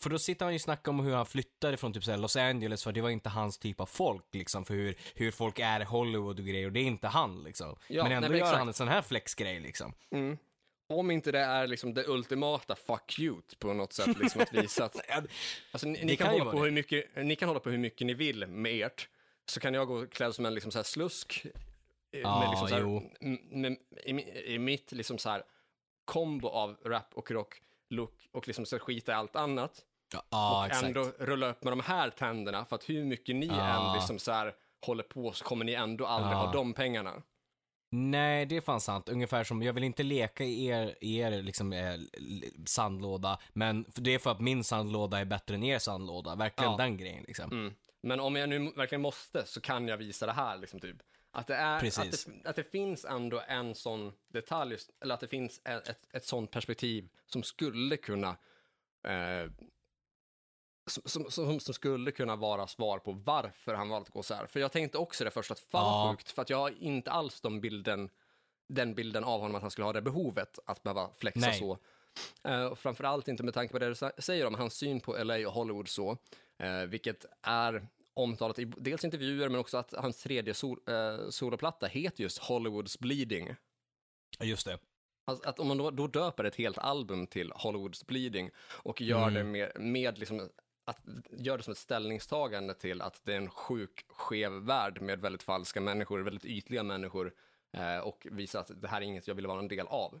För 0.00 0.10
då 0.10 0.18
sitter 0.18 0.44
han 0.46 0.52
ju 0.52 0.56
och 0.56 0.60
snackar 0.60 0.92
om 0.92 1.00
hur 1.00 1.14
han 1.14 1.26
flyttade 1.26 1.76
från 1.76 1.92
typ 1.92 2.06
Los 2.06 2.36
Angeles, 2.36 2.84
för 2.84 2.92
det 2.92 3.00
var 3.00 3.10
inte 3.10 3.28
hans 3.28 3.58
typ 3.58 3.80
av 3.80 3.86
folk 3.86 4.24
liksom, 4.32 4.64
för 4.64 4.74
hur, 4.74 4.94
hur 5.14 5.30
folk 5.30 5.58
är 5.58 5.80
i 5.80 5.84
Hollywood 5.84 6.38
och 6.40 6.46
grejer, 6.46 6.66
och 6.66 6.72
det 6.72 6.80
är 6.80 6.84
inte 6.84 7.08
han 7.08 7.42
liksom. 7.44 7.76
Ja, 7.88 8.02
men 8.02 8.12
ändå 8.12 8.20
nej, 8.20 8.30
men 8.30 8.38
gör 8.38 8.44
exakt. 8.46 8.58
han 8.58 8.68
en 8.68 8.74
sån 8.74 8.88
här 8.88 9.02
flexgrej 9.02 9.60
liksom. 9.60 9.94
Mm. 10.10 10.38
Om 10.88 11.10
inte 11.10 11.32
det 11.32 11.38
är 11.38 11.66
liksom 11.66 11.94
det 11.94 12.08
ultimata 12.08 12.76
fuck 12.76 13.18
you 13.18 13.40
på 13.58 13.72
något 13.72 13.92
sätt, 13.92 14.18
liksom 14.18 14.40
att 14.42 14.54
visa 14.54 14.84
att 14.84 14.96
Alltså, 15.72 15.88
ni, 15.88 16.04
ni, 16.04 16.16
kan 16.16 16.26
kan 16.26 16.38
hålla 16.38 16.50
på 16.52 16.58
det. 16.58 16.64
hur 16.64 16.70
mycket, 16.70 17.04
ni 17.16 17.36
kan 17.36 17.48
hålla 17.48 17.60
på 17.60 17.70
hur 17.70 17.78
mycket 17.78 18.06
ni 18.06 18.14
vill 18.14 18.46
med 18.46 18.86
ert, 18.86 19.08
så 19.46 19.60
kan 19.60 19.74
jag 19.74 19.88
gå 19.88 20.06
klädd 20.06 20.34
som 20.34 20.46
en 20.46 20.54
liksom 20.54 20.72
så 20.72 20.78
här 20.78 20.84
slusk. 20.84 21.42
eh, 22.12 22.20
Ja, 22.20 22.40
med 22.40 22.50
liksom 22.50 22.68
så 22.68 22.74
här, 22.74 23.56
med, 23.56 23.76
i, 24.04 24.54
I 24.54 24.58
mitt 24.58 24.92
liksom 24.92 25.18
så 25.18 25.28
här 25.30 25.42
kombo 26.04 26.48
av 26.48 26.76
rap 26.84 27.14
och 27.14 27.30
rock 27.30 27.62
look 27.92 28.28
och 28.32 28.46
liksom 28.48 28.66
här 28.66 28.78
skita 28.78 29.12
i 29.12 29.14
allt 29.14 29.36
annat. 29.36 29.82
Ja 30.30 30.58
och 30.60 30.66
exakt. 30.66 30.84
ändå 30.86 31.12
rulla 31.18 31.50
upp 31.50 31.64
med 31.64 31.72
de 31.72 31.80
här 31.80 32.10
tänderna, 32.10 32.64
för 32.64 32.76
att 32.76 32.88
hur 32.88 33.04
mycket 33.04 33.36
ni 33.36 33.46
Ja. 33.46 33.88
än 33.88 33.94
liksom 33.94 34.18
så 34.18 34.32
här 34.32 34.54
håller 34.86 35.02
på 35.02 35.32
så 35.32 35.44
kommer 35.44 35.64
ni 35.64 35.72
ändå 35.72 36.06
aldrig 36.06 36.32
Ja. 36.32 36.36
ha 36.38 36.52
de 36.52 36.72
pengarna. 36.74 37.22
Nej, 37.94 38.46
det 38.46 38.56
är 38.56 38.60
fan 38.60 38.80
sant. 38.80 39.08
Ungefär 39.08 39.44
som, 39.44 39.62
jag 39.62 39.72
vill 39.72 39.84
inte 39.84 40.02
leka 40.02 40.44
i 40.44 40.66
er, 40.66 40.94
i 41.00 41.16
er 41.18 41.42
liksom, 41.42 41.72
eh, 41.72 41.94
sandlåda, 42.66 43.38
men 43.52 43.84
det 43.94 44.14
är 44.14 44.18
för 44.18 44.30
att 44.30 44.40
min 44.40 44.64
sandlåda 44.64 45.18
är 45.18 45.24
bättre 45.24 45.54
än 45.54 45.62
er 45.62 45.78
sandlåda. 45.78 46.34
Verkligen 46.34 46.70
Ja. 46.70 46.76
den 46.76 46.96
grejen 46.96 47.24
liksom. 47.26 47.52
Mm. 47.52 47.74
Men 48.02 48.20
om 48.20 48.36
jag 48.36 48.48
nu 48.48 48.58
verkligen 48.76 49.02
måste 49.02 49.46
så 49.46 49.60
kan 49.60 49.88
jag 49.88 49.96
visa 49.96 50.26
det 50.26 50.32
här 50.32 50.56
liksom 50.58 50.80
typ. 50.80 50.96
Att 51.34 51.46
det, 51.46 51.54
är, 51.54 51.76
att 51.76 52.10
det, 52.10 52.48
att 52.48 52.56
det 52.56 52.64
finns 52.64 53.04
ändå 53.04 53.42
en 53.48 53.74
sån 53.74 54.12
detalj, 54.28 54.76
eller 55.00 55.14
att 55.14 55.20
det 55.20 55.28
finns 55.28 55.60
ett, 55.64 55.88
ett, 55.88 56.08
ett 56.10 56.24
sånt 56.24 56.50
perspektiv 56.50 57.08
som 57.26 57.42
skulle 57.42 57.96
kunna 57.96 58.36
eh, 59.04 59.50
som, 60.86 61.02
som, 61.06 61.30
som, 61.30 61.60
som 61.60 61.74
skulle 61.74 62.12
kunna 62.12 62.36
vara 62.36 62.66
svar 62.66 62.98
på 62.98 63.12
varför 63.12 63.74
han 63.74 63.88
valt 63.88 64.08
att 64.08 64.14
gå 64.14 64.22
så 64.22 64.34
här. 64.34 64.46
För 64.46 64.60
jag 64.60 64.72
tänkte 64.72 64.98
också 64.98 65.24
det 65.24 65.30
först 65.30 65.50
att 65.50 65.60
fan 65.60 66.06
Ja. 66.08 66.12
sjukt, 66.12 66.30
för 66.30 66.42
att 66.42 66.50
jag 66.50 66.58
har 66.58 66.82
inte 66.82 67.10
alls 67.10 67.40
de 67.40 67.60
bilden, 67.60 68.10
den 68.68 68.94
bilden 68.94 69.24
av 69.24 69.40
honom 69.40 69.54
att 69.54 69.62
han 69.62 69.70
skulle 69.70 69.84
ha 69.84 69.92
det 69.92 70.02
behovet 70.02 70.58
att 70.66 70.82
behöva 70.82 71.10
flexa 71.14 71.40
Nej. 71.40 71.58
så. 71.58 71.78
Eh, 72.44 72.64
och 72.64 72.78
framförallt 72.78 73.28
inte 73.28 73.42
med 73.42 73.54
tanke 73.54 73.72
på 73.72 73.78
det 73.78 73.88
du 73.88 74.22
säger 74.22 74.46
om 74.46 74.54
hans 74.54 74.74
syn 74.74 75.00
på 75.00 75.24
LA 75.24 75.46
och 75.46 75.52
Hollywood 75.52 75.88
så, 75.88 76.16
eh, 76.58 76.82
vilket 76.82 77.24
är 77.42 77.88
omtalat 78.14 78.58
i 78.58 78.64
dels 78.64 79.04
intervjuer 79.04 79.48
men 79.48 79.60
också 79.60 79.76
att 79.76 79.94
hans 79.98 80.22
tredje 80.22 80.54
sol, 80.54 80.78
eh, 80.88 81.28
soloplatta 81.30 81.86
heter 81.86 82.22
just 82.22 82.38
Hollywoods 82.38 82.98
Bleeding. 82.98 83.54
Just 84.40 84.66
det. 84.66 84.78
Alltså 85.24 85.48
att 85.48 85.58
om 85.58 85.68
man 85.68 85.76
då, 85.78 85.90
då 85.90 86.06
döper 86.06 86.44
ett 86.44 86.56
helt 86.56 86.78
album 86.78 87.26
till 87.26 87.52
Hollywoods 87.52 88.06
Bleeding 88.06 88.50
och 88.82 89.00
gör 89.00 89.28
Mm. 89.28 89.34
det 89.34 89.44
med, 89.44 89.72
med 89.80 90.18
liksom 90.18 90.50
att 90.84 90.98
gör 91.30 91.56
det 91.58 91.64
som 91.64 91.72
ett 91.72 91.78
ställningstagande 91.78 92.74
till 92.74 93.02
att 93.02 93.24
det 93.24 93.32
är 93.32 93.36
en 93.36 93.50
sjuk, 93.50 94.04
skev 94.08 94.52
värld 94.52 95.00
med 95.00 95.20
väldigt 95.20 95.42
falska 95.42 95.80
människor, 95.80 96.20
väldigt 96.20 96.44
ytliga 96.44 96.82
människor 96.82 97.34
eh, 97.76 97.98
och 97.98 98.26
visa 98.30 98.60
att 98.60 98.80
det 98.82 98.88
här 98.88 99.00
är 99.00 99.04
inget 99.04 99.28
jag 99.28 99.34
vill 99.34 99.46
vara 99.46 99.58
en 99.58 99.68
del 99.68 99.86
av. 99.86 100.20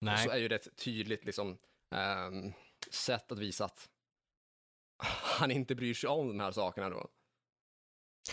Nej. 0.00 0.24
Så 0.24 0.30
är 0.30 0.36
ju 0.36 0.48
det 0.48 0.54
ett 0.54 0.76
tydligt 0.76 1.24
liksom, 1.24 1.58
ehm, 1.94 2.52
sätt 2.90 3.32
att 3.32 3.38
visa 3.38 3.64
att 3.64 3.88
han 5.38 5.50
inte 5.50 5.74
bryr 5.74 5.94
sig 5.94 6.10
om 6.10 6.28
de 6.28 6.40
här 6.40 6.52
sakerna 6.52 6.90
då. 6.90 7.08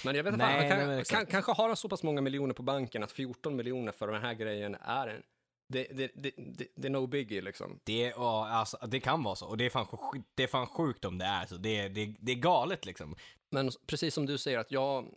Men 0.05 0.15
jag 0.15 0.23
vet 0.23 0.33
inte, 0.33 0.45
Nej, 0.47 1.05
kan, 1.05 1.25
kanske 1.25 1.51
har 1.51 1.67
han 1.67 1.77
så 1.77 1.89
pass 1.89 2.03
många 2.03 2.21
miljoner 2.21 2.53
på 2.53 2.63
banken 2.63 3.03
att 3.03 3.11
14 3.11 3.55
miljoner 3.55 3.91
för 3.91 4.07
den 4.07 4.21
här 4.21 4.33
grejen 4.33 4.75
är 4.75 5.07
en, 5.07 5.23
det, 5.69 5.83
det, 5.83 6.11
det, 6.15 6.31
det, 6.37 6.67
det 6.75 6.87
är 6.87 6.91
no 6.91 7.07
biggie 7.07 7.41
liksom. 7.41 7.79
Det, 7.83 8.01
ja, 8.15 8.47
alltså, 8.49 8.77
det 8.87 8.99
kan 8.99 9.23
vara 9.23 9.35
så, 9.35 9.47
och 9.47 9.57
det 9.57 9.65
är 9.65 9.69
fan, 9.69 9.85
sj- 9.85 10.23
det 10.35 10.43
är 10.43 10.47
fan 10.47 10.67
sjukt 10.67 11.05
om 11.05 11.17
det 11.17 11.25
är 11.25 11.45
så. 11.45 11.57
Det, 11.57 11.87
det, 11.89 12.15
det 12.19 12.31
är 12.31 12.35
galet 12.35 12.85
liksom. 12.85 13.15
Men 13.51 13.71
precis 13.87 14.13
som 14.13 14.25
du 14.25 14.37
säger, 14.37 14.59
att 14.59 14.71
jag 14.71 15.13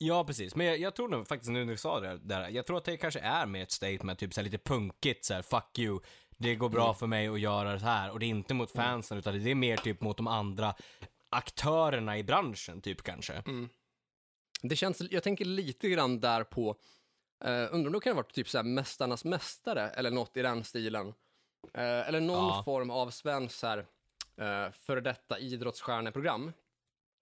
Ja, 0.05 0.23
precis. 0.23 0.55
Men 0.55 0.65
jag, 0.67 0.77
jag 0.79 0.95
tror 0.95 1.09
nog 1.09 1.27
faktiskt 1.27 1.51
nu 1.51 1.65
när 1.65 1.71
du 1.71 1.77
sa 1.77 1.99
det 1.99 2.17
där, 2.23 2.49
jag 2.49 2.65
tror 2.65 2.77
att 2.77 2.85
det 2.85 2.97
kanske 2.97 3.19
är 3.19 3.45
med 3.45 3.63
ett 3.63 3.71
statement, 3.71 4.19
typ 4.19 4.33
så 4.33 4.39
här, 4.41 4.45
lite 4.45 4.57
punkigt 4.57 5.25
så 5.25 5.33
här, 5.33 5.41
fuck 5.41 5.79
you, 5.79 5.99
det 6.37 6.55
går 6.55 6.69
bra 6.69 6.83
Mm. 6.83 6.95
för 6.95 7.07
mig 7.07 7.27
att 7.27 7.39
göra 7.39 7.71
det 7.71 7.79
här. 7.79 8.11
Och 8.11 8.19
det 8.19 8.25
är 8.25 8.27
inte 8.27 8.53
mot 8.53 8.71
fansen, 8.71 9.17
utan 9.17 9.43
det 9.43 9.51
är 9.51 9.55
mer 9.55 9.77
typ 9.77 10.01
mot 10.01 10.17
de 10.17 10.27
andra 10.27 10.75
aktörerna 11.29 12.17
i 12.17 12.23
branschen, 12.23 12.81
typ 12.81 13.01
kanske. 13.03 13.33
Mm. 13.33 13.69
Det 14.61 14.75
känns, 14.75 15.01
jag 15.11 15.23
tänker 15.23 15.45
lite 15.45 15.89
grann 15.89 16.19
där 16.19 16.43
på, 16.43 16.75
eh, 17.45 17.67
undrar 17.71 17.87
om 17.87 17.91
det 17.93 17.99
kan 17.99 18.13
ha 18.13 18.21
varit 18.21 18.33
typ 18.33 18.49
så 18.49 18.57
här 18.57 18.63
Mästarnas 18.63 19.25
Mästare 19.25 19.89
eller 19.89 20.11
något 20.11 20.37
i 20.37 20.41
den 20.41 20.63
stilen. 20.63 21.07
Eh, 21.73 22.07
eller 22.07 22.19
någon 22.21 22.47
Ja. 22.47 22.61
form 22.65 22.89
av 22.89 23.09
svensk 23.09 23.55
så 23.55 23.67
här, 23.67 23.77
eh, 24.37 24.71
före 24.71 25.01
detta 25.01 25.39
idrottsstjärneprogram. 25.39 26.51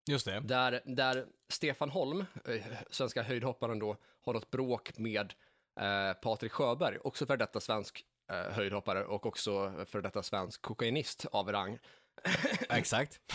Just 0.09 0.25
det. 0.25 0.39
Där, 0.39 0.81
där 0.85 1.25
Stefan 1.49 1.89
Holm, 1.89 2.25
eh, 2.45 2.65
svenska 2.89 3.23
höjdhopparen 3.23 3.79
då, 3.79 3.97
har 4.21 4.33
något 4.33 4.51
bråk 4.51 4.97
med 4.97 5.33
eh, 5.79 6.13
Patrik 6.13 6.51
Sjöberg, 6.51 6.97
också 7.03 7.25
för 7.25 7.37
detta 7.37 7.59
svensk 7.59 8.05
eh, 8.31 8.53
höjdhoppare 8.53 9.05
och 9.05 9.25
också 9.25 9.73
för 9.85 10.01
detta 10.01 10.23
svensk 10.23 10.61
kokainist 10.61 11.25
av 11.31 11.51
rang. 11.51 11.79
Exakt. 12.69 13.19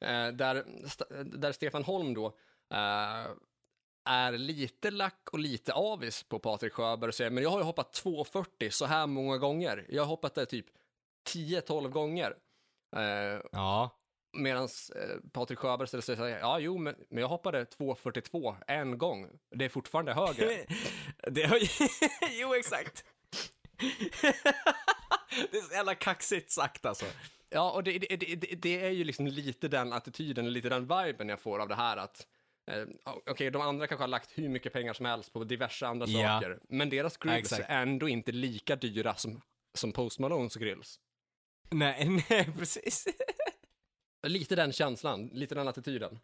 Eh, 0.00 0.28
där, 0.28 0.64
där 1.38 1.52
Stefan 1.52 1.84
Holm 1.84 2.14
då 2.14 2.26
eh, 2.74 3.26
är 4.04 4.32
lite 4.32 4.90
lack 4.90 5.28
och 5.32 5.38
lite 5.38 5.72
avis 5.72 6.22
på 6.22 6.38
Patrik 6.38 6.72
Sjöberg 6.72 7.08
och 7.08 7.14
säger 7.14 7.30
men 7.30 7.42
jag 7.42 7.50
har 7.50 7.58
ju 7.58 7.64
hoppat 7.64 8.02
2,40 8.04 8.70
så 8.70 8.86
här 8.86 9.06
många 9.06 9.38
gånger. 9.38 9.86
Jag 9.88 10.02
har 10.02 10.08
hoppat 10.08 10.34
det 10.34 10.46
typ 10.46 10.66
10-12 11.34 11.88
gånger. 11.88 12.36
Eh, 12.96 13.40
Ja. 13.52 13.90
Medan 14.32 14.64
eh, 14.96 15.30
Patrik 15.32 15.58
Sjöberg 15.58 15.88
ställer 15.88 16.02
sig 16.02 16.12
och 16.12 16.18
säger 16.18 16.38
ja 16.38 16.58
jo 16.58 16.78
men, 16.78 16.94
men 17.10 17.20
jag 17.20 17.28
hoppade 17.28 17.64
2,42 17.64 18.56
en 18.66 18.98
gång. 18.98 19.28
Det 19.50 19.64
är 19.64 19.68
fortfarande 19.68 20.12
högre. 20.14 20.64
det 21.30 21.42
har 21.42 21.58
jo, 22.40 22.54
exakt. 22.54 23.04
det 25.50 25.56
är 25.56 25.62
så 25.68 25.74
jävla 25.74 25.94
kaxigt 25.94 26.50
sagt 26.50 26.86
alltså. 26.86 27.06
Ja, 27.50 27.70
och 27.72 27.84
det, 27.84 27.98
det, 27.98 28.16
det, 28.16 28.36
det- 28.36 28.84
är 28.84 28.90
ju 28.90 29.04
liksom 29.04 29.26
lite 29.26 29.68
den 29.68 29.92
attityden, 29.92 30.52
lite 30.52 30.68
den 30.68 30.82
viben 30.86 31.28
jag 31.28 31.40
får 31.40 31.58
av 31.58 31.68
det 31.68 31.74
här 31.74 31.96
att 31.96 32.26
eh, 32.70 32.84
Okej, 33.04 33.50
de 33.50 33.62
andra 33.62 33.86
kanske 33.86 34.02
har 34.02 34.08
lagt 34.08 34.30
hur 34.38 34.48
mycket 34.48 34.72
pengar 34.72 34.92
som 34.92 35.06
helst 35.06 35.32
på 35.32 35.44
diverse 35.44 35.86
andra 35.86 36.06
Ja. 36.06 36.28
saker, 36.40 36.58
men 36.68 36.90
deras 36.90 37.16
grills 37.16 37.38
Exakt. 37.52 37.70
är 37.70 37.82
ändå 37.82 38.08
inte 38.08 38.32
lika 38.32 38.76
dyra 38.76 39.14
som, 39.14 39.40
som 39.74 39.92
Post 39.92 40.18
Malones 40.18 40.54
grills. 40.56 41.00
Nej, 41.70 42.08
nej, 42.30 42.48
precis. 42.58 43.06
Lite 44.22 44.56
den 44.56 44.72
känslan, 44.72 45.26
lite 45.32 45.54
den 45.54 45.68
attityden. 45.68 46.18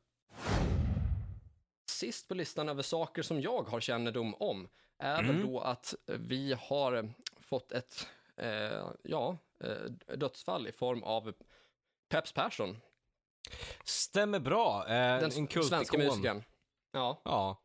Sist 1.90 2.28
på 2.28 2.34
listan 2.34 2.68
över 2.68 2.82
saker 2.82 3.22
som 3.22 3.40
jag 3.40 3.62
har 3.68 3.80
kännedom 3.80 4.34
om 4.34 4.68
är 4.98 5.22
väl 5.22 5.30
Mm. 5.34 5.46
då 5.46 5.60
att 5.60 5.94
vi 6.06 6.52
har 6.60 7.10
fått 7.40 7.72
ett 7.72 8.08
eh, 8.36 8.88
ja, 9.02 9.36
eh, 9.64 10.16
dödsfall 10.16 10.66
i 10.66 10.72
form 10.72 11.02
av 11.02 11.32
Peps 12.08 12.32
Persson, 12.32 12.76
Stämmer 13.84 14.38
bra. 14.40 14.82
Eh, 14.88 15.20
den 15.20 15.32
en 15.56 15.62
svenska 15.62 15.98
musikern. 15.98 16.42
Ja, 16.92 17.20
Ja. 17.24 17.62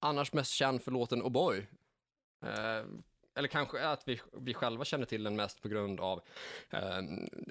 annars 0.00 0.32
mest 0.32 0.52
känd 0.52 0.82
för 0.82 0.90
låten 0.90 1.22
O'boy. 1.22 1.66
Eh, 2.44 2.84
eller 3.34 3.48
kanske 3.48 3.88
att 3.88 4.08
vi, 4.08 4.20
vi 4.32 4.54
själva 4.54 4.84
känner 4.84 5.04
till 5.06 5.22
den 5.22 5.36
mest 5.36 5.62
på 5.62 5.68
grund 5.68 6.00
av 6.00 6.20
eh, 6.70 7.00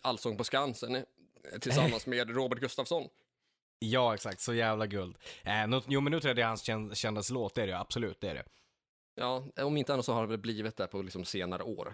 Allsång 0.03 0.37
på 0.37 0.43
Skansen 0.43 1.05
tillsammans 1.61 2.07
med 2.07 2.29
Robert 2.29 2.59
Gustafsson. 2.59 3.07
Ja, 3.79 4.13
exakt. 4.13 4.41
Så 4.41 4.53
jävla 4.53 4.87
guld. 4.87 5.17
Eh, 5.43 5.67
nå- 5.67 5.83
jo, 5.87 6.01
men 6.01 6.11
nu 6.11 6.19
tror 6.19 6.29
jag 6.29 6.35
det 6.35 6.41
är 6.41 6.47
hans 6.47 6.69
kän- 6.69 6.93
kändaste 6.93 7.33
låt. 7.33 7.55
Det 7.55 7.63
är 7.63 7.67
det 7.67 7.79
absolut. 7.79 8.21
Det 8.21 8.29
är 8.29 8.33
det. 8.35 8.43
Ja, 9.15 9.43
om 9.61 9.77
inte 9.77 9.93
annat 9.93 10.05
så 10.05 10.13
har 10.13 10.21
det 10.21 10.27
väl 10.27 10.37
blivit 10.37 10.77
det 10.77 10.87
på 10.87 11.01
liksom 11.01 11.25
senare 11.25 11.63
år. 11.63 11.93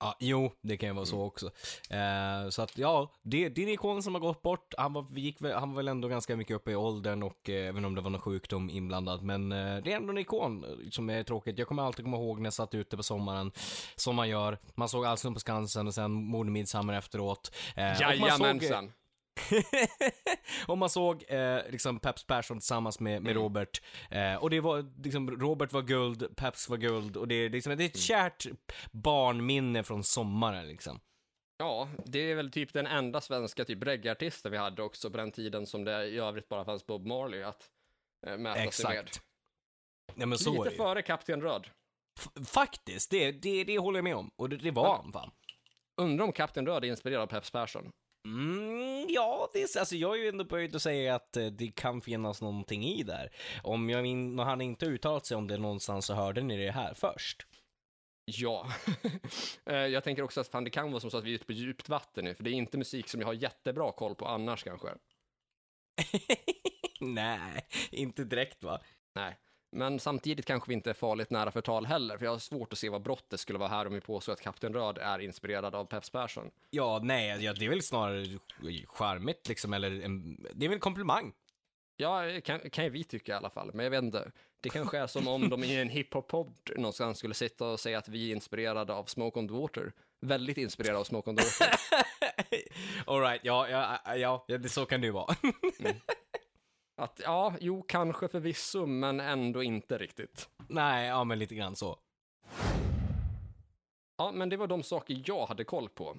Ja, 0.00 0.16
jo, 0.20 0.52
det 0.60 0.76
kan 0.76 0.88
ju 0.88 0.94
vara 0.94 1.06
så 1.06 1.16
Mm. 1.16 1.26
också. 1.26 1.46
Eh, 1.90 2.48
så 2.50 2.62
att 2.62 2.78
ja, 2.78 3.12
det, 3.22 3.48
det 3.48 3.62
är 3.62 3.66
en 3.66 3.72
ikon 3.72 4.02
som 4.02 4.14
har 4.14 4.20
gått 4.20 4.42
bort. 4.42 4.74
Han 4.78 4.92
var, 4.92 5.06
gick, 5.18 5.42
han 5.42 5.70
var 5.70 5.76
väl 5.76 5.88
ändå 5.88 6.08
ganska 6.08 6.36
mycket 6.36 6.56
uppe 6.56 6.70
i 6.70 6.76
åldern 6.76 7.22
och 7.22 7.48
eh, 7.50 7.68
även 7.68 7.84
om 7.84 7.94
det 7.94 8.00
var 8.00 8.10
någon 8.10 8.20
sjukdom 8.20 8.70
inblandad. 8.70 9.22
Men 9.22 9.52
eh, 9.52 9.76
det 9.84 9.92
är 9.92 9.96
ändå 9.96 10.10
en 10.12 10.18
ikon 10.18 10.64
som 10.90 11.10
är 11.10 11.22
tråkigt. 11.22 11.58
Jag 11.58 11.68
kommer 11.68 11.82
alltid 11.82 12.04
komma 12.04 12.16
ihåg 12.16 12.38
när 12.40 12.46
jag 12.46 12.52
satt 12.54 12.74
ute 12.74 12.96
på 12.96 13.02
sommaren, 13.02 13.52
som 13.96 14.16
man 14.16 14.28
gör. 14.28 14.58
Man 14.74 14.88
såg 14.88 15.04
Allsång 15.06 15.34
på 15.34 15.40
Skansen 15.40 15.86
och 15.86 15.94
sen 15.94 16.12
Mordmidsommar 16.12 16.94
efteråt. 16.94 17.54
Eh, 17.76 17.82
och 17.82 17.88
man 17.88 17.96
såg, 18.30 18.46
Jajamensan. 18.46 18.92
och 20.66 20.78
man 20.78 20.90
såg 20.90 21.24
eh, 21.28 21.58
liksom 21.70 22.00
Peps 22.00 22.24
Persson 22.26 22.58
tillsammans 22.58 23.00
med, 23.00 23.22
med 23.22 23.30
Mm. 23.30 23.42
Robert. 23.42 23.82
Eh, 24.10 24.34
och 24.34 24.50
det 24.50 24.60
var 24.60 25.02
liksom, 25.04 25.30
Robert 25.30 25.72
var 25.72 25.82
guld, 25.82 26.36
Peps 26.36 26.68
var 26.68 26.76
guld 26.76 27.16
och 27.16 27.28
det 27.28 27.34
är 27.34 27.50
liksom, 27.50 27.76
det 27.76 27.84
är 27.84 27.86
ett 27.86 27.94
Mm. 27.96 28.02
kärt 28.30 28.46
barnminne 28.92 29.82
från 29.82 30.04
sommaren 30.04 30.68
liksom. 30.68 31.00
Ja, 31.58 31.88
det 32.06 32.18
är 32.30 32.34
väl 32.34 32.50
typ 32.50 32.72
den 32.72 32.86
enda 32.86 33.20
svenska 33.20 33.64
typ 33.64 33.82
reggaeartisten 33.82 34.52
vi 34.52 34.58
hade 34.58 34.82
också 34.82 35.10
på 35.10 35.16
den 35.16 35.32
tiden 35.32 35.66
som 35.66 35.84
det 35.84 36.04
i 36.06 36.18
övrigt 36.18 36.48
bara 36.48 36.64
fanns 36.64 36.86
Bob 36.86 37.06
Marley 37.06 37.42
att 37.42 37.70
eh, 38.26 38.36
mäta 38.36 38.54
sig 38.54 38.62
med. 38.86 38.98
Exakt. 38.98 39.22
Ja 40.14 40.26
men 40.26 40.38
så 40.38 40.50
är 40.50 40.58
Lite 40.58 40.70
det 40.70 40.76
före 40.76 41.02
Kapten 41.02 41.40
Röd. 41.42 41.66
F- 42.20 42.46
Faktiskt, 42.48 43.10
det, 43.10 43.32
det, 43.32 43.64
det 43.64 43.78
håller 43.78 43.98
jag 43.98 44.04
med 44.04 44.16
om. 44.16 44.30
Och 44.36 44.48
det, 44.48 44.56
det 44.56 44.70
var 44.70 44.96
han 44.96 45.12
fan. 45.12 45.30
Undrar 46.00 46.24
om 46.24 46.32
Kapten 46.32 46.66
Röd 46.66 46.84
är 46.84 46.88
inspirerad 46.88 47.22
av 47.22 47.26
Peps 47.26 47.50
Persson. 47.50 47.90
Mm, 48.24 49.06
ja, 49.08 49.50
det 49.52 49.62
är, 49.62 49.78
alltså 49.78 49.96
jag 49.96 50.16
är 50.18 50.22
ju 50.22 50.28
ändå 50.28 50.44
böjd 50.44 50.76
att 50.76 50.82
säga 50.82 51.14
att 51.14 51.36
eh, 51.36 51.46
det 51.46 51.68
kan 51.68 52.00
finnas 52.00 52.42
någonting 52.42 52.84
i 52.84 53.02
där. 53.02 53.30
Om 53.62 53.90
jag 53.90 54.06
när 54.06 54.44
han 54.44 54.60
inte 54.60 54.86
uttalat 54.86 55.26
sig 55.26 55.36
om 55.36 55.46
det 55.46 55.58
någonstans 55.58 56.06
så 56.06 56.14
hörde 56.14 56.42
ni 56.42 56.64
det 56.64 56.70
här 56.70 56.94
först. 56.94 57.46
Ja. 58.24 58.66
Eh, 59.66 59.76
jag 59.76 60.04
tänker 60.04 60.22
också 60.22 60.40
att 60.40 60.48
fan, 60.48 60.64
det 60.64 60.70
kan 60.70 60.90
vara 60.90 61.00
som 61.00 61.10
så 61.10 61.18
att 61.18 61.24
vi 61.24 61.30
är 61.30 61.34
ute 61.34 61.44
på 61.44 61.52
djupt 61.52 61.88
vatten 61.88 62.24
nu, 62.24 62.34
för 62.34 62.44
det 62.44 62.50
är 62.50 62.52
inte 62.52 62.78
musik 62.78 63.08
som 63.08 63.20
jag 63.20 63.26
har 63.26 63.34
jättebra 63.34 63.92
koll 63.92 64.14
på 64.14 64.26
annars 64.26 64.64
kanske. 64.64 64.88
Nej, 67.00 67.66
inte 67.90 68.24
direkt 68.24 68.64
va? 68.64 68.80
Nej. 69.14 69.36
Men 69.74 70.00
samtidigt 70.00 70.46
kanske 70.46 70.68
vi 70.68 70.74
inte 70.74 70.90
är 70.90 70.94
farligt 70.94 71.30
nära 71.30 71.50
förtal 71.50 71.86
heller, 71.86 72.18
för 72.18 72.24
jag 72.24 72.32
har 72.32 72.38
svårt 72.38 72.72
att 72.72 72.78
se 72.78 72.88
vad 72.88 73.02
brottet 73.02 73.40
skulle 73.40 73.58
vara 73.58 73.68
här 73.68 73.86
om 73.86 73.94
vi 73.94 74.00
påstår 74.00 74.32
att 74.32 74.40
Kapten 74.40 74.74
Röd 74.74 74.98
är 74.98 75.18
inspirerad 75.18 75.74
av 75.74 75.84
Peps 75.84 76.10
Persson. 76.10 76.50
Ja, 76.70 77.00
nej, 77.02 77.44
ja, 77.44 77.52
det 77.52 77.64
är 77.64 77.68
väl 77.68 77.82
snarare 77.82 78.38
charmigt 78.86 79.48
liksom, 79.48 79.72
eller 79.72 80.00
en, 80.02 80.36
det 80.54 80.64
är 80.64 80.68
väl 80.68 80.76
en 80.76 80.80
komplimang. 80.80 81.32
Ja, 81.96 82.40
kan, 82.44 82.70
kan 82.70 82.84
ju 82.84 82.90
vi 82.90 83.04
tycka 83.04 83.32
i 83.32 83.34
alla 83.34 83.50
fall, 83.50 83.70
men 83.74 83.84
jag 83.84 83.90
vet 83.90 84.02
inte. 84.02 84.30
Det 84.60 84.68
kanske 84.68 84.98
är 84.98 85.06
som 85.06 85.28
om 85.28 85.48
de 85.48 85.64
i 85.64 85.80
en 85.80 85.88
hiphop-podd 85.88 86.54
någonstans 86.76 87.18
skulle 87.18 87.34
sitta 87.34 87.66
och 87.66 87.80
säga 87.80 87.98
att 87.98 88.08
vi 88.08 88.30
är 88.30 88.34
inspirerade 88.34 88.92
av 88.92 89.04
Smoke 89.04 89.38
on 89.38 89.48
the 89.48 89.54
Water. 89.54 89.92
Väldigt 90.20 90.58
inspirerade 90.58 90.98
av 90.98 91.04
Smoke 91.04 91.30
on 91.30 91.36
the 91.36 91.44
Water. 91.44 91.78
Alright, 93.06 93.40
ja, 93.44 93.68
ja, 93.68 93.98
ja, 94.16 94.44
ja, 94.48 94.58
det, 94.58 94.68
så 94.68 94.86
kan 94.86 95.00
det 95.00 95.06
ju 95.06 95.12
vara. 95.12 95.36
Att 96.96 97.20
ja, 97.24 97.54
jo, 97.60 97.82
kanske 97.88 98.28
förvisso, 98.28 98.86
men 98.86 99.20
ändå 99.20 99.62
inte 99.62 99.98
riktigt. 99.98 100.48
nej, 100.68 101.08
ja 101.08 101.24
men 101.24 101.38
lite 101.38 101.54
grann 101.54 101.76
så. 101.76 101.98
Ja, 104.18 104.32
men 104.32 104.48
det 104.48 104.56
var 104.56 104.66
de 104.66 104.82
saker 104.82 105.22
jag 105.26 105.46
hade 105.46 105.64
koll 105.64 105.88
på. 105.88 106.16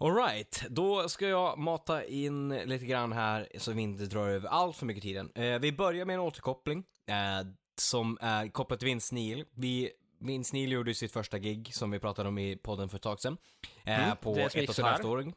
Alright, 0.00 0.64
då 0.70 1.08
ska 1.08 1.28
jag 1.28 1.58
mata 1.58 2.04
in 2.04 2.48
lite 2.48 2.86
grann 2.86 3.12
här 3.12 3.48
så 3.58 3.72
vi 3.72 3.82
inte 3.82 4.04
drar 4.06 4.28
över 4.28 4.48
allt 4.48 4.76
för 4.76 4.86
mycket 4.86 5.02
tiden. 5.02 5.32
Eh, 5.34 5.58
vi 5.58 5.72
börjar 5.72 6.04
med 6.04 6.14
en 6.14 6.20
återkoppling 6.20 6.84
eh, 7.06 7.46
som 7.80 8.18
är 8.20 8.48
kopplad 8.48 8.78
till 8.78 8.86
Vince 8.86 9.14
Neil. 9.14 9.44
Vi, 9.54 9.90
Vince 10.20 10.56
Neil 10.56 10.72
gjorde 10.72 10.94
sitt 10.94 11.12
första 11.12 11.38
gig 11.38 11.74
som 11.74 11.90
vi 11.90 11.98
pratade 11.98 12.28
om 12.28 12.38
i 12.38 12.56
podden 12.56 12.88
för 12.88 12.96
ett 12.96 13.02
tag 13.02 13.20
sedan. 13.20 13.36
Eh, 13.84 14.04
Mm, 14.04 14.16
på 14.16 14.36
ett 14.36 14.54
och 14.68 14.78
ett 14.78 14.78
halvt 14.78 15.04
år. 15.04 15.32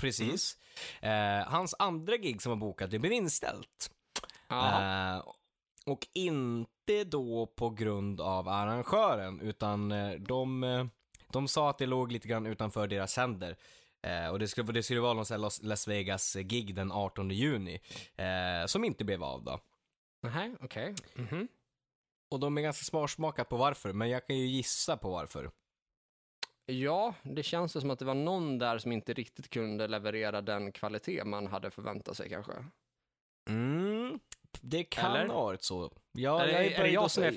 Precis. 0.00 0.58
Eh, 1.00 1.46
hans 1.48 1.74
andra 1.78 2.16
gig 2.16 2.42
som 2.42 2.50
var 2.50 2.56
bokat, 2.56 2.90
det 2.90 2.98
blev 2.98 3.12
inställt. 3.12 3.90
Eh, 5.16 5.24
och 5.86 6.06
inte 6.14 7.04
då 7.04 7.46
på 7.46 7.70
grund 7.70 8.20
av 8.20 8.48
arrangören, 8.48 9.40
utan 9.40 9.92
eh, 9.92 10.12
de, 10.12 10.64
eh, 10.64 10.86
de 11.32 11.48
sa 11.48 11.70
att 11.70 11.78
det 11.78 11.86
låg 11.86 12.12
lite 12.12 12.28
grann 12.28 12.46
utanför 12.46 12.86
deras 12.86 13.16
händer. 13.16 13.56
Eh, 14.02 14.28
och 14.28 14.38
det 14.38 14.48
skulle, 14.48 14.72
det 14.72 14.82
skulle 14.82 15.00
vara 15.00 15.14
någon 15.14 15.26
sån 15.26 15.44
Las- 15.44 15.88
Vegas-gig 15.88 16.74
den 16.74 16.92
18 16.92 17.30
juni, 17.30 17.80
eh, 18.16 18.66
som 18.66 18.84
inte 18.84 19.04
blev 19.04 19.22
av 19.24 19.44
då. 19.44 19.60
nej, 20.22 20.52
okej. 20.60 20.94
Mhm. 21.14 21.48
Och 22.30 22.40
de 22.40 22.58
är 22.58 22.62
ganska 22.62 22.84
sparsmakat 22.84 23.48
på 23.48 23.56
varför, 23.56 23.92
men 23.92 24.10
jag 24.10 24.26
kan 24.26 24.36
ju 24.38 24.46
gissa 24.46 24.96
på 24.96 25.10
varför. 25.10 25.50
Ja, 26.70 27.14
det 27.22 27.42
känns 27.42 27.72
som 27.72 27.90
att 27.90 27.98
det 27.98 28.04
var 28.04 28.14
någon 28.14 28.58
där 28.58 28.78
som 28.78 28.92
inte 28.92 29.12
riktigt 29.12 29.50
kunde 29.50 29.88
leverera 29.88 30.40
den 30.40 30.72
kvalitet 30.72 31.24
man 31.24 31.46
hade 31.46 31.70
förväntat 31.70 32.16
sig 32.16 32.28
kanske. 32.30 32.52
Mm, 33.48 34.18
det 34.60 34.84
kan 34.84 35.12
Eller? 35.16 35.26
ha 35.34 35.42
varit 35.42 35.62
så. 35.62 35.92
Ja, 36.12 36.42
Eller 36.42 36.52
jag 36.52 36.64
är 36.64 36.70
är 36.80 36.82
det 36.82 36.90
jag 36.90 37.10
som 37.10 37.24
är- 37.24 37.34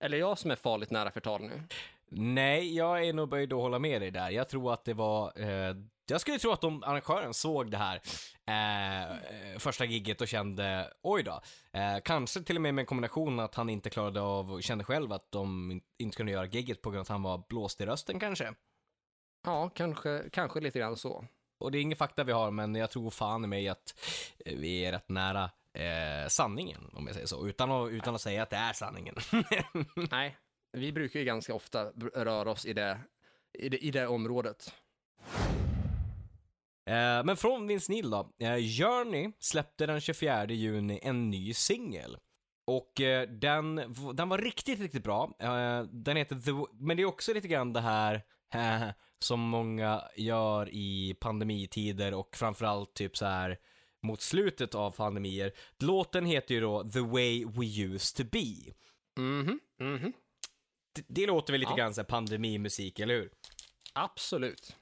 Eller 0.00 0.18
jag 0.18 0.38
som 0.38 0.50
är 0.50 0.56
farligt 0.56 0.90
nära 0.90 1.10
förtal 1.10 1.42
nu. 1.42 1.62
Nej, 2.08 2.76
jag 2.76 3.04
är 3.06 3.12
nog 3.12 3.28
böjd 3.28 3.52
att 3.52 3.58
hålla 3.58 3.78
med 3.78 4.02
dig 4.02 4.10
där. 4.10 4.30
Jag 4.30 4.48
tror 4.48 4.72
att 4.72 4.84
det 4.84 4.94
var, 4.94 5.32
eh, 5.40 5.76
jag 6.06 6.20
skulle 6.20 6.38
tro 6.38 6.50
att 6.52 6.60
de, 6.60 6.82
arrangören 6.82 7.34
såg 7.34 7.70
det 7.70 7.76
här 7.76 8.00
eh, 8.46 9.58
första 9.58 9.84
gigget 9.84 10.20
och 10.20 10.28
kände, 10.28 10.92
oj 11.02 11.22
då. 11.22 11.40
Eh, 11.72 11.98
kanske 12.04 12.42
till 12.42 12.56
och 12.56 12.62
med 12.62 12.74
med 12.74 12.82
en 12.82 12.86
kombination 12.86 13.40
att 13.40 13.54
han 13.54 13.70
inte 13.70 13.90
klarade 13.90 14.20
av, 14.20 14.52
och 14.52 14.62
kände 14.62 14.84
själv 14.84 15.12
att 15.12 15.30
de 15.32 15.70
in- 15.70 15.80
inte 15.98 16.16
kunde 16.16 16.32
göra 16.32 16.46
gigget 16.46 16.82
på 16.82 16.90
grund 16.90 16.98
av 16.98 17.02
att 17.02 17.08
han 17.08 17.22
var 17.22 17.42
blåst 17.48 17.80
i 17.80 17.86
rösten 17.86 18.18
kanske. 18.20 18.54
Ja, 19.44 19.68
kanske, 19.68 20.22
kanske 20.32 20.60
lite 20.60 20.78
grann 20.78 20.96
så. 20.96 21.24
Och 21.58 21.72
det 21.72 21.78
är 21.78 21.82
ingen 21.82 21.96
fakta 21.96 22.24
vi 22.24 22.32
har, 22.32 22.50
men 22.50 22.74
jag 22.74 22.90
tror 22.90 23.10
fan 23.10 23.44
i 23.44 23.46
mig 23.46 23.68
att 23.68 23.94
eh, 24.44 24.56
vi 24.56 24.84
är 24.84 24.92
rätt 24.92 25.08
nära 25.08 25.50
eh, 25.72 26.28
sanningen, 26.28 26.90
om 26.92 27.06
jag 27.06 27.14
säger 27.14 27.26
så. 27.26 27.46
Utan 27.46 27.70
att, 27.70 27.90
utan 27.90 28.14
att 28.14 28.20
säga 28.20 28.42
att 28.42 28.50
det 28.50 28.56
är 28.56 28.72
sanningen. 28.72 29.14
Nej, 30.10 30.36
vi 30.72 30.92
brukar 30.92 31.20
ju 31.20 31.26
ganska 31.26 31.54
ofta 31.54 31.84
röra 32.14 32.50
oss 32.50 32.66
i 32.66 32.72
det, 32.72 32.98
i 33.52 33.68
det, 33.68 33.84
i 33.84 33.90
det 33.90 34.06
området. 34.06 34.74
Eh, 36.86 37.24
men 37.24 37.36
från 37.36 37.66
Vince 37.66 37.92
Neil 37.92 38.10
då. 38.10 38.30
Eh, 38.38 38.56
Journey 38.56 39.32
släppte 39.38 39.86
den 39.86 40.00
24 40.00 40.46
juni 40.46 41.00
en 41.02 41.30
ny 41.30 41.54
singel. 41.54 42.16
Och 42.66 43.00
eh, 43.00 43.28
den, 43.28 43.94
den 44.14 44.28
var 44.28 44.38
riktigt, 44.38 44.80
riktigt 44.80 45.04
bra. 45.04 45.32
Eh, 45.38 45.82
den 45.82 46.16
heter 46.16 46.36
The... 46.36 46.72
Men 46.72 46.96
det 46.96 47.02
är 47.02 47.06
också 47.06 47.34
lite 47.34 47.48
grann 47.48 47.72
det 47.72 47.80
här 47.80 48.22
som 49.18 49.40
många 49.40 50.02
gör 50.16 50.68
i 50.72 51.14
pandemitider 51.20 52.14
och 52.14 52.36
framförallt 52.36 52.94
typ 52.94 53.16
så 53.16 53.26
här 53.26 53.58
mot 54.02 54.20
slutet 54.22 54.74
av 54.74 54.90
pandemier. 54.90 55.52
Låten 55.78 56.26
heter 56.26 56.54
ju 56.54 56.60
då 56.60 56.88
The 56.90 57.00
Way 57.00 57.44
We 57.44 57.66
Used 57.82 58.16
To 58.16 58.30
Be. 58.32 58.72
Mhm, 59.22 59.60
mhm. 59.80 60.12
Det, 60.94 61.04
det 61.08 61.26
låter 61.26 61.52
väl 61.52 61.60
lite 61.60 61.72
Ja. 61.72 61.76
grann 61.76 61.94
så 61.94 62.00
här 62.00 62.06
pandemimusik, 62.06 62.98
eller 63.00 63.14
hur? 63.14 63.30
Absolut. 63.92 64.76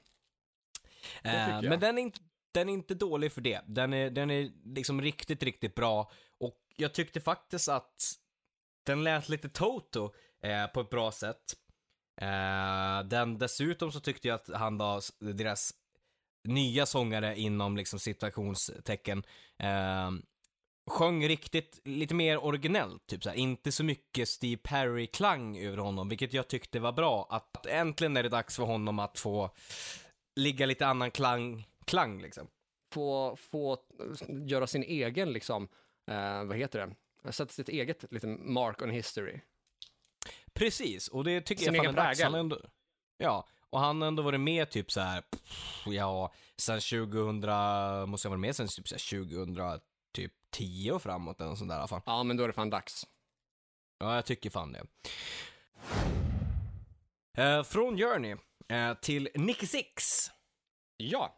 Eh, 1.23 1.61
men 1.61 1.79
den 1.79 1.97
är, 1.97 2.01
inte, 2.01 2.19
den 2.51 2.69
är 2.69 2.73
inte 2.73 2.93
dålig 2.95 3.31
för 3.31 3.41
det. 3.41 3.61
Den 3.67 3.93
är, 3.93 4.09
den 4.09 4.31
är 4.31 4.51
liksom 4.65 5.01
riktigt, 5.01 5.43
riktigt 5.43 5.75
bra. 5.75 6.11
Och 6.37 6.57
jag 6.75 6.93
tyckte 6.93 7.21
faktiskt 7.21 7.69
att 7.69 8.13
den 8.83 9.03
lät 9.03 9.29
lite 9.29 9.49
Toto 9.49 10.13
eh, 10.43 10.67
på 10.67 10.81
ett 10.81 10.89
bra 10.89 11.11
sätt. 11.11 11.57
Eh, 12.21 13.03
den, 13.05 13.37
dessutom 13.37 13.91
så 13.91 13.99
tyckte 13.99 14.27
jag 14.27 14.35
att 14.35 14.49
han 14.53 14.77
var 14.77 15.03
deras 15.33 15.73
nya 16.47 16.85
sångare 16.85 17.39
inom 17.39 17.77
liksom 17.77 17.99
situationstecken 17.99 19.23
eh, 19.59 20.11
sjöng 20.91 21.27
riktigt, 21.27 21.79
lite 21.83 22.15
mer 22.15 22.45
originellt, 22.45 23.07
typ 23.07 23.23
såhär. 23.23 23.37
Inte 23.37 23.71
så 23.71 23.83
mycket 23.83 24.29
Steve 24.29 24.61
Perry-klang 24.63 25.57
över 25.57 25.77
honom, 25.77 26.09
vilket 26.09 26.33
jag 26.33 26.47
tyckte 26.47 26.79
var 26.79 26.91
bra. 26.91 27.27
Att, 27.29 27.65
äntligen 27.65 28.17
är 28.17 28.23
det 28.23 28.29
dags 28.29 28.55
för 28.55 28.63
honom 28.63 28.99
att 28.99 29.19
få 29.19 29.51
ligga 30.35 30.65
lite 30.65 30.87
annan 30.87 31.11
klang, 31.11 31.67
klang 31.85 32.21
liksom. 32.21 32.47
Få, 32.93 33.35
få 33.35 33.77
göra 34.45 34.67
sin 34.67 34.83
egen, 34.83 35.33
liksom, 35.33 35.67
eh, 36.11 36.43
vad 36.43 36.57
heter 36.57 36.87
det? 36.87 37.31
Sätta 37.31 37.53
sitt 37.53 37.69
eget 37.69 38.11
lite 38.11 38.27
mark 38.27 38.81
on 38.81 38.89
history. 38.89 39.39
Precis, 40.53 41.07
och 41.07 41.23
det 41.23 41.41
tycker 41.41 41.63
Sin 41.63 41.73
jag 41.73 41.85
fan 41.85 41.95
är 41.95 42.03
dags. 42.03 42.21
Han 42.21 42.35
ändå, 42.35 42.59
ja, 43.17 43.47
och 43.69 43.79
han 43.79 44.01
har 44.01 44.07
ändå 44.07 44.23
varit 44.23 44.39
med 44.39 44.69
typ 44.69 44.91
så 44.91 45.01
här, 45.01 45.21
pff, 45.21 45.83
ja, 45.85 46.33
sen 46.57 46.79
2000, 46.79 47.35
måste 48.09 48.25
jag 48.25 48.29
vara 48.29 48.37
med 48.37 48.55
sen 48.55 48.67
typ 48.67 48.87
så 48.87 48.95
här 48.95 49.25
2000, 49.25 49.79
typ 50.13 50.33
10 50.51 50.91
och 50.91 51.01
framåt 51.01 51.41
eller 51.41 51.55
sånt 51.55 51.69
där 51.69 51.75
i 51.75 51.79
alla 51.79 51.87
fall. 51.87 52.01
Ja, 52.05 52.23
men 52.23 52.37
då 52.37 52.43
är 52.43 52.47
det 52.47 52.53
fan 52.53 52.69
dags. 52.69 53.07
Ja, 53.99 54.15
jag 54.15 54.25
tycker 54.25 54.49
fan 54.49 54.71
det. 54.71 54.83
Eh, 57.37 57.63
från 57.63 57.97
Journey 57.97 58.35
eh, 58.69 58.93
till 58.93 59.29
Nicky 59.35 59.67
Six. 59.67 60.31
Ja. 60.97 61.35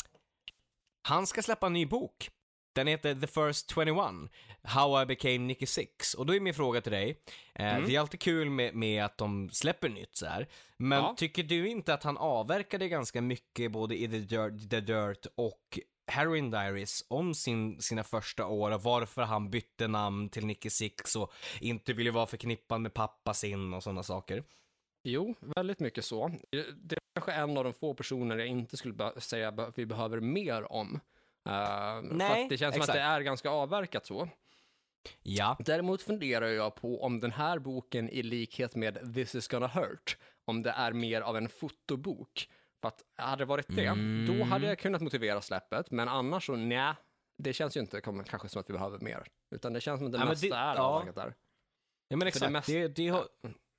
Han 1.02 1.28
ska 1.28 1.42
släppa 1.42 1.66
en 1.66 1.74
ny 1.74 1.86
bok. 1.86 2.30
Den 2.76 2.88
heter 2.88 3.16
The 3.16 3.28
First 3.28 3.72
21, 3.76 4.30
How 4.64 5.02
I 5.02 5.06
Became 5.06 5.38
Nicky 5.38 5.66
Six. 5.66 6.14
Och 6.14 6.26
då 6.26 6.36
är 6.36 6.40
min 6.40 6.54
fråga 6.54 6.82
till 6.82 6.92
dig, 6.92 7.20
eh, 7.56 7.76
Mm. 7.76 7.86
det 7.90 7.96
är 7.96 8.00
alltid 8.00 8.20
kul 8.20 8.50
med, 8.50 8.76
med 8.76 9.06
att 9.06 9.18
de 9.18 9.50
släpper 9.50 9.90
nytt 9.90 10.16
så 10.16 10.26
här. 10.26 10.48
men 10.78 10.98
Ja. 11.04 11.14
tycker 11.18 11.44
du 11.44 11.68
inte 11.70 11.94
att 11.94 12.04
han 12.04 12.18
avverkade 12.18 12.88
ganska 12.90 13.22
mycket 13.22 13.72
både 13.72 13.96
i 14.02 14.08
The 14.08 14.18
Dirt, 14.20 14.70
The 14.70 14.80
Dirt 14.82 15.26
och 15.36 15.80
Heroin 16.08 16.52
Diaries 16.52 17.06
om 17.08 17.34
sin, 17.34 17.82
sina 17.82 18.04
första 18.04 18.46
år 18.46 18.72
och 18.72 18.84
varför 18.84 19.22
han 19.22 19.50
bytte 19.50 19.88
namn 19.88 20.30
till 20.30 20.46
Nicky 20.46 20.70
Six 20.70 21.16
och 21.16 21.34
inte 21.62 21.94
ville 21.94 22.12
vara 22.12 22.26
förknippad 22.26 22.82
med 22.82 22.94
pappa 22.94 23.34
sin 23.34 23.74
och 23.74 23.84
sådana 23.84 24.04
saker? 24.04 24.44
Jo, 25.04 25.36
väldigt 25.40 25.80
mycket 25.80 26.06
så. 26.06 26.28
Det 26.52 26.96
är 26.96 27.00
kanske 27.16 27.32
en 27.32 27.58
av 27.58 27.64
de 27.64 27.74
få 27.74 27.94
personer 27.94 28.38
jag 28.38 28.48
inte 28.48 28.78
skulle 28.78 29.12
säga 29.22 29.48
att 29.50 29.78
vi 29.78 29.86
behöver 29.86 30.20
mer 30.20 30.72
om. 30.72 31.00
För 31.46 32.02
Nej, 32.02 32.48
det 32.50 32.58
känns 32.58 32.76
som 32.76 32.82
exakt. 32.82 32.90
att 32.90 32.96
det 32.96 33.02
är 33.02 33.22
ganska 33.22 33.50
avverkat 33.50 34.06
så. 34.06 34.30
Ja. 35.22 35.58
Däremot 35.60 36.02
funderar 36.02 36.48
jag 36.48 36.76
på 36.76 37.04
om 37.04 37.20
den 37.20 37.32
här 37.32 37.60
boken 37.60 38.10
i 38.10 38.24
likhet 38.24 38.76
med 38.76 39.14
This 39.16 39.36
is 39.36 39.48
gonna 39.48 39.68
hurt, 39.68 40.18
om 40.46 40.64
det 40.64 40.70
är 40.70 40.92
mer 40.94 41.22
av 41.22 41.38
en 41.38 41.50
fotobok. 41.50 42.50
För 42.82 42.88
att 42.88 43.04
hade 43.16 43.42
det 43.42 43.46
varit 43.46 43.66
det, 43.76 43.86
Mm. 43.86 44.38
då 44.38 44.44
hade 44.46 44.68
jag 44.68 44.80
kunnat 44.80 45.02
motivera 45.02 45.42
släppet, 45.42 45.92
men 45.92 46.08
annars 46.10 46.46
så 46.46 46.56
nej, 46.56 46.94
det 47.38 47.54
känns 47.54 47.78
ju 47.78 47.82
inte 47.82 48.02
kanske 48.02 48.50
som 48.50 48.60
att 48.62 48.70
vi 48.70 48.74
behöver 48.74 49.00
mer. 49.00 49.28
Utan 49.52 49.74
det 49.74 49.82
känns 49.82 50.00
som 50.00 50.06
att 50.08 50.12
det 50.14 50.20
Ja, 50.20 50.26
mesta 50.26 50.48
det- 50.48 50.56
är 50.56 50.76
ja. 50.76 51.06
där. 51.16 51.34
ja, 52.08 52.16
men 52.18 52.20
det 52.20 52.28
exakt. 52.28 52.52
mest- 52.52 52.68
Det, 52.68 52.88
det, 52.88 53.08
har, 53.08 53.28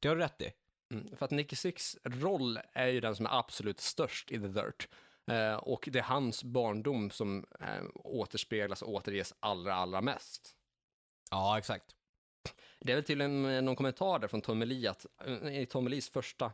det 0.00 0.08
har 0.08 0.16
du 0.16 0.22
rätt 0.22 0.42
i. 0.42 0.52
Mm, 0.94 1.16
för 1.16 1.24
att 1.24 1.30
Nicky 1.30 1.56
Six 1.56 1.96
roll 2.04 2.58
är 2.72 2.86
ju 2.86 3.00
den 3.00 3.16
som 3.16 3.26
är 3.26 3.38
absolut 3.38 3.80
störst 3.80 4.30
i 4.30 4.38
The 4.40 4.46
Dirt. 4.48 4.88
Eh, 5.26 5.54
och 5.54 5.88
det 5.92 5.98
är 5.98 6.02
hans 6.02 6.44
barndom 6.44 7.10
som 7.10 7.46
eh, 7.60 7.84
återspeglas 7.94 8.82
och 8.82 8.92
återges 8.92 9.34
allra, 9.40 9.74
allra 9.74 10.00
mest. 10.00 10.56
Ja, 11.30 11.58
exakt. 11.58 11.84
Det 12.80 12.92
är 12.92 12.96
väl 12.96 13.04
till 13.04 13.20
en, 13.20 13.64
någon 13.64 13.76
kommentar 13.76 14.18
där 14.18 14.28
från 14.28 14.40
Tommy 14.40 14.64
Lee 14.64 14.90
att, 14.90 15.06
eh, 15.26 15.60
i 15.60 15.66
Tommy 15.66 15.90
Lees 15.90 16.10
första 16.10 16.52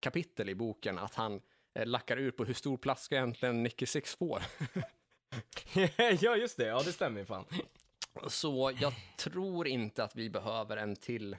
kapitel 0.00 0.48
i 0.48 0.54
boken, 0.54 0.98
att 0.98 1.14
han 1.14 1.40
lackar 1.84 2.16
ur 2.16 2.30
på 2.30 2.44
hur 2.44 2.54
stor 2.54 2.76
plats 2.76 3.02
ska 3.02 3.14
egentligen 3.14 3.62
Nicky 3.62 3.86
Six 3.86 4.14
få. 4.14 4.38
ja, 6.20 6.36
just 6.36 6.56
det. 6.56 6.66
Ja, 6.66 6.82
det 6.82 6.92
stämmer 6.92 7.20
ju 7.20 7.26
fan. 7.26 7.44
Så 8.28 8.72
jag 8.80 8.94
tror 9.18 9.68
inte 9.68 10.04
att 10.04 10.16
vi 10.16 10.30
behöver 10.30 10.76
en 10.76 10.96
till 10.96 11.36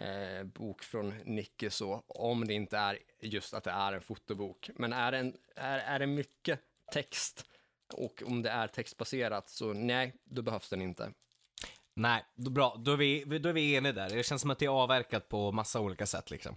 eh, 0.00 0.44
bok 0.44 0.82
från 0.82 1.08
Nicke 1.08 1.70
så, 1.70 2.04
om 2.06 2.46
det 2.46 2.54
inte 2.54 2.78
är 2.78 2.98
just 3.20 3.54
att 3.54 3.64
det 3.64 3.70
är 3.70 3.92
en 3.92 4.00
fotobok. 4.00 4.70
Men 4.74 4.92
är 4.92 5.12
det, 5.12 5.18
en, 5.18 5.36
är, 5.56 5.78
är 5.78 5.98
det 5.98 6.06
mycket 6.06 6.60
text 6.92 7.44
och 7.92 8.22
om 8.26 8.42
det 8.42 8.50
är 8.50 8.68
textbaserat 8.68 9.48
så 9.48 9.72
nej, 9.72 10.14
då 10.24 10.42
behövs 10.42 10.68
den 10.68 10.82
inte. 10.82 11.12
Nej, 11.96 12.24
då, 12.34 12.50
bra. 12.50 12.76
Då 12.78 12.92
är, 12.92 12.96
vi, 12.96 13.24
då 13.24 13.48
är 13.48 13.52
vi 13.52 13.74
eniga 13.74 13.92
där. 13.92 14.10
Det 14.10 14.22
känns 14.22 14.42
som 14.42 14.50
att 14.50 14.58
det 14.58 14.64
är 14.64 14.82
avverkat 14.82 15.28
på 15.28 15.52
massa 15.52 15.80
olika 15.80 16.06
sätt 16.06 16.30
liksom. 16.30 16.56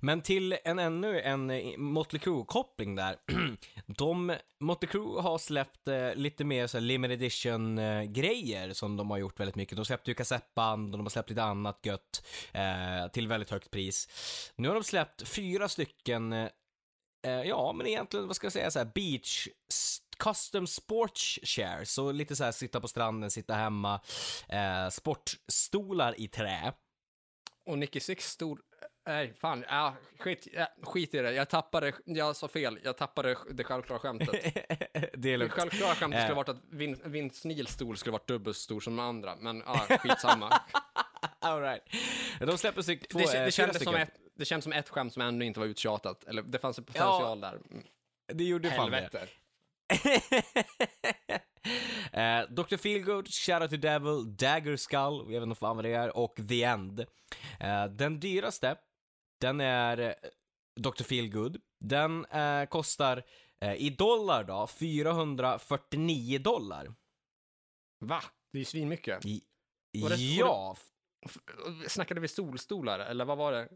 Men 0.00 0.22
till 0.22 0.58
en 0.64 0.78
ännu 0.78 1.20
en 1.20 1.50
eh, 1.50 1.78
Motley 1.78 2.20
Crue-koppling 2.20 2.96
där. 2.96 3.16
De, 3.86 4.36
Motley 4.60 4.88
Crue 4.88 5.20
har 5.20 5.38
släppt 5.38 5.88
eh, 5.88 6.14
lite 6.14 6.44
mer 6.44 6.66
så 6.66 6.78
här 6.78 6.82
limited 6.82 7.22
edition-grejer 7.22 8.68
eh, 8.68 8.72
som 8.72 8.96
de 8.96 9.10
har 9.10 9.18
gjort 9.18 9.40
väldigt 9.40 9.56
mycket. 9.56 9.76
De 9.76 9.84
släppte 9.84 10.10
ju 10.10 10.14
kassettband 10.14 10.94
och 10.94 10.98
de 10.98 11.04
har 11.04 11.10
släppt 11.10 11.30
lite 11.30 11.42
annat 11.42 11.78
gött 11.86 12.26
eh, 12.52 13.12
till 13.12 13.28
väldigt 13.28 13.50
högt 13.50 13.70
pris. 13.70 14.08
Nu 14.56 14.68
har 14.68 14.74
de 14.74 14.84
släppt 14.84 15.28
fyra 15.28 15.68
stycken, 15.68 16.32
eh, 16.32 16.48
eh 17.26 17.42
ja 17.42 17.72
men 17.72 17.86
egentligen, 17.86 18.26
vad 18.26 18.36
ska 18.36 18.44
jag 18.44 18.52
säga, 18.52 18.70
så 18.70 18.78
här 18.78 18.90
beach 18.94 19.48
custom 20.18 20.66
sports 20.66 21.38
shares, 21.42 21.92
så 21.92 22.12
lite 22.12 22.36
så 22.36 22.44
här 22.44 22.52
sitta 22.52 22.80
på 22.80 22.88
stranden, 22.88 23.30
sitta 23.30 23.54
hemma, 23.54 24.00
eh, 24.48 24.88
sportstolar 24.90 26.20
i 26.20 26.28
trä. 26.28 26.72
Och 27.66 27.78
Nicky 27.78 28.00
Six 28.00 28.30
stor, 28.30 28.60
nej 29.08 29.34
fan, 29.40 29.64
ja, 29.68 29.94
skit, 30.18 30.48
ja, 30.52 30.66
skit 30.82 31.14
i 31.14 31.18
det, 31.18 31.32
jag 31.32 31.48
tappade, 31.48 31.92
jag 32.04 32.36
sa 32.36 32.48
fel, 32.48 32.78
jag 32.84 32.96
tappade 32.96 33.36
det 33.50 33.64
självklara 33.64 33.98
skämtet. 34.00 34.30
det 35.14 35.32
är 35.32 35.38
Det 35.38 35.48
självklara 35.48 35.94
skämtet 35.94 36.20
skulle 36.20 36.32
Eh. 36.32 36.36
varit 36.36 36.48
att 36.48 36.62
Vin, 36.70 37.00
Vince 37.04 37.48
Neils 37.48 37.70
stol 37.70 37.96
skulle 37.96 38.12
varit 38.12 38.28
dubbelt 38.28 38.56
så 38.56 38.62
stor 38.62 38.80
som 38.80 38.96
de 38.96 39.02
andra, 39.02 39.36
men 39.36 39.62
ja, 39.66 39.98
skitsamma. 39.98 40.60
All 41.40 41.60
right. 41.60 41.82
De 42.40 42.58
släpper 42.58 42.82
styck, 42.82 43.08
två, 43.08 43.18
det, 43.18 43.24
eh, 43.24 43.30
det, 43.30 43.38
fyra 43.38 43.50
kändes 43.50 43.84
som 43.84 43.94
ett, 43.94 44.10
det 44.36 44.44
kändes 44.44 44.64
som 44.64 44.72
ett 44.72 44.88
skämt 44.88 45.12
som 45.12 45.22
ännu 45.22 45.44
inte 45.44 45.60
var 45.60 45.66
uttjatat, 45.66 46.24
eller 46.24 46.42
det 46.42 46.58
fanns 46.58 46.78
en 46.78 46.84
potential 46.84 47.40
där. 47.40 47.54
Mm, 47.70 47.84
Det 48.34 48.44
gjorde 48.44 48.70
fan 48.70 48.90
det. 48.90 48.96
Helvete. 48.96 49.28
eh, 52.12 52.40
Dr. 52.50 52.76
Feelgood, 52.76 53.28
Shadow 53.28 53.68
to 53.68 53.76
Devil, 53.76 54.36
Dagger 54.36 54.76
Skull, 54.76 55.32
jag 55.32 55.40
vet 55.40 55.42
inte 55.42 55.58
fan 55.60 55.76
vad 55.76 55.84
det 55.84 55.92
är, 55.94 56.16
och 56.16 56.34
The 56.48 56.62
End. 56.62 57.00
Eh, 57.60 57.84
den 57.84 58.20
dyraste, 58.20 58.76
den 59.40 59.60
är 59.60 59.98
eh, 59.98 60.12
Dr. 60.80 61.02
Feelgood. 61.02 61.60
Den 61.80 62.24
eh, 62.24 62.64
kostar 62.64 63.22
eh, 63.60 63.74
i 63.74 63.90
dollar 63.90 64.44
då, 64.44 64.66
449 64.66 66.38
dollar. 66.38 66.94
Va? 68.00 68.22
Det 68.52 68.58
är 68.58 68.60
ju 68.60 68.64
svinmycket. 68.64 69.26
I, 69.26 69.42
Var 70.02 70.10
det- 70.10 70.16
ja, 70.16 70.76
F- 71.26 71.38
Snackade 71.88 72.20
vi 72.20 72.28
solstolar, 72.28 72.98
eller 72.98 73.24
vad 73.24 73.38
var 73.38 73.52
det? 73.52 73.68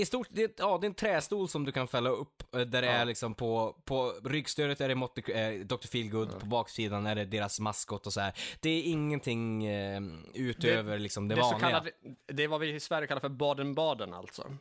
I 0.00 0.04
stort, 0.04 0.26
det, 0.30 0.58
ja, 0.58 0.78
det 0.78 0.84
är 0.84 0.88
en 0.88 0.94
trästol 0.94 1.48
som 1.48 1.64
du 1.64 1.72
kan 1.72 1.88
fälla 1.88 2.10
upp, 2.10 2.54
eh, 2.54 2.60
där 2.60 2.82
det 2.82 2.86
Ja. 2.88 2.92
är 2.92 3.04
liksom 3.04 3.34
på, 3.34 3.82
på 3.84 4.12
ryggstödet 4.24 4.80
är 4.80 4.88
det 4.88 4.94
Motte, 4.94 5.20
eh, 5.32 5.60
Dr. 5.66 5.86
Feelgood, 5.86 6.28
Ja. 6.34 6.38
på 6.40 6.46
baksidan 6.46 7.06
är 7.06 7.14
det 7.14 7.24
deras 7.24 7.60
maskot 7.60 8.06
och 8.06 8.12
så 8.12 8.20
här. 8.20 8.32
Det 8.60 8.70
är 8.70 8.82
ingenting 8.82 9.64
eh, 9.66 10.00
utöver 10.34 10.98
liksom 10.98 11.28
det, 11.28 11.34
det, 11.34 11.40
så 11.42 11.50
vanliga. 11.50 11.68
kallade, 11.70 11.90
det 12.26 12.42
är 12.44 12.48
vad 12.48 12.60
vi 12.60 12.74
i 12.74 12.80
Sverige 12.80 13.06
kallar 13.06 13.20
för 13.20 13.28
Baden-Baden 13.28 14.14
alltså. 14.14 14.56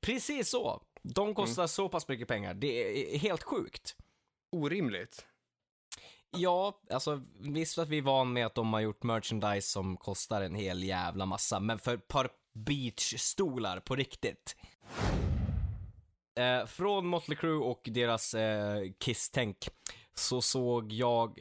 Precis 0.00 0.48
så. 0.50 0.82
De 1.02 1.34
kostar 1.34 1.66
så 1.66 1.88
pass 1.88 2.08
mycket 2.08 2.28
pengar. 2.28 2.54
Det 2.54 3.14
är 3.14 3.18
helt 3.18 3.42
sjukt. 3.42 3.96
Orimligt. 4.52 5.26
Ja, 6.30 6.80
alltså 6.90 7.22
visst 7.40 7.78
att 7.78 7.88
vi 7.88 7.98
är 7.98 8.02
van 8.02 8.32
med 8.32 8.46
att 8.46 8.54
de 8.54 8.72
har 8.72 8.80
gjort 8.80 9.02
merchandise 9.02 9.68
som 9.68 9.96
kostar 9.96 10.42
en 10.42 10.54
hel 10.54 10.82
jävla 10.84 11.26
massa, 11.26 11.60
men 11.60 11.78
för 11.78 11.94
ett 11.94 12.08
par 12.08 12.30
beachstolar 12.52 13.80
på 13.80 13.96
riktigt. 13.96 14.56
eh, 16.40 16.66
från 16.66 17.06
Motley 17.06 17.36
Crue 17.38 17.58
och 17.64 17.80
deras 17.84 18.34
eh, 18.34 18.92
Kiss-tänk 18.98 19.68
så 20.14 20.42
såg 20.42 20.92
jag 20.92 21.40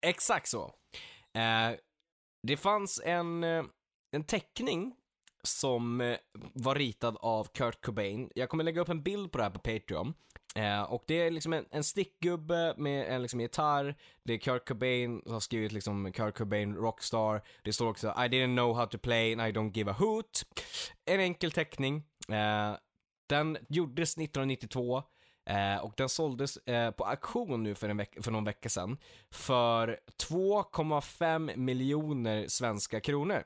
Exakt 0.00 0.48
så. 0.48 0.74
Eh, 1.34 1.76
det 2.48 2.56
fanns 2.56 3.00
en, 3.04 3.44
eh, 3.44 3.64
en 4.12 4.24
teckning 4.24 4.94
som 5.42 6.00
eh, 6.00 6.16
var 6.54 6.74
ritad 6.74 7.16
av 7.20 7.44
Kurt 7.44 7.84
Cobain. 7.84 8.30
Jag 8.34 8.48
kommer 8.48 8.64
lägga 8.64 8.80
upp 8.80 8.88
en 8.88 9.02
bild 9.02 9.32
på 9.32 9.38
det 9.38 9.44
här 9.44 9.50
på 9.50 9.58
Patreon. 9.58 10.14
Eh, 10.56 10.82
och 10.82 11.04
det 11.06 11.14
är 11.14 11.30
liksom 11.30 11.52
en, 11.52 11.66
en 11.70 11.84
stickgubbe 11.84 12.74
med 12.76 13.14
en 13.14 13.22
liksom 13.22 13.40
gitarr. 13.40 13.96
Det 14.22 14.32
är 14.32 14.38
Kurt 14.38 14.68
Cobain 14.68 15.22
som 15.24 15.32
har 15.32 15.40
skrivit 15.40 15.72
liksom 15.72 16.12
Kurt 16.12 16.38
Cobain 16.38 16.74
Rockstar. 16.74 17.42
Det 17.62 17.72
står 17.72 17.88
också 17.88 18.08
I 18.08 18.28
didn't 18.28 18.56
know 18.56 18.76
how 18.76 18.86
to 18.86 18.98
play 18.98 19.32
and 19.32 19.42
I 19.42 19.52
don't 19.52 19.76
give 19.76 19.90
a 19.90 19.96
hoot. 19.98 20.42
En 21.04 21.20
enkel 21.20 21.52
teckning. 21.52 21.96
Eh, 22.28 22.76
den 23.28 23.58
gjordes 23.68 24.18
1992. 24.18 25.02
Eh, 25.48 25.76
och 25.76 25.92
den 25.96 26.08
såldes 26.08 26.56
eh, 26.56 26.90
på 26.90 27.04
auktion 27.04 27.62
nu 27.62 27.74
för, 27.74 27.88
en 27.88 27.96
veck- 28.00 28.24
för 28.24 28.30
någon 28.30 28.44
vecka 28.44 28.68
sedan 28.68 28.98
för 29.30 30.00
2,5 30.22 31.56
miljoner 31.56 32.48
svenska 32.48 33.00
kronor. 33.00 33.44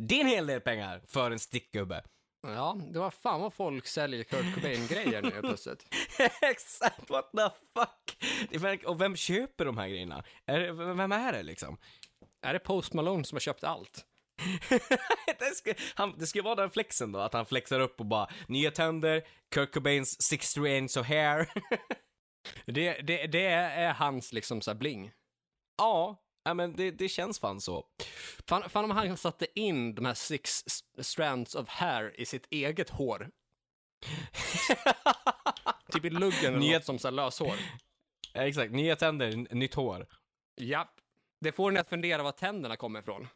Det 0.00 0.16
är 0.16 0.20
en 0.20 0.26
hel 0.26 0.46
del 0.46 0.60
pengar 0.60 1.02
för 1.06 1.30
en 1.30 1.38
stickgubbe. 1.38 2.04
Ja, 2.46 2.76
det 2.92 2.98
var 2.98 3.10
fan 3.10 3.40
vad 3.40 3.52
folk 3.54 3.86
säljer 3.86 4.24
Kurt 4.24 4.54
Cobain-grejer 4.54 5.22
nu 5.22 5.30
plötsligt. 5.40 5.86
Exakt, 6.42 7.10
what 7.10 7.30
the 7.32 7.48
fuck? 7.80 8.84
Och 8.86 9.00
vem 9.00 9.16
köper 9.16 9.64
de 9.64 9.78
här 9.78 9.88
grejerna? 9.88 10.24
Är 10.46 10.60
det, 10.60 10.72
vem 10.72 11.12
är 11.12 11.32
det 11.32 11.42
liksom? 11.42 11.76
Är 12.42 12.52
det 12.52 12.58
Post 12.58 12.92
Malone 12.92 13.24
som 13.24 13.36
har 13.36 13.40
köpt 13.40 13.64
allt? 13.64 14.04
det, 15.38 15.54
ska, 15.54 15.74
han, 15.94 16.18
det 16.18 16.26
ska 16.26 16.42
vara 16.42 16.54
den 16.54 16.70
flexen 16.70 17.12
då, 17.12 17.18
att 17.20 17.32
han 17.32 17.46
flexar 17.46 17.80
upp 17.80 18.00
och 18.00 18.06
bara 18.06 18.28
nya 18.48 18.70
tänder, 18.70 19.22
Kurt 19.54 19.74
Cobains 19.74 20.22
60 20.22 20.66
inch 20.66 20.96
of 20.96 21.06
hair. 21.06 21.48
Det, 22.66 22.92
det, 23.02 23.26
det 23.26 23.46
är 23.46 23.92
hans 23.92 24.32
liksom 24.32 24.60
så 24.60 24.74
bling. 24.74 25.12
ja, 26.44 26.54
men 26.54 26.76
det, 26.76 26.90
det 26.90 27.08
känns 27.08 27.40
fan 27.40 27.60
så. 27.60 27.86
Fan, 28.48 28.70
fan 28.70 28.84
om 28.84 28.90
han 28.90 29.16
satte 29.16 29.46
in 29.60 29.94
de 29.94 30.04
här 30.04 30.14
six 30.14 30.64
strands 31.00 31.54
of 31.54 31.68
hair 31.68 32.20
i 32.20 32.26
sitt 32.26 32.46
eget 32.50 32.90
hår. 32.90 33.30
typ 35.92 36.04
i 36.04 36.10
luggen 36.10 36.54
eller 36.54 36.58
Nya- 36.58 36.74
något 36.74 36.84
som 36.84 36.98
så 36.98 37.08
här 37.08 37.12
löshår. 37.12 37.54
Exakt, 38.34 38.72
nya 38.72 38.96
tänder, 38.96 39.54
nytt 39.54 39.74
hår. 39.74 40.06
Japp. 40.60 41.00
Det 41.40 41.52
får 41.52 41.70
en 41.70 41.76
att 41.76 41.88
fundera 41.88 42.22
var 42.22 42.32
tänderna 42.32 42.76
kommer 42.76 43.00
ifrån. 43.00 43.28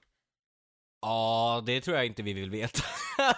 Ja, 1.01 1.63
det 1.67 1.81
tror 1.81 1.97
jag 1.97 2.07
inte 2.07 2.23
vi 2.23 2.33
vill 2.33 2.51
veta. 2.51 2.83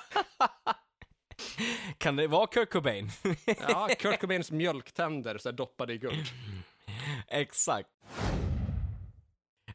kan 1.98 2.16
det 2.16 2.26
vara 2.26 2.46
Kurt 2.46 2.70
Cobain? 2.70 3.10
Ja, 3.46 3.88
Kurt 3.98 4.16
Cobains 4.20 4.50
mjölktänder 4.50 5.38
så 5.38 5.50
doppade 5.50 5.92
i 5.92 5.98
guld. 5.98 6.26
Exakt. 7.28 7.88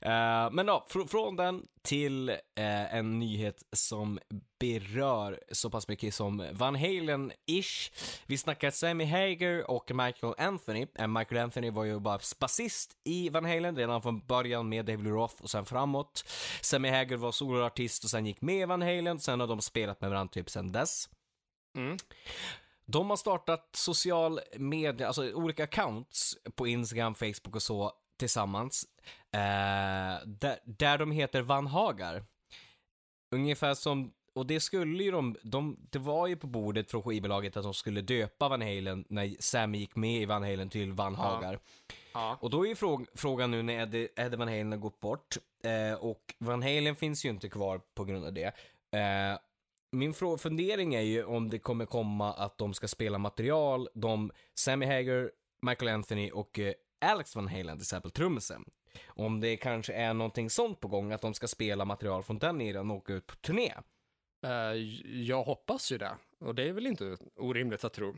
Eh, 0.05 0.51
men 0.51 0.65
då, 0.65 0.85
fr- 0.89 1.07
från 1.07 1.35
den 1.35 1.67
till 1.81 2.29
eh, 2.29 2.95
en 2.95 3.19
nyhet 3.19 3.63
som 3.71 4.19
berör 4.59 5.39
så 5.51 5.69
pass 5.69 5.87
mycket 5.87 6.13
som 6.13 6.47
Van 6.51 6.75
Halen-ish. 6.75 7.91
Vi 8.25 8.37
snackar 8.37 8.71
Sammy 8.71 9.05
Hager 9.05 9.71
och 9.71 9.91
Michael 9.95 10.33
Anthony. 10.37 10.87
Eh, 10.95 11.07
Michael 11.07 11.43
Anthony 11.43 11.69
var 11.69 11.83
ju 11.83 11.99
bara 11.99 12.19
basist 12.39 12.97
i 13.03 13.29
Van 13.29 13.45
Halen 13.45 13.75
redan 13.75 14.01
från 14.01 14.19
början 14.19 14.69
med 14.69 14.85
David 14.85 15.07
Roth 15.07 15.43
och 15.43 15.49
sen 15.49 15.65
framåt. 15.65 16.25
Sammy 16.61 16.89
Hager 16.89 17.17
var 17.17 17.31
soloartist 17.31 18.03
och 18.03 18.09
sen 18.09 18.25
gick 18.25 18.41
med 18.41 18.61
i 18.61 18.65
Van 18.65 18.81
Halen, 18.81 19.19
sen 19.19 19.39
har 19.39 19.47
de 19.47 19.61
spelat 19.61 20.01
med 20.01 20.09
varandra 20.09 20.31
typ 20.31 20.49
sen 20.49 20.71
dess. 20.71 21.09
Mm. 21.77 21.97
De 22.85 23.09
har 23.09 23.17
startat 23.17 23.69
social 23.73 24.39
media, 24.57 25.07
alltså 25.07 25.33
olika 25.33 25.63
accounts 25.63 26.37
på 26.55 26.67
Instagram, 26.67 27.15
Facebook 27.15 27.55
och 27.55 27.61
så 27.61 27.93
tillsammans. 28.17 28.85
Eh, 29.31 30.27
där, 30.27 30.59
där 30.65 30.97
de 30.97 31.11
heter 31.11 31.41
Van 31.41 31.67
Hagar. 31.67 32.23
Ungefär 33.31 33.73
som, 33.73 34.13
och 34.33 34.45
det 34.45 34.59
skulle 34.59 35.03
ju 35.03 35.11
de, 35.11 35.35
de, 35.43 35.77
det 35.89 35.99
var 35.99 36.27
ju 36.27 36.35
på 36.35 36.47
bordet 36.47 36.91
från 36.91 37.03
skivbolaget 37.03 37.57
att 37.57 37.63
de 37.63 37.73
skulle 37.73 38.01
döpa 38.01 38.49
Van 38.49 38.61
Halen 38.61 39.05
när 39.09 39.35
Sammy 39.39 39.77
gick 39.77 39.95
med 39.95 40.21
i 40.21 40.25
Van 40.25 40.43
Halen 40.43 40.69
till 40.69 40.93
Van 40.93 41.13
Ja. 41.13 41.19
Hagar. 41.19 41.59
Ja. 42.13 42.37
Och 42.41 42.49
då 42.49 42.65
är 42.65 42.69
ju 42.69 42.75
fråg, 42.75 43.05
frågan 43.15 43.51
nu 43.51 43.63
när 43.63 43.81
Eddie, 43.81 44.07
Eddie 44.15 44.37
Van 44.37 44.47
Halen 44.47 44.71
har 44.71 44.79
gått 44.79 44.99
bort 44.99 45.37
eh, 45.63 45.99
och 45.99 46.35
Van 46.37 46.61
Halen 46.63 46.95
finns 46.95 47.25
ju 47.25 47.29
inte 47.29 47.49
kvar 47.49 47.81
på 47.93 48.03
grund 48.03 48.25
av 48.25 48.33
det. 48.33 48.53
Eh, 48.91 49.39
min 49.91 50.13
fundering 50.13 50.95
är 50.95 51.01
ju 51.01 51.23
om 51.23 51.49
det 51.49 51.59
kommer 51.59 51.85
komma 51.85 52.33
att 52.33 52.57
de 52.57 52.73
ska 52.73 52.87
spela 52.87 53.17
material, 53.17 53.89
de, 53.93 54.31
Sammy 54.59 54.85
Hager, 54.85 55.31
Michael 55.61 55.93
Anthony 55.93 56.31
och 56.31 56.59
eh, 56.59 56.73
Alex 57.01 57.35
Van 57.35 57.47
Halen 57.47 57.77
till 57.77 57.83
exempel, 57.83 58.11
trummisen. 58.11 58.65
Om 59.07 59.39
det 59.39 59.57
kanske 59.57 59.93
är 59.93 60.13
någonting 60.13 60.49
sånt 60.49 60.79
på 60.79 60.87
gång, 60.87 61.11
att 61.11 61.21
de 61.21 61.33
ska 61.33 61.47
spela 61.47 61.85
material 61.85 62.23
från 62.23 62.39
den 62.39 62.61
eran 62.61 62.91
och 62.91 62.97
åka 62.97 63.13
ut 63.13 63.27
på 63.27 63.35
turné. 63.35 63.73
Eh, 64.45 64.51
jag 65.21 65.43
hoppas 65.43 65.91
ju 65.91 65.97
det. 65.97 66.17
Och 66.39 66.55
det 66.55 66.69
är 66.69 66.73
väl 66.73 66.87
inte 66.87 67.17
orimligt 67.35 67.83
att 67.83 67.93
tro. 67.93 68.15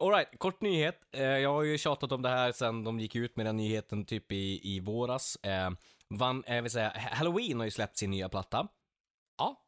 Alright, 0.00 0.38
kort 0.38 0.60
nyhet. 0.60 1.00
Eh, 1.12 1.22
jag 1.22 1.52
har 1.52 1.62
ju 1.62 1.78
tjatat 1.78 2.12
om 2.12 2.22
det 2.22 2.28
här 2.28 2.52
sen 2.52 2.84
de 2.84 3.00
gick 3.00 3.16
ut 3.16 3.36
med 3.36 3.46
den 3.46 3.56
nyheten 3.56 4.04
typ 4.04 4.32
i, 4.32 4.60
i 4.76 4.80
våras. 4.80 5.36
Eh, 5.36 5.70
Van, 6.08 6.44
eh, 6.44 6.62
vill 6.62 6.70
säga, 6.70 6.92
Halloween 6.96 7.58
har 7.58 7.64
ju 7.64 7.70
släppt 7.70 7.96
sin 7.96 8.10
nya 8.10 8.28
platta. 8.28 8.68
Ja. 9.38 9.66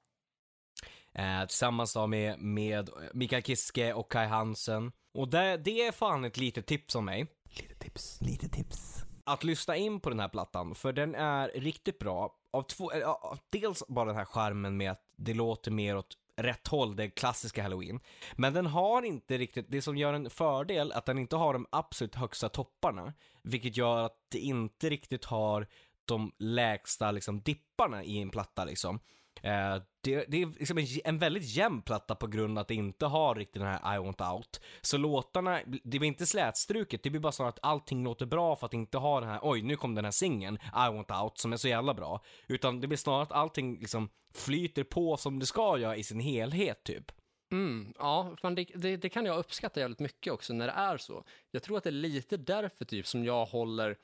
Eh, 1.14 1.46
tillsammans 1.46 1.94
då 1.94 2.06
med, 2.06 2.38
med 2.38 2.90
Mikael 3.14 3.42
Kiske 3.42 3.92
och 3.92 4.12
Kai 4.12 4.26
Hansen. 4.26 4.92
Och 5.14 5.28
det, 5.28 5.56
det 5.56 5.86
är 5.86 5.92
fan 5.92 6.24
ett 6.24 6.36
litet 6.36 6.66
tips 6.66 6.94
om 6.94 7.04
mig. 7.04 7.26
Lite 7.56 7.74
tips, 7.74 8.20
lite 8.20 8.48
tips. 8.48 9.04
Att 9.24 9.44
lyssna 9.44 9.76
in 9.76 10.00
på 10.00 10.10
den 10.10 10.20
här 10.20 10.28
plattan, 10.28 10.74
för 10.74 10.92
den 10.92 11.14
är 11.14 11.48
riktigt 11.48 11.98
bra. 11.98 12.36
Av 12.50 12.62
två, 12.62 12.90
ja, 12.94 13.38
dels 13.50 13.82
bara 13.88 14.04
den 14.04 14.16
här 14.16 14.24
charmen 14.24 14.76
med 14.76 14.90
att 14.90 15.04
det 15.16 15.34
låter 15.34 15.70
mer 15.70 15.96
åt 15.96 16.16
rätt 16.36 16.68
håll, 16.68 16.96
det 16.96 17.10
klassiska 17.10 17.62
halloween. 17.62 18.00
Men 18.36 18.52
den 18.52 18.66
har 18.66 19.02
inte 19.02 19.38
riktigt, 19.38 19.66
det 19.68 19.82
som 19.82 19.96
gör 19.96 20.14
en 20.14 20.30
fördel, 20.30 20.92
att 20.92 21.06
den 21.06 21.18
inte 21.18 21.36
har 21.36 21.52
de 21.52 21.66
absolut 21.70 22.14
högsta 22.14 22.48
topparna. 22.48 23.12
Vilket 23.42 23.76
gör 23.76 24.04
att 24.04 24.16
det 24.28 24.38
inte 24.38 24.90
riktigt 24.90 25.24
har 25.24 25.66
de 26.04 26.32
lägsta 26.38 27.10
liksom 27.10 27.40
dipparna 27.40 28.04
i 28.04 28.18
en 28.18 28.30
platta 28.30 28.64
liksom. 28.64 29.00
Eh, 29.42 29.82
det, 30.00 30.24
det 30.28 30.42
är 30.42 30.46
liksom 30.58 30.78
en, 30.78 30.86
en 31.04 31.18
väldigt 31.18 31.44
jämn 31.44 31.82
platta 31.82 32.14
på 32.14 32.26
grund 32.26 32.58
av 32.58 32.62
att 32.62 32.68
det 32.68 32.74
inte 32.74 33.06
har 33.06 33.34
riktigt 33.34 33.62
den 33.62 33.72
här 33.72 33.96
I 33.96 33.98
want 33.98 34.20
out. 34.20 34.60
Så 34.80 34.98
låtarna, 34.98 35.60
det 35.84 35.98
blir 35.98 36.08
inte 36.08 36.26
slätstruket, 36.26 37.02
det 37.02 37.10
blir 37.10 37.20
bara 37.20 37.32
så 37.32 37.44
att 37.44 37.58
allting 37.62 38.04
låter 38.04 38.26
bra 38.26 38.56
för 38.56 38.66
att 38.66 38.74
inte 38.74 38.98
ha 38.98 39.20
den 39.20 39.28
här, 39.28 39.40
oj 39.42 39.62
nu 39.62 39.76
kom 39.76 39.94
den 39.94 40.04
här 40.04 40.12
singeln, 40.12 40.58
I 40.64 40.92
want 40.94 41.10
out, 41.10 41.38
som 41.38 41.52
är 41.52 41.56
så 41.56 41.68
jävla 41.68 41.94
bra. 41.94 42.20
Utan 42.46 42.80
det 42.80 42.86
blir 42.86 42.98
snarare 42.98 43.22
att 43.22 43.32
allting 43.32 43.78
liksom 43.78 44.08
flyter 44.34 44.84
på 44.84 45.16
som 45.16 45.38
det 45.38 45.46
ska 45.46 45.78
göra 45.78 45.96
i 45.96 46.02
sin 46.04 46.20
helhet 46.20 46.84
typ. 46.84 47.12
Mm, 47.52 47.94
ja, 47.98 48.36
fan 48.42 48.54
det, 48.54 48.64
det, 48.74 48.96
det 48.96 49.08
kan 49.08 49.26
jag 49.26 49.38
uppskatta 49.38 49.80
jävligt 49.80 49.98
mycket 50.00 50.32
också 50.32 50.52
när 50.52 50.66
det 50.66 50.72
är 50.72 50.96
så. 50.96 51.24
Jag 51.50 51.62
tror 51.62 51.78
att 51.78 51.84
det 51.84 51.90
är 51.90 51.92
lite 51.92 52.36
därför 52.36 52.84
typ 52.84 53.06
som 53.06 53.24
jag 53.24 53.46
håller 53.46 53.96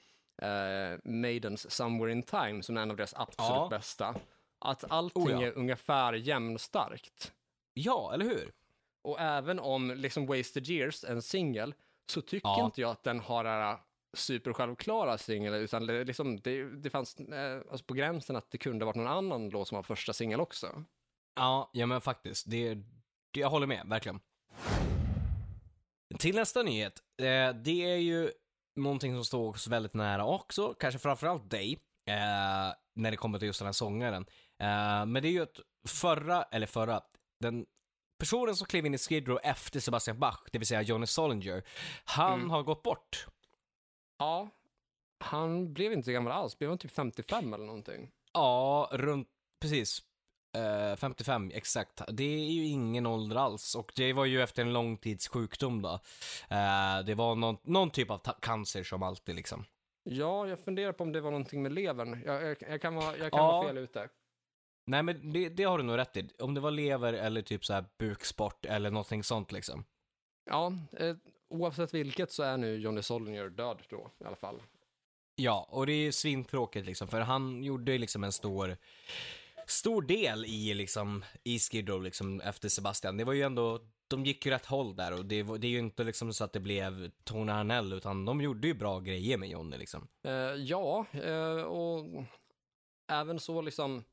eh, 0.42 0.98
Maidens 1.04 1.70
Somewhere 1.70 2.12
in 2.12 2.22
Time 2.22 2.62
som 2.62 2.76
en 2.76 2.90
av 2.90 2.96
deras 2.96 3.14
absolut 3.14 3.50
Ja. 3.50 3.68
bästa. 3.70 4.14
Att 4.58 4.90
allting 4.90 5.22
Oh 5.22 5.30
ja. 5.32 5.42
är 5.42 5.52
ungefär 5.58 6.12
jämnstarkt. 6.12 7.32
Ja, 7.74 8.14
eller 8.14 8.24
hur? 8.24 8.52
Och 9.02 9.20
även 9.20 9.58
om 9.58 9.90
liksom 9.90 10.26
Wasted 10.26 10.68
Years 10.68 11.04
är 11.04 11.12
en 11.12 11.22
singel 11.22 11.74
så 12.10 12.20
tycker 12.22 12.48
Ja. 12.48 12.64
inte 12.64 12.80
jag 12.80 12.90
att 12.90 13.02
den 13.04 13.20
har 13.20 13.44
det 13.44 13.50
här 13.50 13.78
supersjälvklara 14.16 15.18
singel 15.18 15.54
utan 15.54 15.86
det, 15.86 16.04
liksom, 16.04 16.40
det, 16.40 16.64
det 16.64 16.90
fanns 16.90 17.16
eh, 17.20 17.60
alltså 17.70 17.84
på 17.86 17.94
gränsen 17.94 18.36
att 18.36 18.50
det 18.50 18.58
kunde 18.58 18.84
varit 18.84 18.96
någon 18.96 19.06
annan 19.06 19.48
låt 19.48 19.68
som 19.68 19.76
var 19.76 19.82
första 19.82 20.12
singel 20.12 20.40
också. 20.40 20.84
Ja, 21.36 21.70
ja 21.72 21.86
men 21.86 22.00
faktiskt. 22.00 22.50
Det, 22.50 22.74
det, 22.74 23.40
jag 23.40 23.50
håller 23.50 23.66
med, 23.66 23.86
verkligen. 23.86 24.20
Till 26.18 26.34
nästa 26.36 26.62
nyhet. 26.62 27.02
Eh, 27.20 27.54
det 27.54 27.84
är 27.92 27.96
ju 27.96 28.30
någonting 28.76 29.14
som 29.14 29.24
står 29.24 29.48
oss 29.48 29.66
väldigt 29.68 29.94
nära 29.94 30.24
också, 30.26 30.74
kanske 30.78 30.98
framförallt 30.98 31.50
dig, 31.50 31.78
eh, 32.06 32.74
när 32.94 33.10
det 33.10 33.16
kommer 33.16 33.38
till 33.38 33.46
just 33.46 33.60
den 33.60 33.66
här 33.66 33.72
sångaren. 33.72 34.26
Eh, 34.60 35.06
men 35.06 35.14
det 35.22 35.28
är 35.28 35.32
ju 35.32 35.42
att 35.42 35.60
förra, 35.88 36.42
eller 36.42 36.66
förra, 36.66 37.00
den 37.40 37.66
personen 38.18 38.56
som 38.56 38.66
klev 38.66 38.86
in 38.86 38.94
i 38.94 38.98
Skid 38.98 39.28
Row 39.28 39.38
efter 39.42 39.80
Sebastian 39.80 40.18
Bach, 40.18 40.40
det 40.52 40.58
vill 40.58 40.66
säga 40.68 40.82
Johnny 40.82 41.06
Solinger, 41.06 41.62
han 42.04 42.34
Mm. 42.34 42.50
har 42.50 42.62
gått 42.62 42.82
bort. 42.82 43.26
Ja, 44.18 44.48
han 45.20 45.72
blev 45.74 45.92
inte 45.92 46.06
så 46.06 46.12
gammal 46.12 46.32
alls, 46.32 46.58
blev 46.58 46.70
han 46.70 46.78
typ 46.78 46.90
55 46.90 47.54
eller 47.54 47.66
någonting? 47.66 48.10
Ja, 48.32 48.88
runt, 48.92 49.28
precis. 49.60 50.02
Eh, 50.56 50.96
55, 50.96 51.50
exakt. 51.54 52.00
Det 52.08 52.24
är 52.24 52.50
ju 52.50 52.64
ingen 52.66 53.06
ålder 53.06 53.36
alls 53.36 53.74
och 53.74 53.92
det 53.96 54.12
var 54.12 54.24
ju 54.24 54.42
efter 54.42 54.62
en 54.62 54.72
lång 54.72 54.96
tids 54.96 55.28
sjukdom 55.28 55.82
då. 55.82 55.92
Eh, 56.50 56.98
det 57.06 57.14
var 57.14 57.34
någon, 57.34 57.56
någon 57.62 57.90
typ 57.90 58.10
av 58.10 58.18
cancer 58.40 58.82
som 58.82 59.02
alltid 59.02 59.34
liksom. 59.36 59.64
Ja, 60.02 60.46
jag 60.46 60.60
funderar 60.64 60.92
på 60.92 61.04
om 61.04 61.12
det 61.12 61.20
var 61.20 61.30
någonting 61.30 61.62
med 61.62 61.72
levern. 61.72 62.22
Jag, 62.26 62.42
jag, 62.42 62.56
jag 62.60 62.82
kan 62.82 62.94
vara, 62.94 63.16
jag 63.16 63.32
kan 63.32 63.40
Ja. 63.40 63.52
vara 63.52 63.66
fel 63.66 63.78
ute. 63.78 64.08
Nej 64.88 65.02
men 65.02 65.32
det, 65.32 65.48
det 65.48 65.64
har 65.64 65.78
du 65.78 65.84
nog 65.84 65.96
rätt 65.96 66.16
i. 66.16 66.28
Om 66.38 66.54
det 66.54 66.60
var 66.60 66.70
lever 66.70 67.12
eller 67.12 67.42
typ 67.42 67.64
så 67.64 67.72
här 67.72 67.84
buksport 67.98 68.66
eller 68.66 68.90
någonting 68.90 69.24
sånt 69.24 69.52
liksom. 69.52 69.84
Ja, 70.50 70.72
eh, 70.92 71.16
oavsett 71.48 71.94
vilket 71.94 72.32
så 72.32 72.42
är 72.42 72.56
nu 72.56 72.76
Johnny 72.76 73.02
Solinger 73.02 73.48
död 73.48 73.78
då 73.88 74.10
i 74.20 74.24
alla 74.24 74.36
fall. 74.36 74.62
Ja, 75.36 75.68
och 75.70 75.86
det 75.86 75.92
är 75.92 76.04
ju 76.04 76.12
svintråkigt 76.12 76.86
liksom, 76.86 77.08
för 77.08 77.20
han 77.20 77.64
gjorde 77.64 77.98
liksom 77.98 78.24
en 78.24 78.32
stor, 78.32 78.76
stor 79.66 80.02
del 80.02 80.44
i 80.44 80.74
liksom, 80.74 81.24
i 81.44 81.58
Skid 81.58 81.88
Row 81.88 82.02
liksom 82.02 82.40
efter 82.40 82.68
Sebastian. 82.68 83.16
Det 83.16 83.24
var 83.24 83.32
ju 83.32 83.42
ändå, 83.42 83.80
de 84.08 84.24
gick 84.24 84.46
ju 84.46 84.52
rätt 84.52 84.66
håll 84.66 84.96
där 84.96 85.18
och 85.18 85.24
det, 85.24 85.42
det 85.42 85.66
är 85.66 85.70
ju 85.70 85.78
inte 85.78 86.04
liksom 86.04 86.32
så 86.32 86.44
att 86.44 86.52
det 86.52 86.60
blev 86.60 87.10
Tony 87.24 87.52
Harnell, 87.52 87.92
utan 87.92 88.24
de 88.24 88.40
gjorde 88.40 88.68
ju 88.68 88.74
bra 88.74 89.00
grejer 89.00 89.38
med 89.38 89.48
Johnny 89.48 89.78
liksom. 89.78 90.08
Eh, 90.22 90.32
ja, 90.54 91.06
eh, 91.12 91.62
och 91.62 92.24
även 93.08 93.40
så 93.40 93.62
liksom 93.62 94.04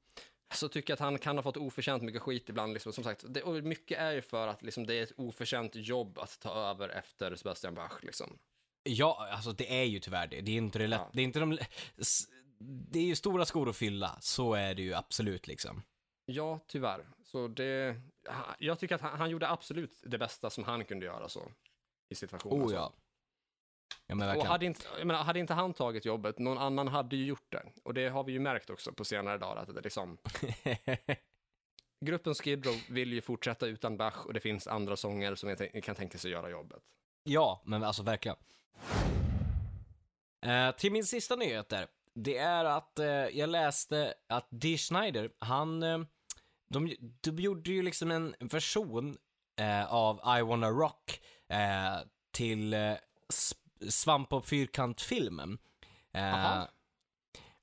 så 0.55 0.67
tycker 0.69 0.91
jag 0.91 0.95
att 0.95 0.99
han 0.99 1.19
kan 1.19 1.37
ha 1.37 1.43
fått 1.43 1.57
oförtjänt 1.57 2.03
mycket 2.03 2.21
skit 2.21 2.49
ibland. 2.49 2.73
Liksom. 2.73 2.93
Som 2.93 3.03
sagt, 3.03 3.25
det, 3.27 3.43
och 3.43 3.63
mycket 3.63 3.97
är 3.99 4.11
ju 4.11 4.21
för 4.21 4.47
att 4.47 4.63
liksom, 4.63 4.85
det 4.85 4.95
är 4.95 5.03
ett 5.03 5.13
oförtjänt 5.17 5.75
jobb 5.75 6.19
att 6.19 6.39
ta 6.39 6.53
över 6.53 6.89
efter 6.89 7.35
Sebastian 7.35 7.75
Bach. 7.75 8.03
Liksom. 8.03 8.37
Ja, 8.83 9.27
alltså 9.31 9.51
det 9.51 9.79
är 9.79 9.83
ju 9.83 9.99
tyvärr 9.99 10.27
det. 10.27 10.41
Det 10.41 10.51
är 10.51 10.57
inte 10.57 10.79
det 10.79 10.87
lätt, 10.87 10.99
Ja. 10.99 11.09
det 11.13 11.21
är 11.21 11.23
inte 11.23 11.39
de, 11.39 11.57
det 12.91 12.99
är 12.99 13.03
ju 13.03 13.15
stora 13.15 13.45
skor 13.45 13.69
att 13.69 13.75
fylla, 13.75 14.17
så 14.19 14.53
är 14.53 14.75
det 14.75 14.81
ju 14.81 14.93
absolut 14.93 15.47
liksom. 15.47 15.83
Ja, 16.25 16.59
tyvärr. 16.67 17.07
Så 17.23 17.47
det, 17.47 18.01
jag 18.59 18.79
tycker 18.79 18.95
att 18.95 19.01
han, 19.01 19.17
han 19.19 19.29
gjorde 19.29 19.49
absolut 19.49 20.03
det 20.05 20.17
bästa 20.17 20.49
som 20.49 20.63
han 20.63 20.85
kunde 20.85 21.05
göra 21.05 21.29
så, 21.29 21.51
i 22.09 22.15
situationen. 22.15 22.65
Oh 22.65 22.69
så. 22.69 22.93
Ja. 24.07 24.15
Men 24.15 24.37
Och 24.37 24.45
hade 24.45 24.65
inte, 24.65 24.85
menar, 24.97 25.23
hade 25.23 25.39
inte 25.39 25.53
han 25.53 25.73
tagit 25.73 26.05
jobbet, 26.05 26.39
någon 26.39 26.57
annan 26.57 26.87
hade 26.87 27.15
ju 27.15 27.25
gjort 27.25 27.51
det. 27.51 27.63
Och 27.83 27.93
det 27.93 28.09
har 28.09 28.23
vi 28.23 28.31
ju 28.31 28.39
märkt 28.39 28.69
också 28.69 28.93
på 28.93 29.05
senare 29.05 29.37
dagar, 29.37 29.61
att 29.61 29.75
det 29.75 29.81
liksom, 29.81 30.17
gruppen 32.05 32.35
Skid 32.35 32.65
Row 32.65 32.75
vill 32.89 33.13
ju 33.13 33.21
fortsätta 33.21 33.65
utan 33.65 33.97
Bach 33.97 34.25
och 34.25 34.33
det 34.33 34.39
finns 34.39 34.67
andra 34.67 34.95
sånger 34.95 35.35
som 35.35 35.55
kan 35.83 35.95
tänka 35.95 36.17
sig 36.17 36.31
göra 36.31 36.49
jobbet. 36.49 36.83
Ja, 37.23 37.61
men 37.65 37.83
alltså 37.83 38.03
verkligen. 38.03 38.37
Eh, 40.45 40.71
till 40.71 40.91
min 40.91 41.05
sista 41.05 41.35
nyhet 41.35 41.69
där. 41.69 41.87
Det 42.13 42.37
är 42.37 42.65
att 42.65 42.99
eh, 42.99 43.07
jag 43.07 43.49
läste 43.49 44.13
att 44.27 44.47
Dee 44.49 44.77
Schneider, 44.77 45.31
han, 45.39 45.83
eh, 45.83 45.99
de, 46.69 46.95
de 47.21 47.35
gjorde 47.35 47.71
ju 47.71 47.81
liksom 47.81 48.11
en 48.11 48.35
version 48.39 49.17
eh, 49.59 49.93
av 49.93 50.39
I 50.39 50.41
wanna 50.41 50.69
rock 50.69 51.21
eh, 51.49 52.07
till 52.31 52.73
eh, 52.73 52.93
Svamp 53.89 54.33
och 54.33 54.45
fyrkant-filmen. 54.45 55.57
Eh, 56.11 56.63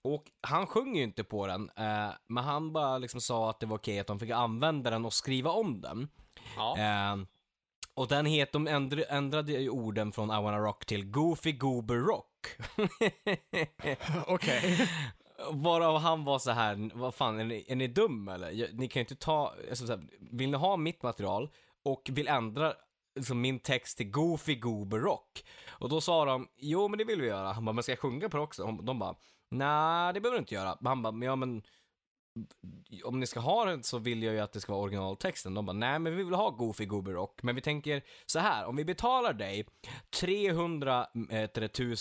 och 0.02 0.24
han 0.40 0.66
sjöng 0.66 0.96
ju 0.96 1.02
inte 1.02 1.24
på 1.24 1.46
den, 1.46 1.70
eh, 1.76 2.10
men 2.26 2.44
han 2.44 2.72
bara 2.72 2.98
liksom 2.98 3.20
sa 3.20 3.50
att 3.50 3.60
det 3.60 3.66
var 3.66 3.76
okej 3.76 3.98
att 3.98 4.06
de 4.06 4.18
fick 4.18 4.30
använda 4.30 4.90
den 4.90 5.04
och 5.04 5.12
skriva 5.12 5.50
om 5.50 5.80
den. 5.80 6.08
Ja. 6.56 6.78
Eh, 6.78 7.16
och 7.94 8.08
den 8.08 8.26
het, 8.26 8.52
de 8.52 8.66
ändr, 8.68 9.04
ändrade 9.08 9.52
ju 9.52 9.68
orden 9.70 10.12
från 10.12 10.28
I 10.30 10.42
wanna 10.42 10.58
rock 10.58 10.86
till 10.86 11.04
Goofy 11.10 11.52
Goober 11.52 11.94
Rock. 11.94 12.46
Okej. 14.26 14.88
Varav 15.50 15.98
han 15.98 16.24
var 16.24 16.38
så 16.38 16.50
här, 16.50 16.90
vad 16.94 17.14
fan, 17.14 17.40
är 17.40 17.44
ni, 17.44 17.64
är 17.68 17.76
ni 17.76 17.86
dum 17.88 18.28
eller? 18.28 18.50
Jag- 18.50 18.74
Ni 18.78 18.88
kan 18.88 19.00
ju 19.00 19.04
inte 19.04 19.16
ta, 19.16 19.54
alltså, 19.70 19.86
så 19.86 19.92
här, 19.92 20.04
vill 20.20 20.50
ni 20.50 20.56
ha 20.56 20.76
mitt 20.76 21.02
material 21.02 21.50
och 21.82 22.10
vill 22.12 22.28
ändra 22.28 22.74
liksom, 23.14 23.40
min 23.40 23.58
text 23.60 23.96
till 23.96 24.10
Goofy 24.10 24.54
Goober 24.54 24.98
Rock? 24.98 25.44
Och 25.70 25.88
då 25.88 26.00
sa 26.00 26.24
de, 26.24 26.48
jo 26.56 26.88
men 26.88 26.98
det 26.98 27.04
vill 27.04 27.20
vi 27.20 27.26
göra. 27.28 27.52
Han 27.52 27.64
bara, 27.64 27.72
men 27.72 27.82
ska 27.82 27.92
jag 27.92 27.98
sjunga 27.98 28.28
på 28.28 28.36
det 28.36 28.42
också? 28.42 28.66
De 28.66 28.98
bara, 28.98 29.14
nej 29.50 30.12
det 30.14 30.20
behöver 30.20 30.36
du 30.38 30.42
inte 30.42 30.54
göra. 30.54 30.78
Han 30.84 31.02
bara, 31.02 31.12
men 31.12 31.26
ja 31.26 31.36
men 31.36 31.62
om 33.04 33.20
ni 33.20 33.26
ska 33.26 33.40
ha 33.40 33.64
den 33.64 33.82
så 33.82 33.98
vill 33.98 34.22
jag 34.22 34.34
ju 34.34 34.40
att 34.40 34.52
det 34.52 34.60
ska 34.60 34.72
vara 34.72 34.82
originaltexten. 34.82 35.54
De 35.54 35.66
bara, 35.66 35.72
nej 35.72 35.98
men 35.98 36.16
vi 36.16 36.24
vill 36.24 36.34
ha 36.34 36.50
Goofy 36.50 36.86
Goober 36.86 37.12
Rock. 37.12 37.42
Men 37.42 37.54
vi 37.54 37.60
tänker 37.60 38.02
så 38.26 38.38
här, 38.38 38.66
om 38.66 38.76
vi 38.76 38.84
betalar 38.84 39.32
dig 39.32 39.66
300 40.20 41.06
eh, 41.30 41.50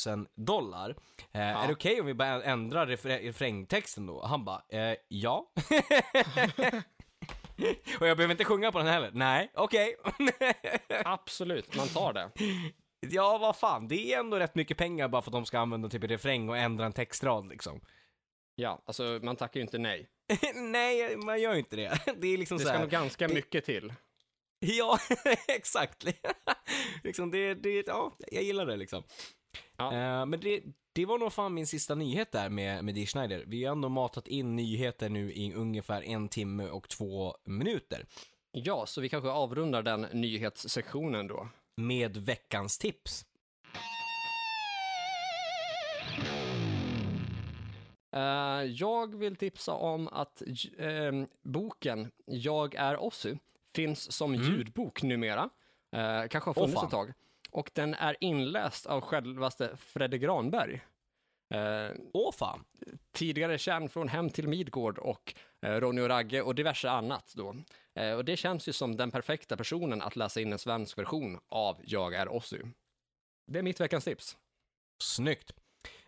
000 0.07 0.27
dollar, 0.35 0.95
eh, 1.31 1.41
är 1.41 1.67
det 1.67 1.73
okej 1.73 1.99
om 2.01 2.05
vi 2.07 2.13
bara 2.13 2.43
ändrar 2.43 2.87
refrä- 2.87 3.21
refrängtexten 3.21 4.05
då? 4.05 4.25
Han 4.25 4.45
bara, 4.45 4.61
eh, 4.69 4.95
ja. 5.07 5.51
Och 7.99 8.07
jag 8.07 8.17
behöver 8.17 8.31
inte 8.31 8.45
sjunga 8.45 8.71
på 8.71 8.77
den 8.77 8.87
heller. 8.87 9.11
Nej, 9.13 9.51
okej. 9.53 9.95
Absolut, 11.05 11.75
man 11.75 11.87
tar 11.87 12.13
det. 12.13 12.31
ja, 13.09 13.37
vad 13.37 13.55
fan, 13.55 13.87
det 13.87 14.13
är 14.13 14.19
ändå 14.19 14.39
rätt 14.39 14.55
mycket 14.55 14.77
pengar 14.77 15.07
bara 15.07 15.21
för 15.21 15.29
att 15.29 15.33
de 15.33 15.45
ska 15.45 15.59
använda 15.59 15.89
typ 15.89 16.03
en 16.03 16.09
refräng 16.09 16.49
och 16.49 16.57
ändra 16.57 16.85
en 16.85 16.93
textrad 16.93 17.49
liksom. 17.49 17.81
Ja, 18.55 18.83
alltså 18.85 19.03
man 19.23 19.35
tackar 19.35 19.59
ju 19.59 19.61
inte 19.61 19.77
nej. 19.77 20.09
Nej, 20.55 21.17
man 21.17 21.41
gör 21.41 21.53
ju 21.53 21.59
inte 21.59 21.75
det. 21.75 21.99
Det 22.17 22.27
är 22.27 22.37
liksom 22.37 22.57
Det 22.57 22.63
så 22.63 22.67
ska 22.67 22.73
här. 22.77 22.81
nog 22.83 22.89
ganska 22.91 23.27
mycket 23.27 23.65
till. 23.65 23.93
Ja, 24.59 24.99
exakt. 25.47 26.05
liksom 27.03 27.31
det, 27.31 27.53
det, 27.53 27.87
ja, 27.87 28.15
jag 28.31 28.43
gillar 28.43 28.65
det 28.65 28.77
liksom. 28.77 29.03
Ja. 29.77 29.93
Eh, 29.93 30.25
men 30.25 30.39
det, 30.39 30.61
det 30.93 31.05
var 31.05 31.17
nog 31.17 31.33
fan 31.33 31.53
min 31.53 31.67
sista 31.67 31.95
nyhet 31.95 32.31
där 32.31 32.49
med, 32.49 32.85
med 32.85 32.95
Dee 32.95 33.05
Schneider. 33.05 33.43
Vi 33.47 33.65
har 33.65 33.71
ändå 33.71 33.89
matat 33.89 34.27
in 34.27 34.55
nyheter 34.55 35.09
nu 35.09 35.33
i 35.33 35.53
ungefär 35.53 36.01
en 36.03 36.29
timme 36.29 36.69
och 36.69 36.89
två 36.89 37.35
minuter. 37.43 38.05
Ja, 38.51 38.85
så 38.85 39.01
vi 39.01 39.09
kanske 39.09 39.29
avrundar 39.29 39.83
den 39.83 40.01
nyhetssektionen 40.01 41.27
då. 41.27 41.47
Med 41.75 42.17
veckans 42.17 42.77
tips. 42.77 43.25
Eh, 48.11 48.63
jag 48.63 49.15
vill 49.15 49.35
tipsa 49.35 49.73
om 49.73 50.07
att 50.07 50.41
eh, 50.77 51.11
boken 51.41 52.11
Jag 52.25 52.75
är 52.75 53.03
Ossi 53.03 53.37
finns 53.75 54.11
som 54.11 54.35
ljudbok 54.35 55.03
numera. 55.03 55.49
Eh, 55.91 56.27
kanske 56.29 56.49
har 56.49 56.53
funnits 56.53 56.73
fan. 56.73 56.85
ett 56.85 56.91
tag. 56.91 57.13
Och 57.51 57.71
den 57.73 57.93
är 57.93 58.17
inläst 58.19 58.85
av 58.85 59.01
självaste 59.01 59.77
Fredde 59.77 60.17
Granberg. 60.17 60.81
Eh, 61.53 61.91
Åh 62.13 62.31
fan. 62.31 62.63
tidigare 63.11 63.57
känd 63.57 63.91
från 63.91 64.07
Hem 64.07 64.29
till 64.29 64.47
Midgård 64.47 64.97
och 64.97 65.35
eh, 65.61 65.71
Ronny 65.71 66.01
och 66.01 66.07
Ragge 66.07 66.41
och 66.41 66.55
diverse 66.55 66.89
annat 66.89 67.33
då. 67.35 67.55
Eh, 67.95 68.13
och 68.13 68.25
det 68.25 68.37
känns 68.37 68.67
ju 68.67 68.73
som 68.73 68.97
den 68.97 69.11
perfekta 69.11 69.57
personen 69.57 70.01
att 70.01 70.15
läsa 70.15 70.41
in 70.41 70.51
en 70.53 70.59
svensk 70.59 70.97
version 70.97 71.39
av 71.49 71.77
Jag 71.83 72.13
är 72.13 72.27
Ossi. 72.27 72.61
Det 73.47 73.59
är 73.59 73.63
mitt 73.63 73.81
veckans 73.81 74.03
tips. 74.03 74.37
Snyggt. 75.03 75.53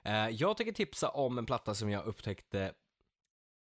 Eh, 0.04 0.30
jag 0.30 0.58
tänker 0.58 0.74
tipsa 0.74 1.10
om 1.10 1.38
en 1.38 1.46
platta 1.46 1.76
som 1.76 1.90
jag 1.90 2.06
upptäckte 2.06 2.74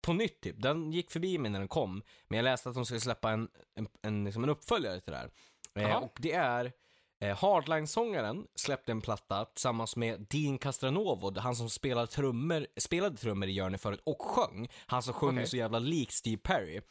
på 0.01 0.13
nytt 0.13 0.41
typ. 0.41 0.61
Den 0.61 0.91
gick 0.91 1.11
förbi 1.11 1.38
mig 1.38 1.51
när 1.51 1.59
den 1.59 1.67
kom, 1.67 2.03
men 2.28 2.38
jag 2.38 2.43
läste 2.43 2.70
att 2.70 2.76
de 2.76 2.86
skulle 2.86 2.99
släppa 2.99 3.32
en, 3.32 3.49
en, 3.76 3.88
en, 4.01 4.24
liksom 4.24 4.43
en 4.43 4.49
uppföljare 4.49 4.99
till 4.99 5.13
det 5.13 5.17
här. 5.17 5.32
Eh, 5.76 5.97
och 5.97 6.17
det 6.22 6.32
är 6.32 6.72
Hardline-sångaren 7.28 8.47
släppte 8.55 8.91
en 8.91 9.01
platta 9.01 9.45
tillsammans 9.45 9.95
med 9.95 10.28
Dean 10.30 10.57
Castranovo, 10.57 11.39
han 11.39 11.55
som 11.55 11.70
spelade 11.70 12.07
trummor, 12.07 12.67
spelade 12.80 13.17
trummor 13.17 13.49
i 13.49 13.55
Journey 13.61 13.78
förut 13.78 14.01
och 14.05 14.22
sjöng. 14.22 14.70
Han 14.86 15.03
som 15.03 15.13
sjunger 15.13 15.41
Okej. 15.41 15.47
så 15.47 15.57
jävla 15.57 15.80
lik 15.80 16.11
Steve 16.11 16.38
Perry. 16.38 16.82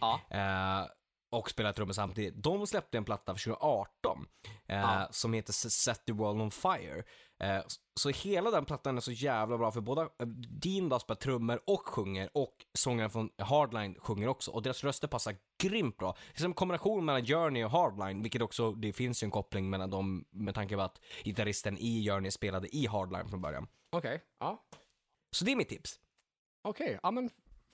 Ja. 0.00 0.20
Eh, 0.30 0.86
och 1.30 1.50
spelade 1.50 1.74
trummor 1.74 1.92
samtidigt. 1.92 2.42
De 2.42 2.66
släppte 2.66 2.98
en 2.98 3.04
platta 3.04 3.34
för 3.34 3.42
2018 3.42 4.26
eh, 4.68 4.76
Ja. 4.78 5.08
som 5.10 5.32
heter 5.32 5.52
Set 5.52 6.06
the 6.06 6.12
World 6.12 6.40
on 6.42 6.50
Fire. 6.50 7.02
Eh, 7.42 7.62
så 8.00 8.08
hela 8.10 8.50
den 8.50 8.64
plattan 8.64 8.96
är 8.96 9.00
så 9.00 9.12
jävla 9.12 9.58
bra 9.58 9.70
för 9.70 9.80
båda, 9.80 10.02
eh, 10.02 10.26
Dean 10.50 10.88
då 10.88 10.98
spelar 10.98 11.16
trummor 11.16 11.60
och 11.66 11.88
sjunger 11.88 12.30
och 12.32 12.66
sångaren 12.74 13.10
från 13.10 13.30
Hardline 13.38 13.94
sjunger 14.00 14.28
också 14.28 14.50
och 14.50 14.62
deras 14.62 14.84
röster 14.84 15.08
passar 15.08 15.36
grymt 15.62 15.96
bra. 15.96 16.16
Det 16.26 16.38
är 16.38 16.40
som 16.40 16.50
en 16.50 16.54
kombination 16.54 17.04
mellan 17.04 17.26
Journey 17.26 17.64
och 17.64 17.70
Hardline, 17.70 18.22
vilket 18.22 18.42
också, 18.42 18.72
det 18.72 18.92
finns 18.92 19.22
ju 19.22 19.24
en 19.24 19.30
koppling 19.30 19.70
mellan 19.70 19.90
dem 19.90 20.24
med 20.30 20.54
tanke 20.54 20.76
på 20.76 20.82
att 20.82 21.00
gitarristen 21.24 21.78
i 21.78 22.08
Journey 22.08 22.30
spelade 22.30 22.76
i 22.76 22.86
Hardline 22.86 23.28
från 23.28 23.40
början. 23.40 23.68
Okej, 23.90 24.22
ja. 24.38 24.64
Så 25.36 25.44
det 25.44 25.52
är 25.52 25.56
mitt 25.56 25.68
tips. 25.68 26.00
Okej, 26.62 26.98
ja 27.02 27.10
men 27.10 27.30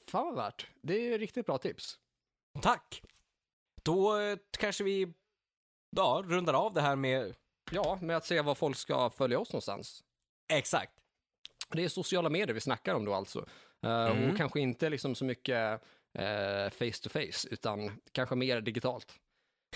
fan 0.09 0.27
vad 0.27 0.37
värt. 0.37 0.67
Det 0.83 1.15
är 1.15 1.19
riktigt 1.19 1.47
bra 1.47 1.59
tips. 1.59 1.99
Tack! 2.63 3.03
Då 3.83 4.21
eh, 4.21 4.39
kanske 4.59 4.85
vi, 4.85 5.13
ja, 5.97 6.23
rundar 6.25 6.55
av 6.55 6.75
det 6.75 6.81
här 6.81 6.97
med, 6.97 7.35
Ja, 7.71 7.99
med 8.03 8.17
att 8.17 8.27
se 8.27 8.41
var 8.41 8.55
folk 8.55 8.77
ska 8.77 9.11
följa 9.11 9.39
oss 9.39 9.53
någonstans. 9.53 10.05
Exakt. 10.49 10.93
Det 11.73 11.85
är 11.85 11.89
sociala 11.89 12.29
medier 12.31 12.55
vi 12.55 12.61
snackar 12.61 12.95
om 12.95 13.05
då 13.05 13.15
alltså. 13.15 13.39
Eh, 13.39 14.07
Mm. 14.11 14.31
Och 14.31 14.37
kanske 14.37 14.61
inte 14.61 14.91
liksom 14.91 15.15
så 15.15 15.25
mycket 15.25 15.81
face 16.73 17.03
to 17.03 17.09
face, 17.11 17.49
utan 17.51 18.01
kanske 18.13 18.35
mer 18.35 18.61
digitalt. 18.61 19.15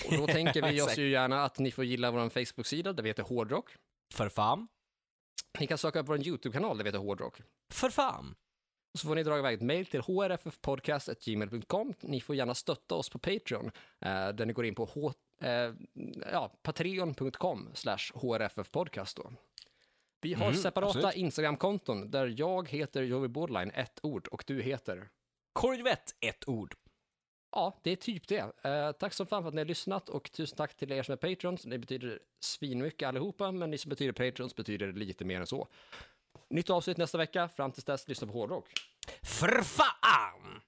Och 0.06 0.16
då 0.18 0.26
tänker 0.26 0.62
vi 0.72 0.82
oss 0.82 0.98
ju 0.98 1.10
gärna 1.10 1.44
att 1.44 1.58
ni 1.58 1.70
får 1.70 1.84
gilla 1.84 2.10
vår 2.10 2.28
Facebook-sida 2.28 2.92
där 2.92 3.02
vi 3.02 3.08
heter 3.10 3.22
Hårdrock. 3.22 3.70
För 4.14 4.28
fan. 4.28 4.68
Ni 5.60 5.66
kan 5.66 5.78
söka 5.78 6.02
på 6.04 6.06
vår 6.12 6.26
YouTube-kanal 6.26 6.76
där 6.76 6.84
vi 6.84 6.88
heter 6.88 6.98
Hårdrock. 6.98 7.40
För 7.72 7.90
fan. 7.90 8.34
Så 8.98 9.08
får 9.08 9.14
ni 9.14 9.22
dra 9.22 9.38
iväg 9.38 9.54
ett 9.54 9.62
mejl 9.62 9.86
till 9.86 10.00
hrffpodcast.gmail.com. 10.02 11.94
Ni 12.00 12.20
får 12.20 12.36
gärna 12.36 12.54
stötta 12.54 12.94
oss 12.94 13.10
på 13.10 13.18
Patreon, 13.18 13.66
eh, 14.00 14.28
där 14.28 14.46
ni 14.46 14.52
går 14.52 14.64
in 14.66 14.74
på 14.74 14.84
h- 14.84 15.12
eh, 15.48 15.74
ja, 16.32 16.52
patreon.com 16.62 17.70
slash 17.74 17.98
hrffpodcast 18.14 19.16
då. 19.16 19.32
Vi 20.20 20.34
har 20.34 20.46
Mm, 20.46 20.56
separata. 20.58 21.12
Instagram-konton 21.12 22.10
där 22.10 22.34
jag 22.36 22.68
heter 22.68 23.02
Joey 23.02 23.28
Borderline, 23.28 23.70
ett 23.74 23.98
ord, 24.02 24.28
och 24.28 24.44
du 24.46 24.62
heter... 24.62 25.08
Korvett, 25.52 26.14
ett 26.20 26.48
ord. 26.48 26.74
Ja, 27.52 27.80
det 27.82 27.90
är 27.90 27.96
typ 27.96 28.28
det. 28.28 28.64
Eh, 28.64 28.92
tack 28.92 29.12
så 29.12 29.26
fan 29.26 29.42
för 29.42 29.48
att 29.48 29.54
ni 29.54 29.60
har 29.60 29.66
lyssnat 29.66 30.08
och 30.08 30.32
tusen 30.32 30.56
tack 30.56 30.76
till 30.76 30.92
er 30.92 31.02
som 31.02 31.12
är 31.12 31.16
patrons. 31.16 31.62
Det 31.62 31.78
betyder 31.78 32.18
svinmycket 32.40 33.08
allihopa, 33.08 33.52
men 33.52 33.70
ni 33.70 33.78
som 33.78 33.88
betyder 33.88 34.12
patrons 34.12 34.56
betyder 34.56 34.92
lite 34.92 35.24
mer 35.24 35.40
än 35.40 35.46
så. 35.46 35.68
Nytt 36.50 36.70
avsnitt 36.70 36.96
nästa 36.96 37.18
vecka. 37.18 37.48
Fram 37.48 37.72
tills 37.72 37.84
dess, 37.84 38.08
lyssna 38.08 38.26
på 38.26 38.32
hårdrock. 38.32 38.66
För 39.22 39.62
fan! 39.62 40.60